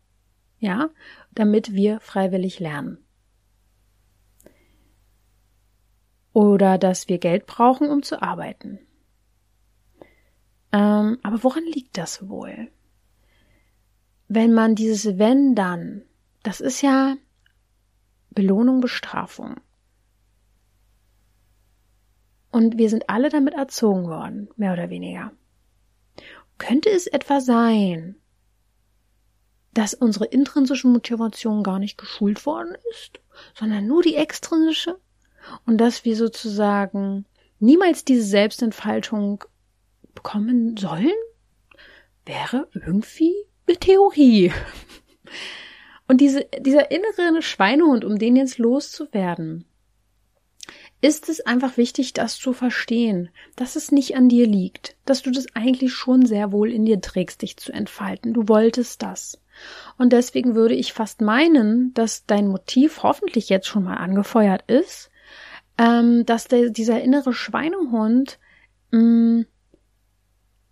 ja, 0.60 0.89
damit 1.34 1.74
wir 1.74 1.99
freiwillig 1.99 2.60
lernen. 2.60 3.05
Oder 6.36 6.77
dass 6.77 7.07
wir 7.07 7.17
Geld 7.17 7.45
brauchen, 7.45 7.89
um 7.89 8.03
zu 8.03 8.21
arbeiten. 8.21 8.79
Ähm, 10.73 11.17
aber 11.23 11.41
woran 11.45 11.63
liegt 11.63 11.97
das 11.97 12.27
wohl? 12.27 12.69
Wenn 14.27 14.53
man 14.53 14.75
dieses 14.75 15.17
wenn 15.17 15.55
dann, 15.55 16.01
das 16.43 16.59
ist 16.59 16.81
ja 16.81 17.15
Belohnung, 18.31 18.81
Bestrafung. 18.81 19.55
Und 22.51 22.77
wir 22.77 22.89
sind 22.89 23.09
alle 23.09 23.29
damit 23.29 23.53
erzogen 23.53 24.09
worden, 24.09 24.49
mehr 24.57 24.73
oder 24.73 24.89
weniger. 24.89 25.31
Könnte 26.57 26.89
es 26.89 27.07
etwa 27.07 27.39
sein, 27.39 28.17
dass 29.73 29.93
unsere 29.93 30.25
intrinsische 30.25 30.89
Motivation 30.89 31.63
gar 31.63 31.79
nicht 31.79 31.97
geschult 31.97 32.45
worden 32.45 32.75
ist, 32.91 33.21
sondern 33.53 33.88
nur 33.88 34.01
die 34.01 34.15
extrinsische? 34.15 34.99
Und 35.65 35.77
dass 35.79 36.05
wir 36.05 36.15
sozusagen 36.15 37.25
niemals 37.59 38.05
diese 38.05 38.23
Selbstentfaltung 38.23 39.43
bekommen 40.13 40.77
sollen? 40.77 41.11
Wäre 42.25 42.67
irgendwie 42.73 43.33
eine 43.67 43.77
Theorie. 43.77 44.51
Und 46.07 46.21
diese, 46.21 46.45
dieser 46.59 46.91
innere 46.91 47.41
Schweinehund, 47.41 48.05
um 48.05 48.17
den 48.17 48.35
jetzt 48.35 48.57
loszuwerden, 48.57 49.65
ist 51.01 51.29
es 51.29 51.41
einfach 51.41 51.77
wichtig, 51.77 52.13
das 52.13 52.37
zu 52.37 52.53
verstehen, 52.53 53.29
dass 53.55 53.75
es 53.75 53.91
nicht 53.91 54.15
an 54.15 54.29
dir 54.29 54.47
liegt, 54.47 54.95
dass 55.05 55.21
du 55.21 55.31
das 55.31 55.45
eigentlich 55.55 55.93
schon 55.93 56.25
sehr 56.25 56.51
wohl 56.51 56.71
in 56.71 56.85
dir 56.85 57.01
trägst, 57.01 57.41
dich 57.41 57.57
zu 57.57 57.71
entfalten. 57.71 58.33
Du 58.33 58.47
wolltest 58.47 59.03
das. 59.03 59.39
Und 59.97 60.13
deswegen 60.13 60.55
würde 60.55 60.73
ich 60.73 60.93
fast 60.93 61.21
meinen, 61.21 61.93
dass 61.93 62.25
dein 62.25 62.47
Motiv 62.47 63.03
hoffentlich 63.03 63.49
jetzt 63.49 63.67
schon 63.67 63.83
mal 63.83 63.97
angefeuert 63.97 64.63
ist, 64.67 65.11
ähm, 65.78 66.26
dass 66.26 66.47
der, 66.47 66.69
dieser 66.69 67.01
innere 67.01 67.34
Schweinehund, 67.34 68.39
mh, 68.91 68.99
mm, 69.01 69.45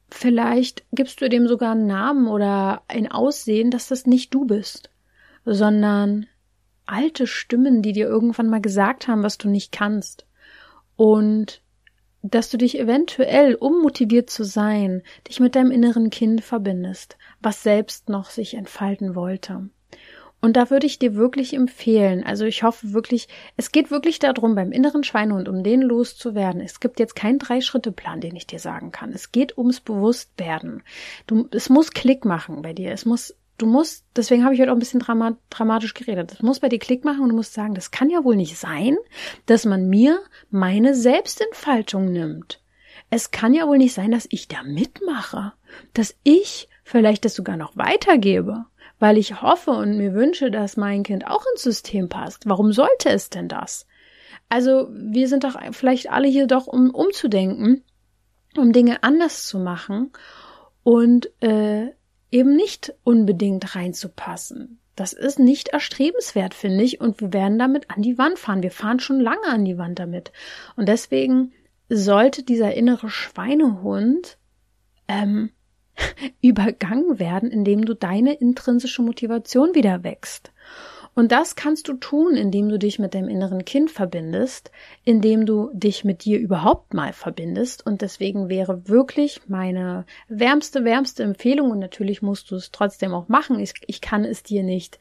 vielleicht 0.10 0.86
gibst 0.92 1.22
du 1.22 1.30
dem 1.30 1.48
sogar 1.48 1.72
einen 1.72 1.88
Namen 1.88 2.28
oder 2.28 2.84
ein 2.88 3.12
Aussehen, 3.12 3.72
dass 3.72 3.88
das 3.88 4.06
nicht 4.06 4.34
du 4.34 4.46
bist, 4.46 4.92
sondern 5.44 6.28
alte 6.86 7.28
Stimmen, 7.28 7.82
die 7.82 7.94
dir 7.94 8.08
irgendwann 8.08 8.50
mal 8.50 8.62
gesagt 8.62 9.08
haben, 9.08 9.24
was 9.24 9.38
du 9.38 9.50
nicht 9.50 9.72
kannst. 9.72 10.28
Und 10.96 11.62
dass 12.22 12.50
du 12.50 12.58
dich 12.58 12.80
eventuell, 12.80 13.56
um 13.56 13.82
motiviert 13.82 14.30
zu 14.30 14.44
sein, 14.44 15.02
dich 15.28 15.40
mit 15.40 15.56
deinem 15.56 15.72
inneren 15.72 16.10
Kind 16.10 16.42
verbindest, 16.42 17.18
was 17.42 17.64
selbst 17.64 18.08
noch 18.08 18.30
sich 18.30 18.54
entfalten 18.54 19.16
wollte. 19.16 19.70
Und 20.44 20.58
da 20.58 20.70
würde 20.70 20.86
ich 20.86 21.00
dir 21.00 21.16
wirklich 21.16 21.54
empfehlen, 21.54 22.26
also 22.26 22.44
ich 22.44 22.64
hoffe 22.64 22.92
wirklich, 22.92 23.30
es 23.56 23.72
geht 23.72 23.92
wirklich 23.92 24.20
darum, 24.20 24.56
beim 24.56 24.74
inneren 24.74 25.06
Schweinehund, 25.06 25.48
um 25.48 25.64
den 25.64 25.82
loszuwerden. 25.82 26.60
Es 26.60 26.82
gibt 26.82 27.00
jetzt 27.00 27.16
keinen 27.16 27.40
Drei-Schritte-Plan, 27.40 28.20
den 28.20 28.36
ich 28.36 28.46
dir 28.46 28.60
sagen 28.60 28.92
kann. 28.92 29.14
Es 29.14 29.32
geht 29.32 29.58
ums 29.58 29.80
Bewusstwerden. 29.80 30.84
Du, 31.28 31.48
es 31.52 31.70
muss 31.70 31.92
Klick 31.92 32.26
machen 32.26 32.62
bei 32.62 32.74
dir. 32.74 32.92
Es 32.92 33.06
muss 33.06 33.38
du 33.58 33.68
musst, 33.68 34.04
deswegen 34.18 34.44
habe 34.44 34.54
ich 34.54 34.60
heute 34.60 34.72
auch 34.72 34.76
ein 34.76 34.80
bisschen 34.80 35.00
dramat, 35.00 35.38
dramatisch 35.50 35.94
geredet, 35.94 36.34
das 36.34 36.42
muss 36.42 36.60
bei 36.60 36.68
dir 36.68 36.80
Klick 36.80 37.06
machen 37.06 37.22
und 37.22 37.30
du 37.30 37.36
musst 37.36 37.54
sagen, 37.54 37.74
das 37.74 37.92
kann 37.92 38.10
ja 38.10 38.26
wohl 38.26 38.36
nicht 38.36 38.58
sein, 38.58 38.98
dass 39.46 39.64
man 39.64 39.88
mir 39.88 40.20
meine 40.50 40.94
Selbstentfaltung 40.94 42.12
nimmt. 42.12 42.62
Es 43.10 43.32
kann 43.32 43.54
ja 43.54 43.66
wohl 43.66 43.78
nicht 43.78 43.94
sein, 43.94 44.12
dass 44.12 44.28
ich 44.30 44.50
da 44.50 44.64
mitmache, 44.64 45.54
dass 45.94 46.18
ich 46.24 46.68
vielleicht 46.84 47.24
das 47.24 47.36
sogar 47.36 47.56
noch 47.56 47.78
weitergebe, 47.78 48.66
weil 49.04 49.18
ich 49.18 49.42
hoffe 49.42 49.72
und 49.72 49.98
mir 49.98 50.14
wünsche, 50.14 50.50
dass 50.50 50.78
mein 50.78 51.04
Kind 51.04 51.28
auch 51.28 51.44
ins 51.52 51.64
System 51.64 52.08
passt. 52.08 52.48
Warum 52.48 52.72
sollte 52.72 53.10
es 53.10 53.30
denn 53.30 53.50
das? 53.50 53.86
Also 54.48 54.88
wir 54.94 55.28
sind 55.28 55.44
doch 55.44 55.60
vielleicht 55.74 56.10
alle 56.10 56.30
hier 56.30 56.48
doch, 56.48 56.68
um 56.68 56.90
umzudenken, 56.90 57.84
um 58.56 58.72
Dinge 58.72 59.04
anders 59.04 59.46
zu 59.46 59.60
machen 59.60 60.14
und 60.84 61.30
äh, 61.44 61.88
eben 62.32 62.56
nicht 62.56 62.94
unbedingt 63.04 63.76
reinzupassen. 63.76 64.80
Das 64.96 65.12
ist 65.12 65.38
nicht 65.38 65.68
erstrebenswert, 65.68 66.54
finde 66.54 66.86
ich, 66.86 67.02
und 67.02 67.20
wir 67.20 67.34
werden 67.34 67.60
damit 67.60 67.92
an 67.92 68.04
die 68.04 68.18
Wand 68.18 68.40
fahren. 68.40 68.64
Wir 68.64 68.72
fahren 68.72 69.02
schon 69.02 69.20
lange 69.20 69.48
an 69.48 69.66
die 69.66 69.78
Wand 69.78 70.00
damit. 70.00 70.32
Und 70.78 70.88
deswegen 70.88 71.52
sollte 71.90 72.42
dieser 72.42 72.74
innere 72.74 73.10
Schweinehund 73.10 74.38
ähm, 75.10 75.50
übergangen 76.42 77.20
werden, 77.20 77.52
indem 77.52 77.86
du 77.86 77.94
deine 77.94 78.34
intrinsische 78.34 79.02
Motivation 79.02 79.76
wieder 79.76 80.04
wächst. 80.04 80.52
Und 81.16 81.32
das 81.32 81.56
kannst 81.56 81.88
du 81.88 81.94
tun, 81.94 82.36
indem 82.36 82.70
du 82.70 82.80
dich 82.80 82.98
mit 82.98 83.14
deinem 83.14 83.30
inneren 83.30 83.66
Kind 83.66 83.92
verbindest, 83.92 84.72
indem 85.04 85.46
du 85.46 85.70
dich 85.74 86.04
mit 86.04 86.26
dir 86.26 86.40
überhaupt 86.40 86.94
mal 86.96 87.14
verbindest. 87.14 87.86
Und 87.86 88.02
deswegen 88.02 88.50
wäre 88.50 88.88
wirklich 88.88 89.42
meine 89.48 90.06
wärmste, 90.28 90.84
wärmste 90.84 91.24
Empfehlung, 91.24 91.70
und 91.70 91.80
natürlich 91.80 92.24
musst 92.24 92.50
du 92.50 92.56
es 92.56 92.72
trotzdem 92.72 93.14
auch 93.14 93.28
machen, 93.28 93.60
ich, 93.60 93.74
ich 93.86 94.02
kann 94.02 94.26
es 94.26 94.42
dir 94.42 94.64
nicht, 94.64 94.98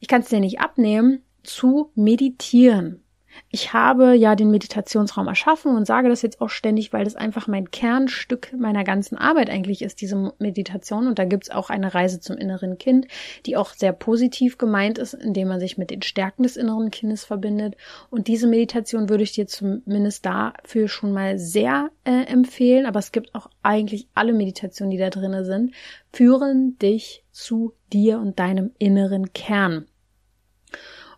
ich 0.00 0.08
kann 0.08 0.22
es 0.22 0.28
dir 0.28 0.40
nicht 0.40 0.60
abnehmen, 0.60 1.22
zu 1.42 1.90
meditieren. 1.94 3.02
Ich 3.50 3.72
habe 3.72 4.14
ja 4.14 4.34
den 4.34 4.50
Meditationsraum 4.50 5.28
erschaffen 5.28 5.76
und 5.76 5.86
sage 5.86 6.08
das 6.08 6.22
jetzt 6.22 6.40
auch 6.40 6.48
ständig, 6.48 6.92
weil 6.92 7.04
das 7.04 7.16
einfach 7.16 7.46
mein 7.48 7.70
Kernstück 7.70 8.52
meiner 8.56 8.84
ganzen 8.84 9.16
Arbeit 9.16 9.50
eigentlich 9.50 9.82
ist, 9.82 10.00
diese 10.00 10.32
Meditation. 10.38 11.06
Und 11.06 11.18
da 11.18 11.24
gibt's 11.24 11.50
auch 11.50 11.70
eine 11.70 11.94
Reise 11.94 12.20
zum 12.20 12.36
inneren 12.36 12.78
Kind, 12.78 13.06
die 13.46 13.56
auch 13.56 13.74
sehr 13.74 13.92
positiv 13.92 14.58
gemeint 14.58 14.98
ist, 14.98 15.14
indem 15.14 15.48
man 15.48 15.60
sich 15.60 15.76
mit 15.76 15.90
den 15.90 16.02
Stärken 16.02 16.42
des 16.44 16.56
inneren 16.56 16.90
Kindes 16.90 17.24
verbindet. 17.24 17.76
Und 18.10 18.28
diese 18.28 18.46
Meditation 18.46 19.08
würde 19.08 19.24
ich 19.24 19.32
dir 19.32 19.46
zumindest 19.46 20.24
dafür 20.24 20.88
schon 20.88 21.12
mal 21.12 21.38
sehr 21.38 21.90
äh, 22.04 22.24
empfehlen. 22.26 22.86
Aber 22.86 22.98
es 22.98 23.12
gibt 23.12 23.34
auch 23.34 23.50
eigentlich 23.62 24.08
alle 24.14 24.32
Meditationen, 24.32 24.90
die 24.90 24.98
da 24.98 25.10
drinnen 25.10 25.44
sind, 25.44 25.74
führen 26.12 26.78
dich 26.78 27.24
zu 27.32 27.74
dir 27.92 28.18
und 28.18 28.38
deinem 28.38 28.72
inneren 28.78 29.32
Kern. 29.32 29.86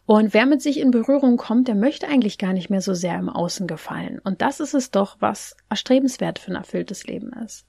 Und 0.06 0.34
wer 0.34 0.44
mit 0.44 0.60
sich 0.60 0.80
in 0.80 0.90
Berührung 0.90 1.36
kommt, 1.36 1.66
der 1.66 1.74
möchte 1.74 2.06
eigentlich 2.08 2.36
gar 2.36 2.52
nicht 2.52 2.68
mehr 2.68 2.82
so 2.82 2.92
sehr 2.92 3.18
im 3.18 3.30
Außen 3.30 3.66
gefallen. 3.66 4.20
Und 4.22 4.42
das 4.42 4.60
ist 4.60 4.74
es 4.74 4.90
doch, 4.90 5.16
was 5.20 5.56
erstrebenswert 5.70 6.38
für 6.38 6.52
ein 6.52 6.56
erfülltes 6.56 7.06
Leben 7.06 7.32
ist. 7.44 7.66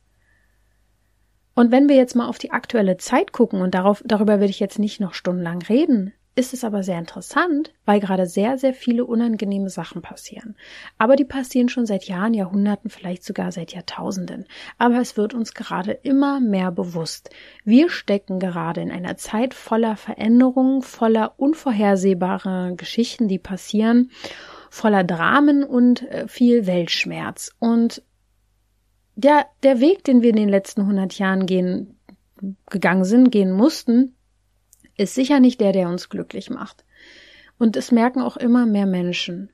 Und 1.54 1.72
wenn 1.72 1.88
wir 1.88 1.96
jetzt 1.96 2.16
mal 2.16 2.28
auf 2.28 2.38
die 2.38 2.52
aktuelle 2.52 2.98
Zeit 2.98 3.32
gucken, 3.32 3.62
und 3.62 3.74
darauf, 3.74 4.04
darüber 4.06 4.42
will 4.42 4.50
ich 4.50 4.60
jetzt 4.60 4.80
nicht 4.80 5.00
noch 5.00 5.14
stundenlang 5.14 5.62
reden, 5.62 6.14
ist 6.36 6.54
es 6.54 6.66
aber 6.66 6.84
sehr 6.84 7.00
interessant, 7.00 7.74
weil 7.86 8.02
gerade 8.02 8.26
sehr, 8.26 8.58
sehr 8.58 8.74
viele 8.74 9.06
unangenehme 9.06 9.70
Sachen 9.70 10.02
passieren. 10.02 10.56
Aber 10.98 11.16
die 11.16 11.24
passieren 11.24 11.70
schon 11.70 11.86
seit 11.86 12.04
Jahren, 12.06 12.34
Jahrhunderten, 12.34 12.90
vielleicht 12.90 13.24
sogar 13.24 13.54
seit 13.54 13.74
Jahrtausenden. 13.74 14.46
Aber 14.78 15.00
es 15.00 15.16
wird 15.16 15.34
uns 15.34 15.54
gerade 15.54 15.94
immer 15.94 16.42
mehr 16.42 16.72
bewusst. 16.72 17.30
Wir 17.64 17.90
stecken 17.90 18.40
gerade 18.40 18.82
in 18.82 18.92
einer 18.92 19.16
Zeit 19.16 19.54
voller 19.54 19.96
Veränderungen, 19.96 20.82
voller 20.82 21.40
unvorhersehbarer 21.40 22.74
Geschichten, 22.76 23.30
die 23.30 23.40
passieren, 23.40 24.12
voller 24.70 25.06
Dramen 25.06 25.64
und 25.64 26.02
äh, 26.10 26.28
viel 26.28 26.68
Weltschmerz. 26.68 27.52
Und 27.60 28.04
der, 29.16 29.46
der 29.64 29.80
Weg, 29.80 30.04
den 30.04 30.22
wir 30.22 30.32
in 30.32 30.36
den 30.36 30.50
letzten 30.50 30.82
100 30.82 31.18
Jahren 31.18 31.46
gehen, 31.46 31.98
gegangen 32.70 33.06
sind, 33.06 33.32
gehen 33.32 33.54
mussten, 33.54 34.15
ist 34.98 35.16
sicher 35.16 35.40
nicht 35.40 35.60
der, 35.62 35.72
der 35.72 35.90
uns 35.90 36.10
glücklich 36.10 36.50
macht. 36.50 36.86
Und 37.58 37.78
es 37.78 37.92
merken 37.92 38.22
auch 38.22 38.38
immer 38.38 38.66
mehr 38.66 38.86
Menschen. 38.86 39.50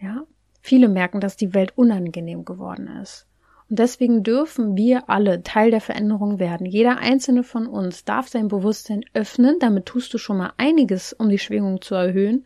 Ja? 0.00 0.26
Viele 0.60 0.88
merken, 0.88 1.20
dass 1.20 1.36
die 1.36 1.54
Welt 1.54 1.72
unangenehm 1.76 2.44
geworden 2.44 2.88
ist. 3.02 3.26
Und 3.68 3.78
deswegen 3.78 4.22
dürfen 4.22 4.76
wir 4.76 5.08
alle 5.08 5.42
Teil 5.42 5.70
der 5.70 5.80
Veränderung 5.80 6.38
werden. 6.38 6.66
Jeder 6.66 6.98
einzelne 6.98 7.42
von 7.42 7.66
uns 7.66 8.04
darf 8.04 8.28
sein 8.28 8.48
Bewusstsein 8.48 9.04
öffnen. 9.14 9.56
Damit 9.60 9.86
tust 9.86 10.12
du 10.14 10.18
schon 10.18 10.36
mal 10.36 10.52
einiges, 10.58 11.12
um 11.12 11.28
die 11.28 11.38
Schwingung 11.38 11.80
zu 11.80 11.94
erhöhen. 11.94 12.44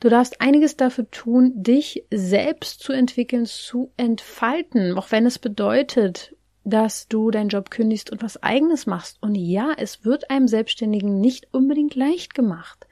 Du 0.00 0.08
darfst 0.08 0.40
einiges 0.40 0.76
dafür 0.76 1.10
tun, 1.10 1.52
dich 1.62 2.06
selbst 2.10 2.80
zu 2.80 2.92
entwickeln, 2.92 3.46
zu 3.46 3.92
entfalten, 3.96 4.98
auch 4.98 5.12
wenn 5.12 5.24
es 5.24 5.38
bedeutet, 5.38 6.33
dass 6.64 7.08
du 7.08 7.30
deinen 7.30 7.50
Job 7.50 7.70
kündigst 7.70 8.10
und 8.10 8.22
was 8.22 8.42
eigenes 8.42 8.86
machst. 8.86 9.18
Und 9.20 9.34
ja, 9.34 9.72
es 9.76 10.04
wird 10.04 10.30
einem 10.30 10.48
Selbstständigen 10.48 11.20
nicht 11.20 11.52
unbedingt 11.52 11.94
leicht 11.94 12.34
gemacht. 12.34 12.86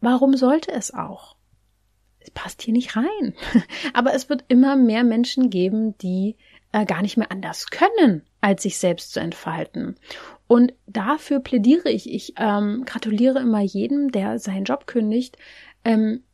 Warum 0.00 0.36
sollte 0.36 0.72
es 0.72 0.92
auch? 0.92 1.36
Es 2.18 2.30
passt 2.30 2.62
hier 2.62 2.72
nicht 2.72 2.96
rein. 2.96 3.34
Aber 3.92 4.14
es 4.14 4.28
wird 4.28 4.44
immer 4.48 4.76
mehr 4.76 5.04
Menschen 5.04 5.50
geben, 5.50 5.96
die 5.98 6.36
äh, 6.72 6.86
gar 6.86 7.02
nicht 7.02 7.16
mehr 7.16 7.30
anders 7.30 7.68
können, 7.68 8.22
als 8.40 8.62
sich 8.62 8.78
selbst 8.78 9.12
zu 9.12 9.20
entfalten. 9.20 9.96
Und 10.46 10.72
dafür 10.86 11.40
plädiere 11.40 11.90
ich. 11.90 12.10
Ich 12.12 12.34
ähm, 12.36 12.84
gratuliere 12.86 13.40
immer 13.40 13.60
jedem, 13.60 14.10
der 14.10 14.38
seinen 14.38 14.64
Job 14.64 14.86
kündigt, 14.86 15.36
ähm, 15.84 16.24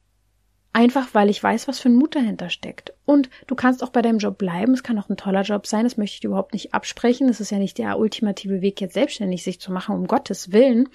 Einfach 0.76 1.14
weil 1.14 1.30
ich 1.30 1.42
weiß, 1.42 1.68
was 1.68 1.78
für 1.78 1.88
ein 1.88 1.94
Mut 1.94 2.16
dahinter 2.16 2.50
steckt. 2.50 2.92
Und 3.06 3.30
du 3.46 3.54
kannst 3.54 3.82
auch 3.82 3.88
bei 3.88 4.02
deinem 4.02 4.18
Job 4.18 4.36
bleiben. 4.36 4.74
Es 4.74 4.82
kann 4.82 4.98
auch 4.98 5.08
ein 5.08 5.16
toller 5.16 5.40
Job 5.40 5.66
sein. 5.66 5.84
Das 5.84 5.96
möchte 5.96 6.16
ich 6.16 6.20
dir 6.20 6.26
überhaupt 6.26 6.52
nicht 6.52 6.74
absprechen. 6.74 7.28
Das 7.28 7.40
ist 7.40 7.48
ja 7.48 7.56
nicht 7.56 7.78
der 7.78 7.98
ultimative 7.98 8.60
Weg, 8.60 8.82
jetzt 8.82 8.92
selbstständig 8.92 9.42
sich 9.42 9.58
zu 9.58 9.72
machen, 9.72 9.94
um 9.94 10.06
Gottes 10.06 10.52
Willen. 10.52 10.90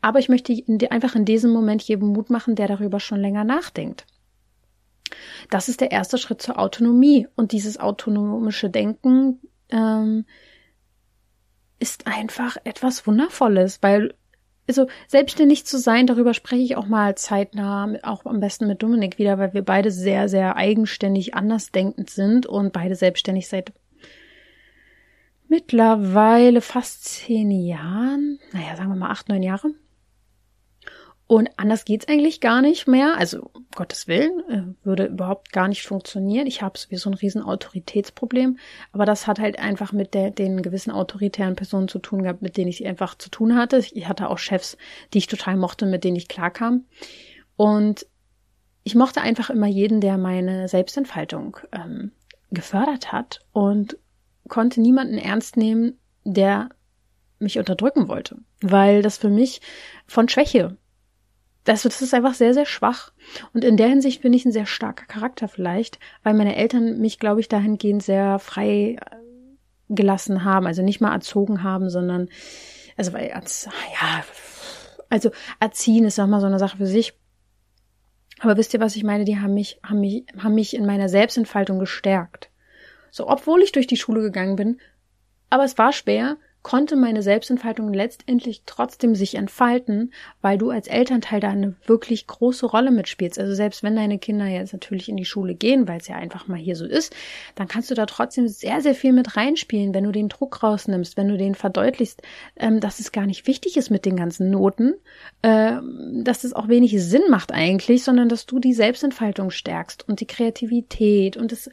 Aber 0.00 0.20
ich 0.20 0.28
möchte 0.28 0.54
einfach 0.90 1.16
in 1.16 1.24
diesem 1.24 1.50
Moment 1.50 1.82
jedem 1.82 2.10
Mut 2.10 2.30
machen, 2.30 2.54
der 2.54 2.68
darüber 2.68 3.00
schon 3.00 3.18
länger 3.18 3.42
nachdenkt. 3.42 4.06
Das 5.50 5.68
ist 5.68 5.80
der 5.80 5.90
erste 5.90 6.18
Schritt 6.18 6.40
zur 6.40 6.60
Autonomie. 6.60 7.26
Und 7.34 7.50
dieses 7.50 7.80
autonomische 7.80 8.70
Denken 8.70 9.40
ähm, 9.70 10.24
ist 11.80 12.06
einfach 12.06 12.58
etwas 12.62 13.08
Wundervolles, 13.08 13.80
weil 13.82 14.14
also 14.68 14.86
selbstständig 15.06 15.64
zu 15.66 15.78
sein, 15.78 16.06
darüber 16.06 16.34
spreche 16.34 16.62
ich 16.62 16.76
auch 16.76 16.86
mal 16.86 17.14
zeitnah, 17.14 17.94
auch 18.02 18.24
am 18.26 18.40
besten 18.40 18.66
mit 18.66 18.82
Dominik 18.82 19.18
wieder, 19.18 19.38
weil 19.38 19.54
wir 19.54 19.62
beide 19.62 19.90
sehr, 19.90 20.28
sehr 20.28 20.56
eigenständig 20.56 21.34
andersdenkend 21.34 22.10
sind 22.10 22.46
und 22.46 22.72
beide 22.72 22.94
selbstständig 22.94 23.48
seit 23.48 23.72
mittlerweile 25.48 26.60
fast 26.60 27.04
zehn 27.04 27.50
Jahren, 27.50 28.40
naja, 28.52 28.76
sagen 28.76 28.90
wir 28.90 28.96
mal 28.96 29.10
acht, 29.10 29.28
neun 29.28 29.42
Jahre. 29.42 29.70
Und 31.28 31.50
anders 31.56 31.84
geht's 31.84 32.06
eigentlich 32.06 32.40
gar 32.40 32.62
nicht 32.62 32.86
mehr. 32.86 33.16
Also, 33.18 33.50
um 33.52 33.66
Gottes 33.74 34.06
Willen, 34.06 34.40
äh, 34.48 34.86
würde 34.86 35.06
überhaupt 35.06 35.52
gar 35.52 35.66
nicht 35.66 35.82
funktionieren. 35.82 36.46
Ich 36.46 36.62
habe 36.62 36.78
sowieso 36.78 37.10
ein 37.10 37.14
riesen 37.14 37.42
Autoritätsproblem. 37.42 38.58
Aber 38.92 39.06
das 39.06 39.26
hat 39.26 39.40
halt 39.40 39.58
einfach 39.58 39.92
mit 39.92 40.14
der, 40.14 40.30
den 40.30 40.62
gewissen 40.62 40.92
autoritären 40.92 41.56
Personen 41.56 41.88
zu 41.88 41.98
tun 41.98 42.22
gehabt, 42.22 42.42
mit 42.42 42.56
denen 42.56 42.68
ich 42.68 42.86
einfach 42.86 43.16
zu 43.16 43.28
tun 43.28 43.56
hatte. 43.56 43.78
Ich 43.78 44.06
hatte 44.06 44.30
auch 44.30 44.38
Chefs, 44.38 44.76
die 45.12 45.18
ich 45.18 45.26
total 45.26 45.56
mochte, 45.56 45.86
mit 45.86 46.04
denen 46.04 46.16
ich 46.16 46.28
klarkam. 46.28 46.84
Und 47.56 48.06
ich 48.84 48.94
mochte 48.94 49.20
einfach 49.20 49.50
immer 49.50 49.66
jeden, 49.66 50.00
der 50.00 50.18
meine 50.18 50.68
Selbstentfaltung 50.68 51.56
ähm, 51.72 52.12
gefördert 52.52 53.10
hat 53.10 53.40
und 53.50 53.98
konnte 54.46 54.80
niemanden 54.80 55.18
ernst 55.18 55.56
nehmen, 55.56 55.98
der 56.22 56.68
mich 57.40 57.58
unterdrücken 57.58 58.06
wollte, 58.06 58.38
weil 58.60 59.02
das 59.02 59.18
für 59.18 59.28
mich 59.28 59.60
von 60.06 60.28
Schwäche 60.28 60.76
das, 61.66 61.82
das 61.82 62.00
ist 62.00 62.14
einfach 62.14 62.34
sehr, 62.34 62.54
sehr 62.54 62.64
schwach. 62.64 63.12
Und 63.52 63.64
in 63.64 63.76
der 63.76 63.88
Hinsicht 63.88 64.22
bin 64.22 64.32
ich 64.32 64.44
ein 64.44 64.52
sehr 64.52 64.66
starker 64.66 65.04
Charakter 65.06 65.48
vielleicht, 65.48 65.98
weil 66.22 66.32
meine 66.34 66.56
Eltern 66.56 67.00
mich, 67.00 67.18
glaube 67.18 67.40
ich, 67.40 67.48
dahingehend 67.48 68.02
sehr 68.02 68.38
frei 68.38 68.96
äh, 69.00 69.16
gelassen 69.88 70.44
haben, 70.44 70.66
also 70.66 70.82
nicht 70.82 71.00
mal 71.00 71.12
erzogen 71.12 71.64
haben, 71.64 71.90
sondern, 71.90 72.28
also 72.96 73.12
weil, 73.12 73.28
ja, 73.28 74.24
also 75.10 75.30
erziehen 75.58 76.04
ist 76.04 76.18
auch 76.20 76.26
mal 76.28 76.40
so 76.40 76.46
eine 76.46 76.60
Sache 76.60 76.76
für 76.78 76.86
sich. 76.86 77.14
Aber 78.38 78.56
wisst 78.56 78.72
ihr, 78.72 78.80
was 78.80 78.96
ich 78.96 79.02
meine? 79.02 79.24
Die 79.24 79.38
haben 79.38 79.54
mich, 79.54 79.80
haben 79.82 80.00
mich, 80.00 80.24
haben 80.38 80.54
mich 80.54 80.74
in 80.74 80.86
meiner 80.86 81.08
Selbstentfaltung 81.08 81.80
gestärkt. 81.80 82.50
So, 83.10 83.28
obwohl 83.28 83.62
ich 83.62 83.72
durch 83.72 83.86
die 83.88 83.96
Schule 83.96 84.20
gegangen 84.20 84.56
bin, 84.56 84.80
aber 85.50 85.64
es 85.64 85.78
war 85.78 85.92
schwer, 85.92 86.36
konnte 86.66 86.96
meine 86.96 87.22
Selbstentfaltung 87.22 87.94
letztendlich 87.94 88.62
trotzdem 88.66 89.14
sich 89.14 89.36
entfalten, 89.36 90.12
weil 90.42 90.58
du 90.58 90.70
als 90.70 90.88
Elternteil 90.88 91.38
da 91.38 91.50
eine 91.50 91.76
wirklich 91.86 92.26
große 92.26 92.66
Rolle 92.66 92.90
mitspielst. 92.90 93.38
Also 93.38 93.54
selbst 93.54 93.84
wenn 93.84 93.94
deine 93.94 94.18
Kinder 94.18 94.46
jetzt 94.46 94.72
natürlich 94.72 95.08
in 95.08 95.16
die 95.16 95.24
Schule 95.24 95.54
gehen, 95.54 95.86
weil 95.86 96.00
es 96.00 96.08
ja 96.08 96.16
einfach 96.16 96.48
mal 96.48 96.58
hier 96.58 96.74
so 96.74 96.84
ist, 96.84 97.14
dann 97.54 97.68
kannst 97.68 97.92
du 97.92 97.94
da 97.94 98.04
trotzdem 98.04 98.48
sehr, 98.48 98.80
sehr 98.80 98.96
viel 98.96 99.12
mit 99.12 99.36
reinspielen, 99.36 99.94
wenn 99.94 100.02
du 100.02 100.10
den 100.10 100.28
Druck 100.28 100.60
rausnimmst, 100.64 101.16
wenn 101.16 101.28
du 101.28 101.36
den 101.36 101.54
verdeutlichst, 101.54 102.22
ähm, 102.56 102.80
dass 102.80 102.98
es 102.98 103.12
gar 103.12 103.26
nicht 103.26 103.46
wichtig 103.46 103.76
ist 103.76 103.90
mit 103.90 104.04
den 104.04 104.16
ganzen 104.16 104.50
Noten, 104.50 104.94
äh, 105.42 105.76
dass 106.14 106.42
es 106.42 106.52
auch 106.52 106.66
wenig 106.66 107.00
Sinn 107.00 107.30
macht 107.30 107.52
eigentlich, 107.52 108.02
sondern 108.02 108.28
dass 108.28 108.44
du 108.44 108.58
die 108.58 108.74
Selbstentfaltung 108.74 109.50
stärkst 109.50 110.08
und 110.08 110.18
die 110.18 110.26
Kreativität 110.26 111.36
und 111.36 111.52
das 111.52 111.70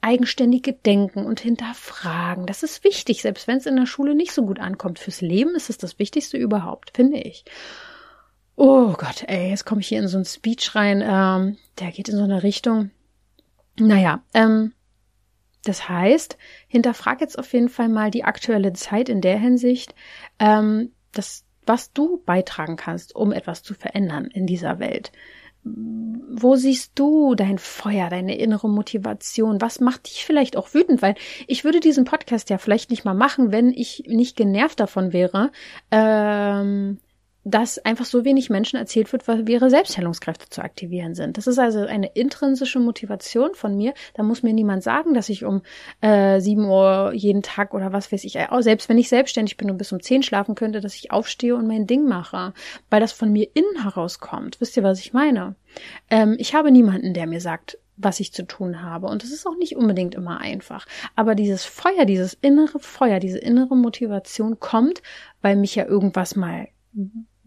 eigenständige 0.00 0.72
Denken 0.72 1.24
und 1.24 1.40
hinterfragen. 1.40 2.46
Das 2.46 2.62
ist 2.62 2.84
wichtig, 2.84 3.22
selbst 3.22 3.46
wenn 3.46 3.58
es 3.58 3.66
in 3.66 3.76
der 3.76 3.86
Schule 3.86 4.14
nicht 4.14 4.32
so 4.32 4.44
gut 4.44 4.58
ankommt. 4.58 4.98
Fürs 4.98 5.20
Leben 5.20 5.54
ist 5.54 5.70
es 5.70 5.78
das 5.78 5.98
Wichtigste 5.98 6.36
überhaupt, 6.36 6.92
finde 6.94 7.18
ich. 7.18 7.44
Oh 8.56 8.92
Gott, 8.92 9.24
ey, 9.28 9.50
jetzt 9.50 9.64
komme 9.64 9.80
ich 9.80 9.88
hier 9.88 10.00
in 10.00 10.08
so 10.08 10.16
einen 10.16 10.24
Speech 10.24 10.74
rein, 10.74 11.02
ähm, 11.04 11.58
der 11.78 11.92
geht 11.92 12.08
in 12.08 12.16
so 12.16 12.24
eine 12.24 12.42
Richtung. 12.42 12.90
Naja, 13.78 14.22
ähm, 14.34 14.72
das 15.64 15.88
heißt, 15.88 16.36
hinterfrag 16.66 17.20
jetzt 17.20 17.38
auf 17.38 17.52
jeden 17.52 17.68
Fall 17.68 17.88
mal 17.88 18.10
die 18.10 18.24
aktuelle 18.24 18.72
Zeit 18.72 19.08
in 19.08 19.20
der 19.20 19.38
Hinsicht, 19.38 19.94
ähm, 20.38 20.92
dass 21.12 21.44
was 21.66 21.92
du 21.92 22.22
beitragen 22.24 22.76
kannst, 22.76 23.14
um 23.14 23.30
etwas 23.30 23.62
zu 23.62 23.74
verändern 23.74 24.26
in 24.26 24.46
dieser 24.46 24.78
Welt 24.78 25.12
wo 26.30 26.56
siehst 26.56 26.92
du 26.94 27.34
dein 27.34 27.58
Feuer, 27.58 28.10
deine 28.10 28.36
innere 28.38 28.68
Motivation? 28.68 29.60
Was 29.60 29.80
macht 29.80 30.06
dich 30.06 30.24
vielleicht 30.24 30.56
auch 30.56 30.74
wütend? 30.74 31.02
Weil 31.02 31.14
ich 31.46 31.64
würde 31.64 31.80
diesen 31.80 32.04
Podcast 32.04 32.50
ja 32.50 32.58
vielleicht 32.58 32.90
nicht 32.90 33.04
mal 33.04 33.14
machen, 33.14 33.52
wenn 33.52 33.70
ich 33.70 34.04
nicht 34.06 34.36
genervt 34.36 34.80
davon 34.80 35.12
wäre, 35.12 35.50
ähm, 35.90 36.98
dass 37.50 37.78
einfach 37.78 38.04
so 38.04 38.24
wenig 38.24 38.50
Menschen 38.50 38.76
erzählt 38.76 39.10
wird, 39.12 39.26
wie 39.26 39.52
ihre 39.52 39.70
Selbstheilungskräfte 39.70 40.50
zu 40.50 40.62
aktivieren 40.62 41.14
sind. 41.14 41.38
Das 41.38 41.46
ist 41.46 41.58
also 41.58 41.80
eine 41.80 42.08
intrinsische 42.08 42.78
Motivation 42.78 43.54
von 43.54 43.74
mir. 43.74 43.94
Da 44.14 44.22
muss 44.22 44.42
mir 44.42 44.52
niemand 44.52 44.82
sagen, 44.82 45.14
dass 45.14 45.30
ich 45.30 45.44
um 45.44 45.62
äh, 46.02 46.40
7 46.40 46.64
Uhr 46.66 47.12
jeden 47.14 47.42
Tag 47.42 47.72
oder 47.72 47.92
was 47.92 48.12
weiß 48.12 48.24
ich, 48.24 48.36
äh, 48.36 48.48
selbst 48.60 48.88
wenn 48.90 48.98
ich 48.98 49.08
selbstständig 49.08 49.56
bin 49.56 49.70
und 49.70 49.78
bis 49.78 49.92
um 49.92 50.00
10 50.00 50.22
schlafen 50.22 50.54
könnte, 50.56 50.80
dass 50.80 50.94
ich 50.94 51.10
aufstehe 51.10 51.56
und 51.56 51.66
mein 51.66 51.86
Ding 51.86 52.06
mache, 52.06 52.52
weil 52.90 53.00
das 53.00 53.12
von 53.12 53.32
mir 53.32 53.48
innen 53.54 53.82
herauskommt. 53.82 54.60
Wisst 54.60 54.76
ihr, 54.76 54.82
was 54.82 55.00
ich 55.00 55.14
meine? 55.14 55.54
Ähm, 56.10 56.36
ich 56.38 56.54
habe 56.54 56.70
niemanden, 56.70 57.14
der 57.14 57.26
mir 57.26 57.40
sagt, 57.40 57.78
was 57.96 58.20
ich 58.20 58.32
zu 58.32 58.46
tun 58.46 58.82
habe. 58.82 59.06
Und 59.06 59.22
das 59.22 59.30
ist 59.30 59.46
auch 59.46 59.56
nicht 59.56 59.74
unbedingt 59.74 60.14
immer 60.14 60.40
einfach. 60.40 60.86
Aber 61.16 61.34
dieses 61.34 61.64
Feuer, 61.64 62.04
dieses 62.04 62.34
innere 62.34 62.78
Feuer, 62.78 63.20
diese 63.20 63.38
innere 63.38 63.74
Motivation 63.74 64.60
kommt, 64.60 65.02
weil 65.40 65.56
mich 65.56 65.74
ja 65.74 65.86
irgendwas 65.86 66.36
mal 66.36 66.68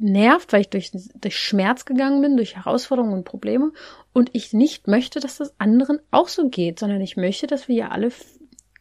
nervt, 0.02 0.54
weil 0.54 0.62
ich 0.62 0.70
durch, 0.70 0.92
durch 0.92 1.38
Schmerz 1.38 1.86
gegangen 1.86 2.22
bin, 2.22 2.38
durch 2.38 2.56
Herausforderungen 2.56 3.14
und 3.14 3.24
Probleme 3.24 3.72
und 4.14 4.30
ich 4.34 4.54
nicht 4.54 4.88
möchte, 4.88 5.20
dass 5.20 5.38
das 5.38 5.60
anderen 5.60 6.00
auch 6.12 6.28
so 6.28 6.50
geht, 6.50 6.80
sondern 6.80 7.02
ich 7.02 7.18
möchte, 7.18 7.48
dass 7.48 7.68
wir 7.68 7.76
ja 7.76 7.88
alle 7.90 8.12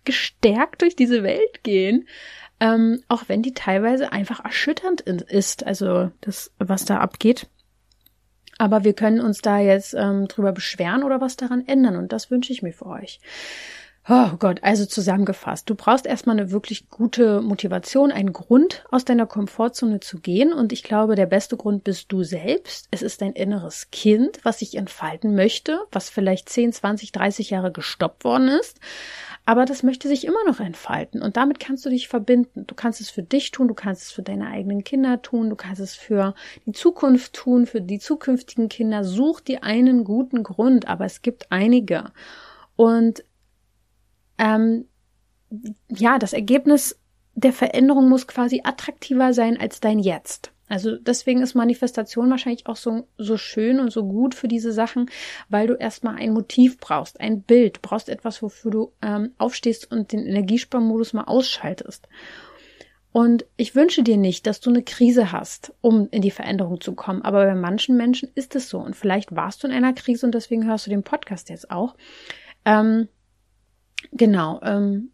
gestärkt 0.04 0.82
durch 0.82 0.96
diese 0.96 1.22
Welt 1.22 1.62
gehen, 1.62 2.08
ähm, 2.58 3.02
auch 3.08 3.24
wenn 3.28 3.42
die 3.42 3.54
teilweise 3.54 4.12
einfach 4.12 4.44
erschütternd 4.44 5.02
ist, 5.02 5.66
also 5.66 6.10
das, 6.20 6.52
was 6.58 6.84
da 6.84 6.98
abgeht. 6.98 7.48
Aber 8.58 8.84
wir 8.84 8.92
können 8.92 9.20
uns 9.20 9.40
da 9.40 9.58
jetzt 9.58 9.94
ähm, 9.94 10.28
drüber 10.28 10.52
beschweren 10.52 11.02
oder 11.02 11.20
was 11.20 11.36
daran 11.36 11.66
ändern 11.66 11.96
und 11.96 12.12
das 12.12 12.30
wünsche 12.30 12.52
ich 12.52 12.62
mir 12.62 12.72
für 12.72 12.86
euch. 12.86 13.20
Oh 14.12 14.36
Gott, 14.40 14.58
also 14.64 14.86
zusammengefasst. 14.86 15.70
Du 15.70 15.76
brauchst 15.76 16.04
erstmal 16.04 16.36
eine 16.36 16.50
wirklich 16.50 16.90
gute 16.90 17.40
Motivation, 17.42 18.10
einen 18.10 18.32
Grund, 18.32 18.84
aus 18.90 19.04
deiner 19.04 19.24
Komfortzone 19.24 20.00
zu 20.00 20.18
gehen. 20.18 20.52
Und 20.52 20.72
ich 20.72 20.82
glaube, 20.82 21.14
der 21.14 21.26
beste 21.26 21.56
Grund 21.56 21.84
bist 21.84 22.10
du 22.10 22.24
selbst. 22.24 22.88
Es 22.90 23.02
ist 23.02 23.22
dein 23.22 23.34
inneres 23.34 23.92
Kind, 23.92 24.40
was 24.42 24.58
sich 24.58 24.74
entfalten 24.74 25.36
möchte, 25.36 25.78
was 25.92 26.10
vielleicht 26.10 26.48
10, 26.48 26.72
20, 26.72 27.12
30 27.12 27.50
Jahre 27.50 27.70
gestoppt 27.70 28.24
worden 28.24 28.48
ist. 28.48 28.80
Aber 29.46 29.64
das 29.64 29.84
möchte 29.84 30.08
sich 30.08 30.26
immer 30.26 30.44
noch 30.44 30.58
entfalten. 30.58 31.22
Und 31.22 31.36
damit 31.36 31.60
kannst 31.60 31.86
du 31.86 31.88
dich 31.90 32.08
verbinden. 32.08 32.66
Du 32.66 32.74
kannst 32.74 33.00
es 33.00 33.10
für 33.10 33.22
dich 33.22 33.52
tun, 33.52 33.68
du 33.68 33.74
kannst 33.74 34.02
es 34.02 34.10
für 34.10 34.22
deine 34.22 34.48
eigenen 34.48 34.82
Kinder 34.82 35.22
tun, 35.22 35.50
du 35.50 35.56
kannst 35.56 35.80
es 35.80 35.94
für 35.94 36.34
die 36.66 36.72
Zukunft 36.72 37.34
tun, 37.34 37.64
für 37.64 37.80
die 37.80 38.00
zukünftigen 38.00 38.68
Kinder. 38.68 39.04
Such 39.04 39.38
dir 39.38 39.62
einen 39.62 40.02
guten 40.02 40.42
Grund, 40.42 40.88
aber 40.88 41.04
es 41.04 41.22
gibt 41.22 41.52
einige. 41.52 42.06
Und 42.74 43.22
ähm, 44.40 44.86
ja, 45.88 46.18
das 46.18 46.32
Ergebnis 46.32 46.98
der 47.34 47.52
Veränderung 47.52 48.08
muss 48.08 48.26
quasi 48.26 48.62
attraktiver 48.64 49.32
sein 49.32 49.60
als 49.60 49.80
dein 49.80 49.98
Jetzt. 49.98 50.52
Also 50.68 50.96
deswegen 50.96 51.42
ist 51.42 51.54
Manifestation 51.54 52.30
wahrscheinlich 52.30 52.66
auch 52.66 52.76
so, 52.76 53.08
so 53.18 53.36
schön 53.36 53.80
und 53.80 53.90
so 53.90 54.06
gut 54.06 54.36
für 54.36 54.46
diese 54.46 54.72
Sachen, 54.72 55.10
weil 55.48 55.66
du 55.66 55.74
erstmal 55.74 56.14
ein 56.16 56.32
Motiv 56.32 56.78
brauchst, 56.78 57.20
ein 57.20 57.42
Bild, 57.42 57.76
du 57.76 57.80
brauchst 57.82 58.08
etwas, 58.08 58.40
wofür 58.40 58.70
du 58.70 58.92
ähm, 59.02 59.32
aufstehst 59.36 59.90
und 59.90 60.12
den 60.12 60.24
Energiesparmodus 60.24 61.12
mal 61.12 61.24
ausschaltest. 61.24 62.08
Und 63.12 63.44
ich 63.56 63.74
wünsche 63.74 64.04
dir 64.04 64.16
nicht, 64.16 64.46
dass 64.46 64.60
du 64.60 64.70
eine 64.70 64.84
Krise 64.84 65.32
hast, 65.32 65.74
um 65.80 66.08
in 66.12 66.22
die 66.22 66.30
Veränderung 66.30 66.80
zu 66.80 66.94
kommen. 66.94 67.22
Aber 67.22 67.44
bei 67.44 67.56
manchen 67.56 67.96
Menschen 67.96 68.30
ist 68.36 68.54
es 68.54 68.68
so. 68.68 68.78
Und 68.78 68.94
vielleicht 68.94 69.34
warst 69.34 69.62
du 69.62 69.66
in 69.66 69.72
einer 69.72 69.92
Krise 69.92 70.24
und 70.24 70.32
deswegen 70.32 70.64
hörst 70.64 70.86
du 70.86 70.90
den 70.90 71.02
Podcast 71.02 71.50
jetzt 71.50 71.72
auch. 71.72 71.96
Ähm, 72.64 73.08
genau. 74.12 74.60
Ähm, 74.62 75.10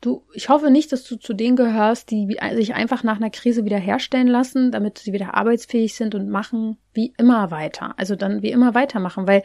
du, 0.00 0.24
ich 0.32 0.48
hoffe 0.48 0.70
nicht, 0.70 0.92
dass 0.92 1.04
du 1.04 1.16
zu 1.16 1.34
denen 1.34 1.56
gehörst, 1.56 2.10
die 2.10 2.36
sich 2.54 2.74
einfach 2.74 3.02
nach 3.02 3.16
einer 3.16 3.30
Krise 3.30 3.64
wieder 3.64 3.78
herstellen 3.78 4.28
lassen, 4.28 4.70
damit 4.70 4.98
sie 4.98 5.12
wieder 5.12 5.34
arbeitsfähig 5.34 5.94
sind 5.94 6.14
und 6.14 6.28
machen 6.28 6.78
wie 6.92 7.12
immer 7.18 7.50
weiter. 7.50 7.94
Also 7.96 8.16
dann 8.16 8.42
wie 8.42 8.50
immer 8.50 8.74
weitermachen, 8.74 9.26
weil 9.26 9.42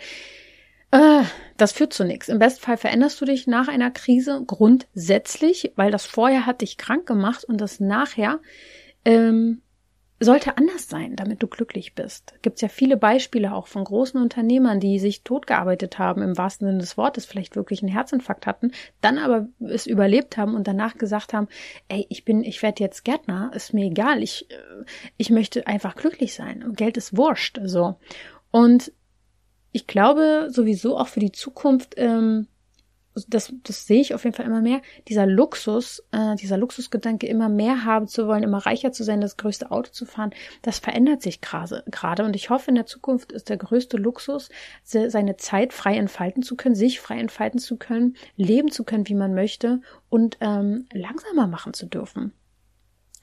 äh, 0.92 1.24
das 1.58 1.72
führt 1.72 1.94
zu 1.94 2.06
nichts. 2.06 2.30
Im 2.30 2.40
Bestfall 2.40 2.78
veränderst 2.78 3.20
du 3.20 3.26
dich 3.26 3.48
nach 3.48 3.68
einer 3.68 3.92
Krise 3.92 4.44
grundsätzlich, 4.46 5.74
weil 5.76 5.92
das 5.92 6.06
vorher 6.06 6.46
hat 6.46 6.62
dich 6.62 6.78
krank 6.78 7.08
gemacht 7.08 7.44
und 7.44 7.60
das 7.60 7.80
nachher 7.80 8.40
ähm, 9.06 9.62
sollte 10.20 10.58
anders 10.58 10.88
sein, 10.88 11.16
damit 11.16 11.44
du 11.44 11.48
glücklich 11.48 11.96
bist. 11.96 12.34
Gibt 12.42 12.56
es 12.56 12.62
ja 12.62 12.68
viele 12.68 12.98
Beispiele 12.98 13.54
auch 13.54 13.68
von 13.68 13.84
großen 13.84 14.22
Unternehmern, 14.22 14.80
die 14.80 15.00
sich 15.00 15.24
totgearbeitet 15.24 16.00
haben, 16.00 16.22
im 16.22 16.38
wahrsten 16.38 16.68
Sinne 16.68 16.80
des 16.80 16.98
Wortes, 16.98 17.26
vielleicht 17.26 17.56
wirklich 17.56 17.82
einen 17.82 17.92
Herzinfarkt 17.92 18.48
hatten, 18.48 18.72
dann 19.02 19.18
aber 19.18 19.48
es 19.60 19.86
überlebt 19.86 20.38
haben 20.38 20.56
und 20.56 20.68
danach 20.68 20.98
gesagt 20.98 21.34
haben, 21.34 21.48
ey, 21.88 22.06
ich 22.10 22.26
bin, 22.26 22.44
ich 22.44 22.62
werde 22.62 22.84
jetzt 22.84 23.04
Gärtner, 23.04 23.52
ist 23.54 23.74
mir 23.74 23.86
egal, 23.86 24.24
ich, 24.24 24.50
äh, 24.50 24.86
ich 25.18 25.30
möchte 25.30 25.68
einfach 25.68 25.96
glücklich 25.96 26.34
sein. 26.34 26.74
Geld 26.74 26.98
ist 26.98 27.18
wurscht, 27.18 27.60
so. 27.66 27.96
Und 28.52 28.94
ich 29.72 29.88
glaube 29.88 30.48
sowieso 30.50 30.98
auch 30.98 31.08
für 31.08 31.20
die 31.20 31.32
Zukunft, 31.32 31.96
ähm, 31.98 32.48
das, 33.28 33.54
das 33.64 33.86
sehe 33.86 34.02
ich 34.02 34.14
auf 34.14 34.24
jeden 34.24 34.36
Fall 34.36 34.46
immer 34.46 34.62
mehr, 34.62 34.82
dieser 35.08 35.26
Luxus, 35.26 36.04
äh, 36.12 36.36
dieser 36.36 36.58
Luxusgedanke, 36.58 37.28
immer 37.28 37.50
mehr 37.50 37.86
haben 37.86 38.08
zu 38.08 38.28
wollen, 38.28 38.44
immer 38.44 38.66
reicher 38.66 38.92
zu 38.92 39.04
sein, 39.04 39.22
das 39.22 39.38
größte 39.38 39.72
Auto 39.72 39.92
zu 39.92 40.06
fahren, 40.06 40.32
das 40.62 40.80
verändert 40.80 41.22
sich 41.22 41.42
gerade. 41.42 42.24
Und 42.24 42.36
ich 42.36 42.50
hoffe, 42.50 42.70
in 42.70 42.76
der 42.76 42.86
Zukunft 42.86 43.32
ist 43.32 43.50
der 43.50 43.58
größte 43.58 43.98
Luxus, 43.98 44.50
seine 44.84 45.38
Zeit 45.38 45.74
frei 45.74 45.98
entfalten 45.98 46.44
zu 46.44 46.56
können, 46.56 46.76
sich 46.76 47.00
frei 47.00 47.20
entfalten 47.20 47.60
zu 47.60 47.78
können, 47.78 48.16
leben 48.36 48.72
zu 48.72 48.84
können, 48.84 49.08
wie 49.08 49.16
man 49.16 49.34
möchte 49.34 49.82
und 50.10 50.38
ähm, 50.42 50.88
langsamer 50.94 51.48
machen 51.48 51.74
zu 51.74 51.86
dürfen. 51.86 52.34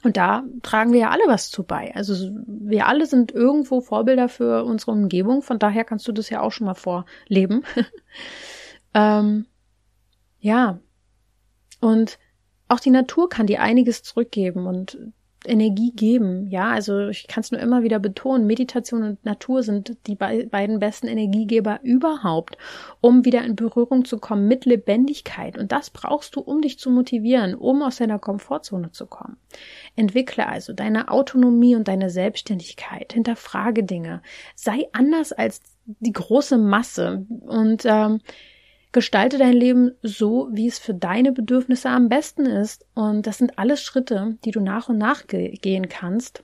Und 0.03 0.17
da 0.17 0.43
tragen 0.63 0.93
wir 0.93 0.99
ja 1.01 1.09
alle 1.09 1.23
was 1.27 1.51
zu 1.51 1.63
bei. 1.63 1.93
Also 1.95 2.31
wir 2.47 2.87
alle 2.87 3.05
sind 3.05 3.31
irgendwo 3.31 3.81
Vorbilder 3.81 4.29
für 4.29 4.63
unsere 4.63 4.91
Umgebung. 4.91 5.41
Von 5.43 5.59
daher 5.59 5.83
kannst 5.83 6.07
du 6.07 6.11
das 6.11 6.29
ja 6.29 6.41
auch 6.41 6.51
schon 6.51 6.65
mal 6.65 6.73
vorleben. 6.73 7.63
ähm, 8.95 9.45
ja. 10.41 10.79
Und 11.79 12.19
auch 12.67 12.79
die 12.79 12.91
Natur 12.91 13.29
kann 13.29 13.47
dir 13.47 13.61
einiges 13.61 14.03
zurückgeben 14.03 14.67
und 14.67 14.97
Energie 15.45 15.91
geben. 15.91 16.47
Ja, 16.47 16.69
also 16.69 17.07
ich 17.07 17.27
kann 17.27 17.41
es 17.41 17.51
nur 17.51 17.59
immer 17.59 17.81
wieder 17.81 17.99
betonen, 17.99 18.45
Meditation 18.45 19.03
und 19.03 19.25
Natur 19.25 19.63
sind 19.63 19.97
die 20.05 20.15
be 20.15 20.47
beiden 20.49 20.79
besten 20.79 21.07
Energiegeber 21.07 21.79
überhaupt, 21.83 22.57
um 23.01 23.25
wieder 23.25 23.43
in 23.43 23.55
Berührung 23.55 24.05
zu 24.05 24.19
kommen 24.19 24.47
mit 24.47 24.65
Lebendigkeit. 24.65 25.57
Und 25.57 25.71
das 25.71 25.89
brauchst 25.89 26.35
du, 26.35 26.41
um 26.41 26.61
dich 26.61 26.77
zu 26.77 26.91
motivieren, 26.91 27.55
um 27.55 27.81
aus 27.81 27.97
deiner 27.97 28.19
Komfortzone 28.19 28.91
zu 28.91 29.07
kommen. 29.07 29.37
Entwickle 29.95 30.47
also 30.47 30.73
deine 30.73 31.09
Autonomie 31.09 31.75
und 31.75 31.87
deine 31.87 32.09
Selbstständigkeit. 32.09 33.13
Hinterfrage 33.13 33.83
Dinge. 33.83 34.21
Sei 34.55 34.87
anders 34.93 35.33
als 35.33 35.61
die 35.85 36.13
große 36.13 36.59
Masse 36.59 37.25
und 37.47 37.83
ähm, 37.85 38.21
Gestalte 38.91 39.37
dein 39.37 39.53
Leben 39.53 39.91
so, 40.01 40.49
wie 40.51 40.67
es 40.67 40.79
für 40.79 40.93
deine 40.93 41.31
Bedürfnisse 41.31 41.89
am 41.89 42.09
besten 42.09 42.45
ist. 42.45 42.85
Und 42.93 43.25
das 43.25 43.37
sind 43.37 43.57
alles 43.57 43.81
Schritte, 43.81 44.37
die 44.43 44.51
du 44.51 44.59
nach 44.59 44.89
und 44.89 44.97
nach 44.97 45.27
ge 45.27 45.51
gehen 45.51 45.87
kannst. 45.87 46.43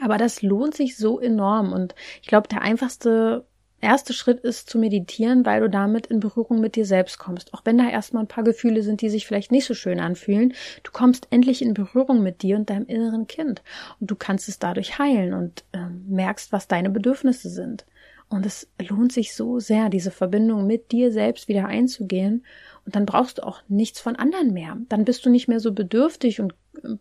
Aber 0.00 0.18
das 0.18 0.42
lohnt 0.42 0.74
sich 0.74 0.96
so 0.96 1.20
enorm. 1.20 1.72
Und 1.72 1.94
ich 2.20 2.28
glaube, 2.28 2.48
der 2.48 2.62
einfachste 2.62 3.46
erste 3.84 4.14
Schritt 4.14 4.40
ist 4.40 4.68
zu 4.68 4.78
meditieren, 4.78 5.44
weil 5.44 5.60
du 5.60 5.68
damit 5.68 6.06
in 6.06 6.18
Berührung 6.18 6.60
mit 6.60 6.74
dir 6.74 6.86
selbst 6.86 7.18
kommst. 7.18 7.52
Auch 7.54 7.62
wenn 7.64 7.78
da 7.78 7.88
erstmal 7.88 8.24
ein 8.24 8.28
paar 8.28 8.42
Gefühle 8.42 8.82
sind, 8.82 9.02
die 9.02 9.10
sich 9.10 9.26
vielleicht 9.26 9.52
nicht 9.52 9.66
so 9.66 9.74
schön 9.74 10.00
anfühlen, 10.00 10.54
du 10.82 10.90
kommst 10.90 11.28
endlich 11.30 11.62
in 11.62 11.74
Berührung 11.74 12.22
mit 12.22 12.42
dir 12.42 12.56
und 12.56 12.70
deinem 12.70 12.86
inneren 12.86 13.26
Kind. 13.26 13.62
Und 14.00 14.10
du 14.10 14.16
kannst 14.16 14.48
es 14.48 14.58
dadurch 14.58 14.98
heilen 14.98 15.34
und 15.34 15.64
äh, 15.72 15.86
merkst, 16.08 16.50
was 16.50 16.66
deine 16.66 16.90
Bedürfnisse 16.90 17.50
sind. 17.50 17.84
Und 18.28 18.46
es 18.46 18.68
lohnt 18.80 19.12
sich 19.12 19.34
so 19.34 19.60
sehr, 19.60 19.88
diese 19.88 20.10
Verbindung 20.10 20.66
mit 20.66 20.92
dir 20.92 21.12
selbst 21.12 21.48
wieder 21.48 21.66
einzugehen. 21.66 22.44
Und 22.84 22.96
dann 22.96 23.06
brauchst 23.06 23.38
du 23.38 23.46
auch 23.46 23.62
nichts 23.68 24.00
von 24.00 24.16
anderen 24.16 24.52
mehr. 24.52 24.76
Dann 24.88 25.04
bist 25.04 25.24
du 25.24 25.30
nicht 25.30 25.48
mehr 25.48 25.60
so 25.60 25.72
bedürftig 25.72 26.40
und 26.40 26.54
äh, 26.82 26.96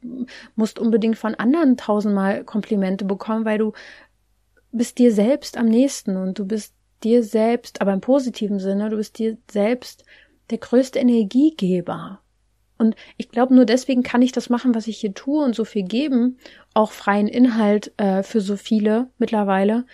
musst 0.55 0.79
unbedingt 0.79 1.17
von 1.17 1.35
anderen 1.35 1.77
tausendmal 1.77 2.43
Komplimente 2.43 3.05
bekommen, 3.05 3.45
weil 3.45 3.57
du 3.57 3.73
bist 4.71 4.97
dir 4.99 5.13
selbst 5.13 5.57
am 5.57 5.67
nächsten 5.67 6.17
und 6.17 6.39
du 6.39 6.45
bist 6.45 6.73
dir 7.03 7.23
selbst, 7.23 7.81
aber 7.81 7.93
im 7.93 8.01
positiven 8.01 8.59
Sinne, 8.59 8.89
du 8.89 8.97
bist 8.97 9.17
dir 9.19 9.37
selbst 9.51 10.05
der 10.49 10.57
größte 10.57 10.99
Energiegeber. 10.99 12.19
Und 12.77 12.95
ich 13.17 13.29
glaube, 13.29 13.53
nur 13.53 13.65
deswegen 13.65 14.03
kann 14.03 14.21
ich 14.21 14.31
das 14.31 14.49
machen, 14.49 14.75
was 14.75 14.87
ich 14.87 14.97
hier 14.97 15.13
tue 15.13 15.43
und 15.43 15.55
so 15.55 15.63
viel 15.63 15.83
geben, 15.83 16.37
auch 16.73 16.91
freien 16.91 17.27
Inhalt 17.27 17.93
äh, 17.97 18.23
für 18.23 18.41
so 18.41 18.57
viele 18.57 19.09
mittlerweile, 19.17 19.85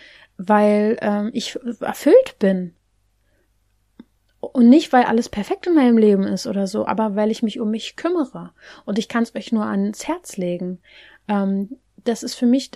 weil 0.46 0.96
ähm, 1.02 1.30
ich 1.34 1.58
erfüllt 1.80 2.38
bin. 2.38 2.74
Und 4.40 4.70
nicht, 4.70 4.92
weil 4.92 5.04
alles 5.04 5.28
perfekt 5.28 5.66
in 5.66 5.74
meinem 5.74 5.98
Leben 5.98 6.22
ist 6.22 6.46
oder 6.46 6.66
so, 6.66 6.86
aber 6.86 7.14
weil 7.14 7.30
ich 7.30 7.42
mich 7.42 7.60
um 7.60 7.70
mich 7.70 7.96
kümmere. 7.96 8.52
Und 8.86 8.98
ich 8.98 9.08
kann 9.08 9.22
es 9.22 9.34
euch 9.34 9.52
nur 9.52 9.66
ans 9.66 10.08
Herz 10.08 10.38
legen. 10.38 10.80
Ähm, 11.28 11.76
das 12.04 12.22
ist 12.22 12.34
für 12.36 12.46
mich 12.46 12.70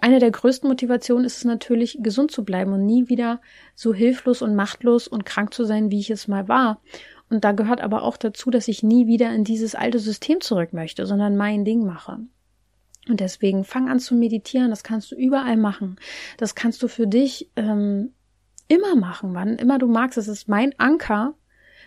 eine 0.00 0.18
der 0.18 0.30
größten 0.30 0.68
Motivationen 0.68 1.24
ist 1.24 1.38
es 1.38 1.44
natürlich, 1.44 1.98
gesund 2.00 2.30
zu 2.30 2.44
bleiben 2.44 2.72
und 2.72 2.84
nie 2.84 3.08
wieder 3.08 3.40
so 3.74 3.94
hilflos 3.94 4.42
und 4.42 4.54
machtlos 4.54 5.06
und 5.08 5.24
krank 5.24 5.54
zu 5.54 5.64
sein, 5.64 5.90
wie 5.90 6.00
ich 6.00 6.10
es 6.10 6.28
mal 6.28 6.48
war. 6.48 6.80
Und 7.30 7.44
da 7.44 7.52
gehört 7.52 7.80
aber 7.80 8.02
auch 8.02 8.16
dazu, 8.16 8.50
dass 8.50 8.68
ich 8.68 8.82
nie 8.82 9.06
wieder 9.06 9.32
in 9.34 9.44
dieses 9.44 9.74
alte 9.74 9.98
System 9.98 10.40
zurück 10.40 10.72
möchte, 10.72 11.06
sondern 11.06 11.36
mein 11.36 11.64
Ding 11.64 11.84
mache. 11.86 12.18
Und 13.08 13.20
deswegen 13.20 13.64
fang 13.64 13.88
an 13.88 13.98
zu 13.98 14.14
meditieren. 14.14 14.70
Das 14.70 14.84
kannst 14.84 15.10
du 15.10 15.16
überall 15.16 15.56
machen. 15.56 15.96
Das 16.36 16.54
kannst 16.54 16.82
du 16.82 16.88
für 16.88 17.06
dich 17.06 17.50
ähm, 17.56 18.12
immer 18.68 18.94
machen, 18.94 19.34
wann 19.34 19.56
immer 19.56 19.78
du 19.78 19.88
magst. 19.88 20.18
Es 20.18 20.28
ist 20.28 20.48
mein 20.48 20.78
Anker. 20.78 21.34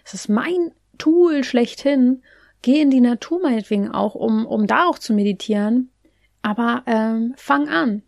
Es 0.04 0.14
ist 0.14 0.30
mein 0.30 0.72
Tool 0.98 1.44
schlechthin. 1.44 2.22
Geh 2.62 2.82
in 2.82 2.90
die 2.90 3.02
Natur 3.02 3.42
meinetwegen 3.42 3.92
auch, 3.92 4.16
um, 4.16 4.46
um 4.46 4.68
da 4.68 4.88
auch 4.88 5.00
zu 5.00 5.14
meditieren. 5.14 5.92
Aber 6.42 6.84
ähm, 6.86 7.34
fang 7.38 7.70
an, 7.70 8.04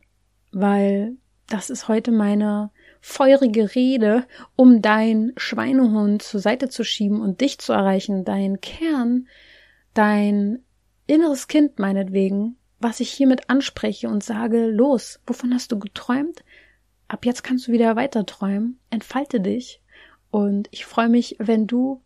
weil 0.52 1.16
das 1.48 1.70
ist 1.70 1.88
heute 1.88 2.12
meine 2.12 2.72
feurige 3.00 3.74
Rede, 3.74 4.26
um 4.56 4.82
dein 4.82 5.32
Schweinehund 5.38 6.22
zur 6.22 6.42
Seite 6.42 6.68
zu 6.68 6.84
schieben 6.84 7.22
und 7.22 7.42
dich 7.42 7.58
zu 7.58 7.72
erreichen, 7.72 8.26
dein 8.26 8.60
Kern, 8.60 9.28
dein 9.94 10.60
inneres 11.08 11.48
Kind 11.48 11.80
meinetwegen, 11.80 12.57
was 12.80 13.00
ich 13.00 13.12
hiermit 13.12 13.50
anspreche 13.50 14.08
und 14.08 14.24
sage, 14.24 14.68
los, 14.68 15.20
wovon 15.26 15.54
hast 15.54 15.72
du 15.72 15.80
geträumt? 15.80 16.44
Ab 17.08 17.26
jetzt 17.26 17.44
kannst 17.44 17.68
du 17.68 17.72
wieder 17.72 17.96
weiter 17.96 18.26
träumen, 18.26 18.80
entfalte 18.90 19.40
dich 19.40 19.82
und 20.30 20.68
ich 20.72 20.86
freue 20.86 21.10
mich, 21.10 21.36
wenn 21.40 21.68
du 21.68 22.02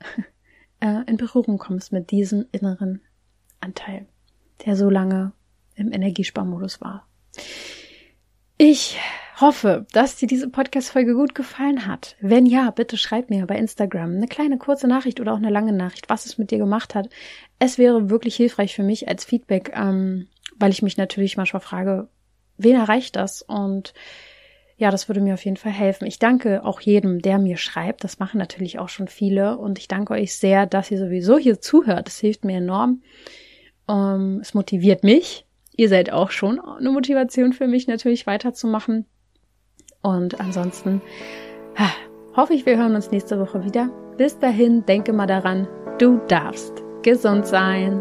äh, 0.80 1.02
in 1.06 1.16
Berührung 1.16 1.58
kommst 1.58 1.92
mit 1.92 2.10
diesem 2.10 2.46
inneren 2.52 3.00
Anteil, 3.60 4.06
der 4.64 4.76
so 4.76 4.90
lange 4.90 5.32
im 5.74 5.92
Energiesparmodus 5.92 6.80
war. 6.80 7.08
Ich 8.56 8.98
hoffe, 9.40 9.86
dass 9.92 10.16
dir 10.16 10.28
diese 10.28 10.48
Podcast-Folge 10.48 11.14
gut 11.14 11.34
gefallen 11.34 11.86
hat. 11.86 12.16
Wenn 12.20 12.46
ja, 12.46 12.70
bitte 12.70 12.96
schreib 12.96 13.30
mir 13.30 13.46
bei 13.46 13.56
Instagram 13.56 14.16
eine 14.16 14.28
kleine 14.28 14.58
kurze 14.58 14.86
Nachricht 14.86 15.20
oder 15.20 15.32
auch 15.32 15.38
eine 15.38 15.50
lange 15.50 15.72
Nachricht, 15.72 16.08
was 16.08 16.26
es 16.26 16.38
mit 16.38 16.50
dir 16.50 16.58
gemacht 16.58 16.94
hat. 16.94 17.08
Es 17.58 17.78
wäre 17.78 18.10
wirklich 18.10 18.36
hilfreich 18.36 18.74
für 18.74 18.82
mich 18.82 19.08
als 19.08 19.24
Feedback, 19.24 19.72
ähm, 19.74 20.28
weil 20.56 20.70
ich 20.70 20.82
mich 20.82 20.96
natürlich 20.96 21.36
manchmal 21.36 21.60
frage, 21.60 22.08
wen 22.58 22.76
erreicht 22.76 23.16
das? 23.16 23.42
Und 23.42 23.94
ja, 24.76 24.90
das 24.90 25.08
würde 25.08 25.20
mir 25.20 25.34
auf 25.34 25.44
jeden 25.44 25.56
Fall 25.56 25.72
helfen. 25.72 26.06
Ich 26.06 26.18
danke 26.18 26.64
auch 26.64 26.80
jedem, 26.80 27.20
der 27.22 27.38
mir 27.38 27.56
schreibt. 27.56 28.04
Das 28.04 28.18
machen 28.18 28.38
natürlich 28.38 28.78
auch 28.78 28.88
schon 28.88 29.08
viele. 29.08 29.56
Und 29.56 29.78
ich 29.78 29.88
danke 29.88 30.14
euch 30.14 30.34
sehr, 30.36 30.66
dass 30.66 30.90
ihr 30.90 30.98
sowieso 30.98 31.38
hier 31.38 31.60
zuhört. 31.60 32.06
Das 32.06 32.18
hilft 32.18 32.44
mir 32.44 32.58
enorm. 32.58 33.02
Ähm, 33.88 34.38
es 34.40 34.54
motiviert 34.54 35.04
mich. 35.04 35.46
Ihr 35.76 35.88
seid 35.88 36.12
auch 36.12 36.30
schon 36.30 36.60
eine 36.60 36.90
Motivation 36.90 37.52
für 37.52 37.66
mich, 37.66 37.86
natürlich 37.88 38.26
weiterzumachen. 38.26 39.06
Und 40.04 40.38
ansonsten 40.38 41.00
hoffe 42.36 42.54
ich, 42.54 42.66
wir 42.66 42.76
hören 42.76 42.94
uns 42.94 43.10
nächste 43.10 43.40
Woche 43.40 43.64
wieder. 43.64 43.88
Bis 44.16 44.38
dahin, 44.38 44.84
denke 44.86 45.12
mal 45.12 45.26
daran, 45.26 45.66
du 45.98 46.20
darfst 46.28 46.82
gesund 47.02 47.46
sein. 47.46 48.00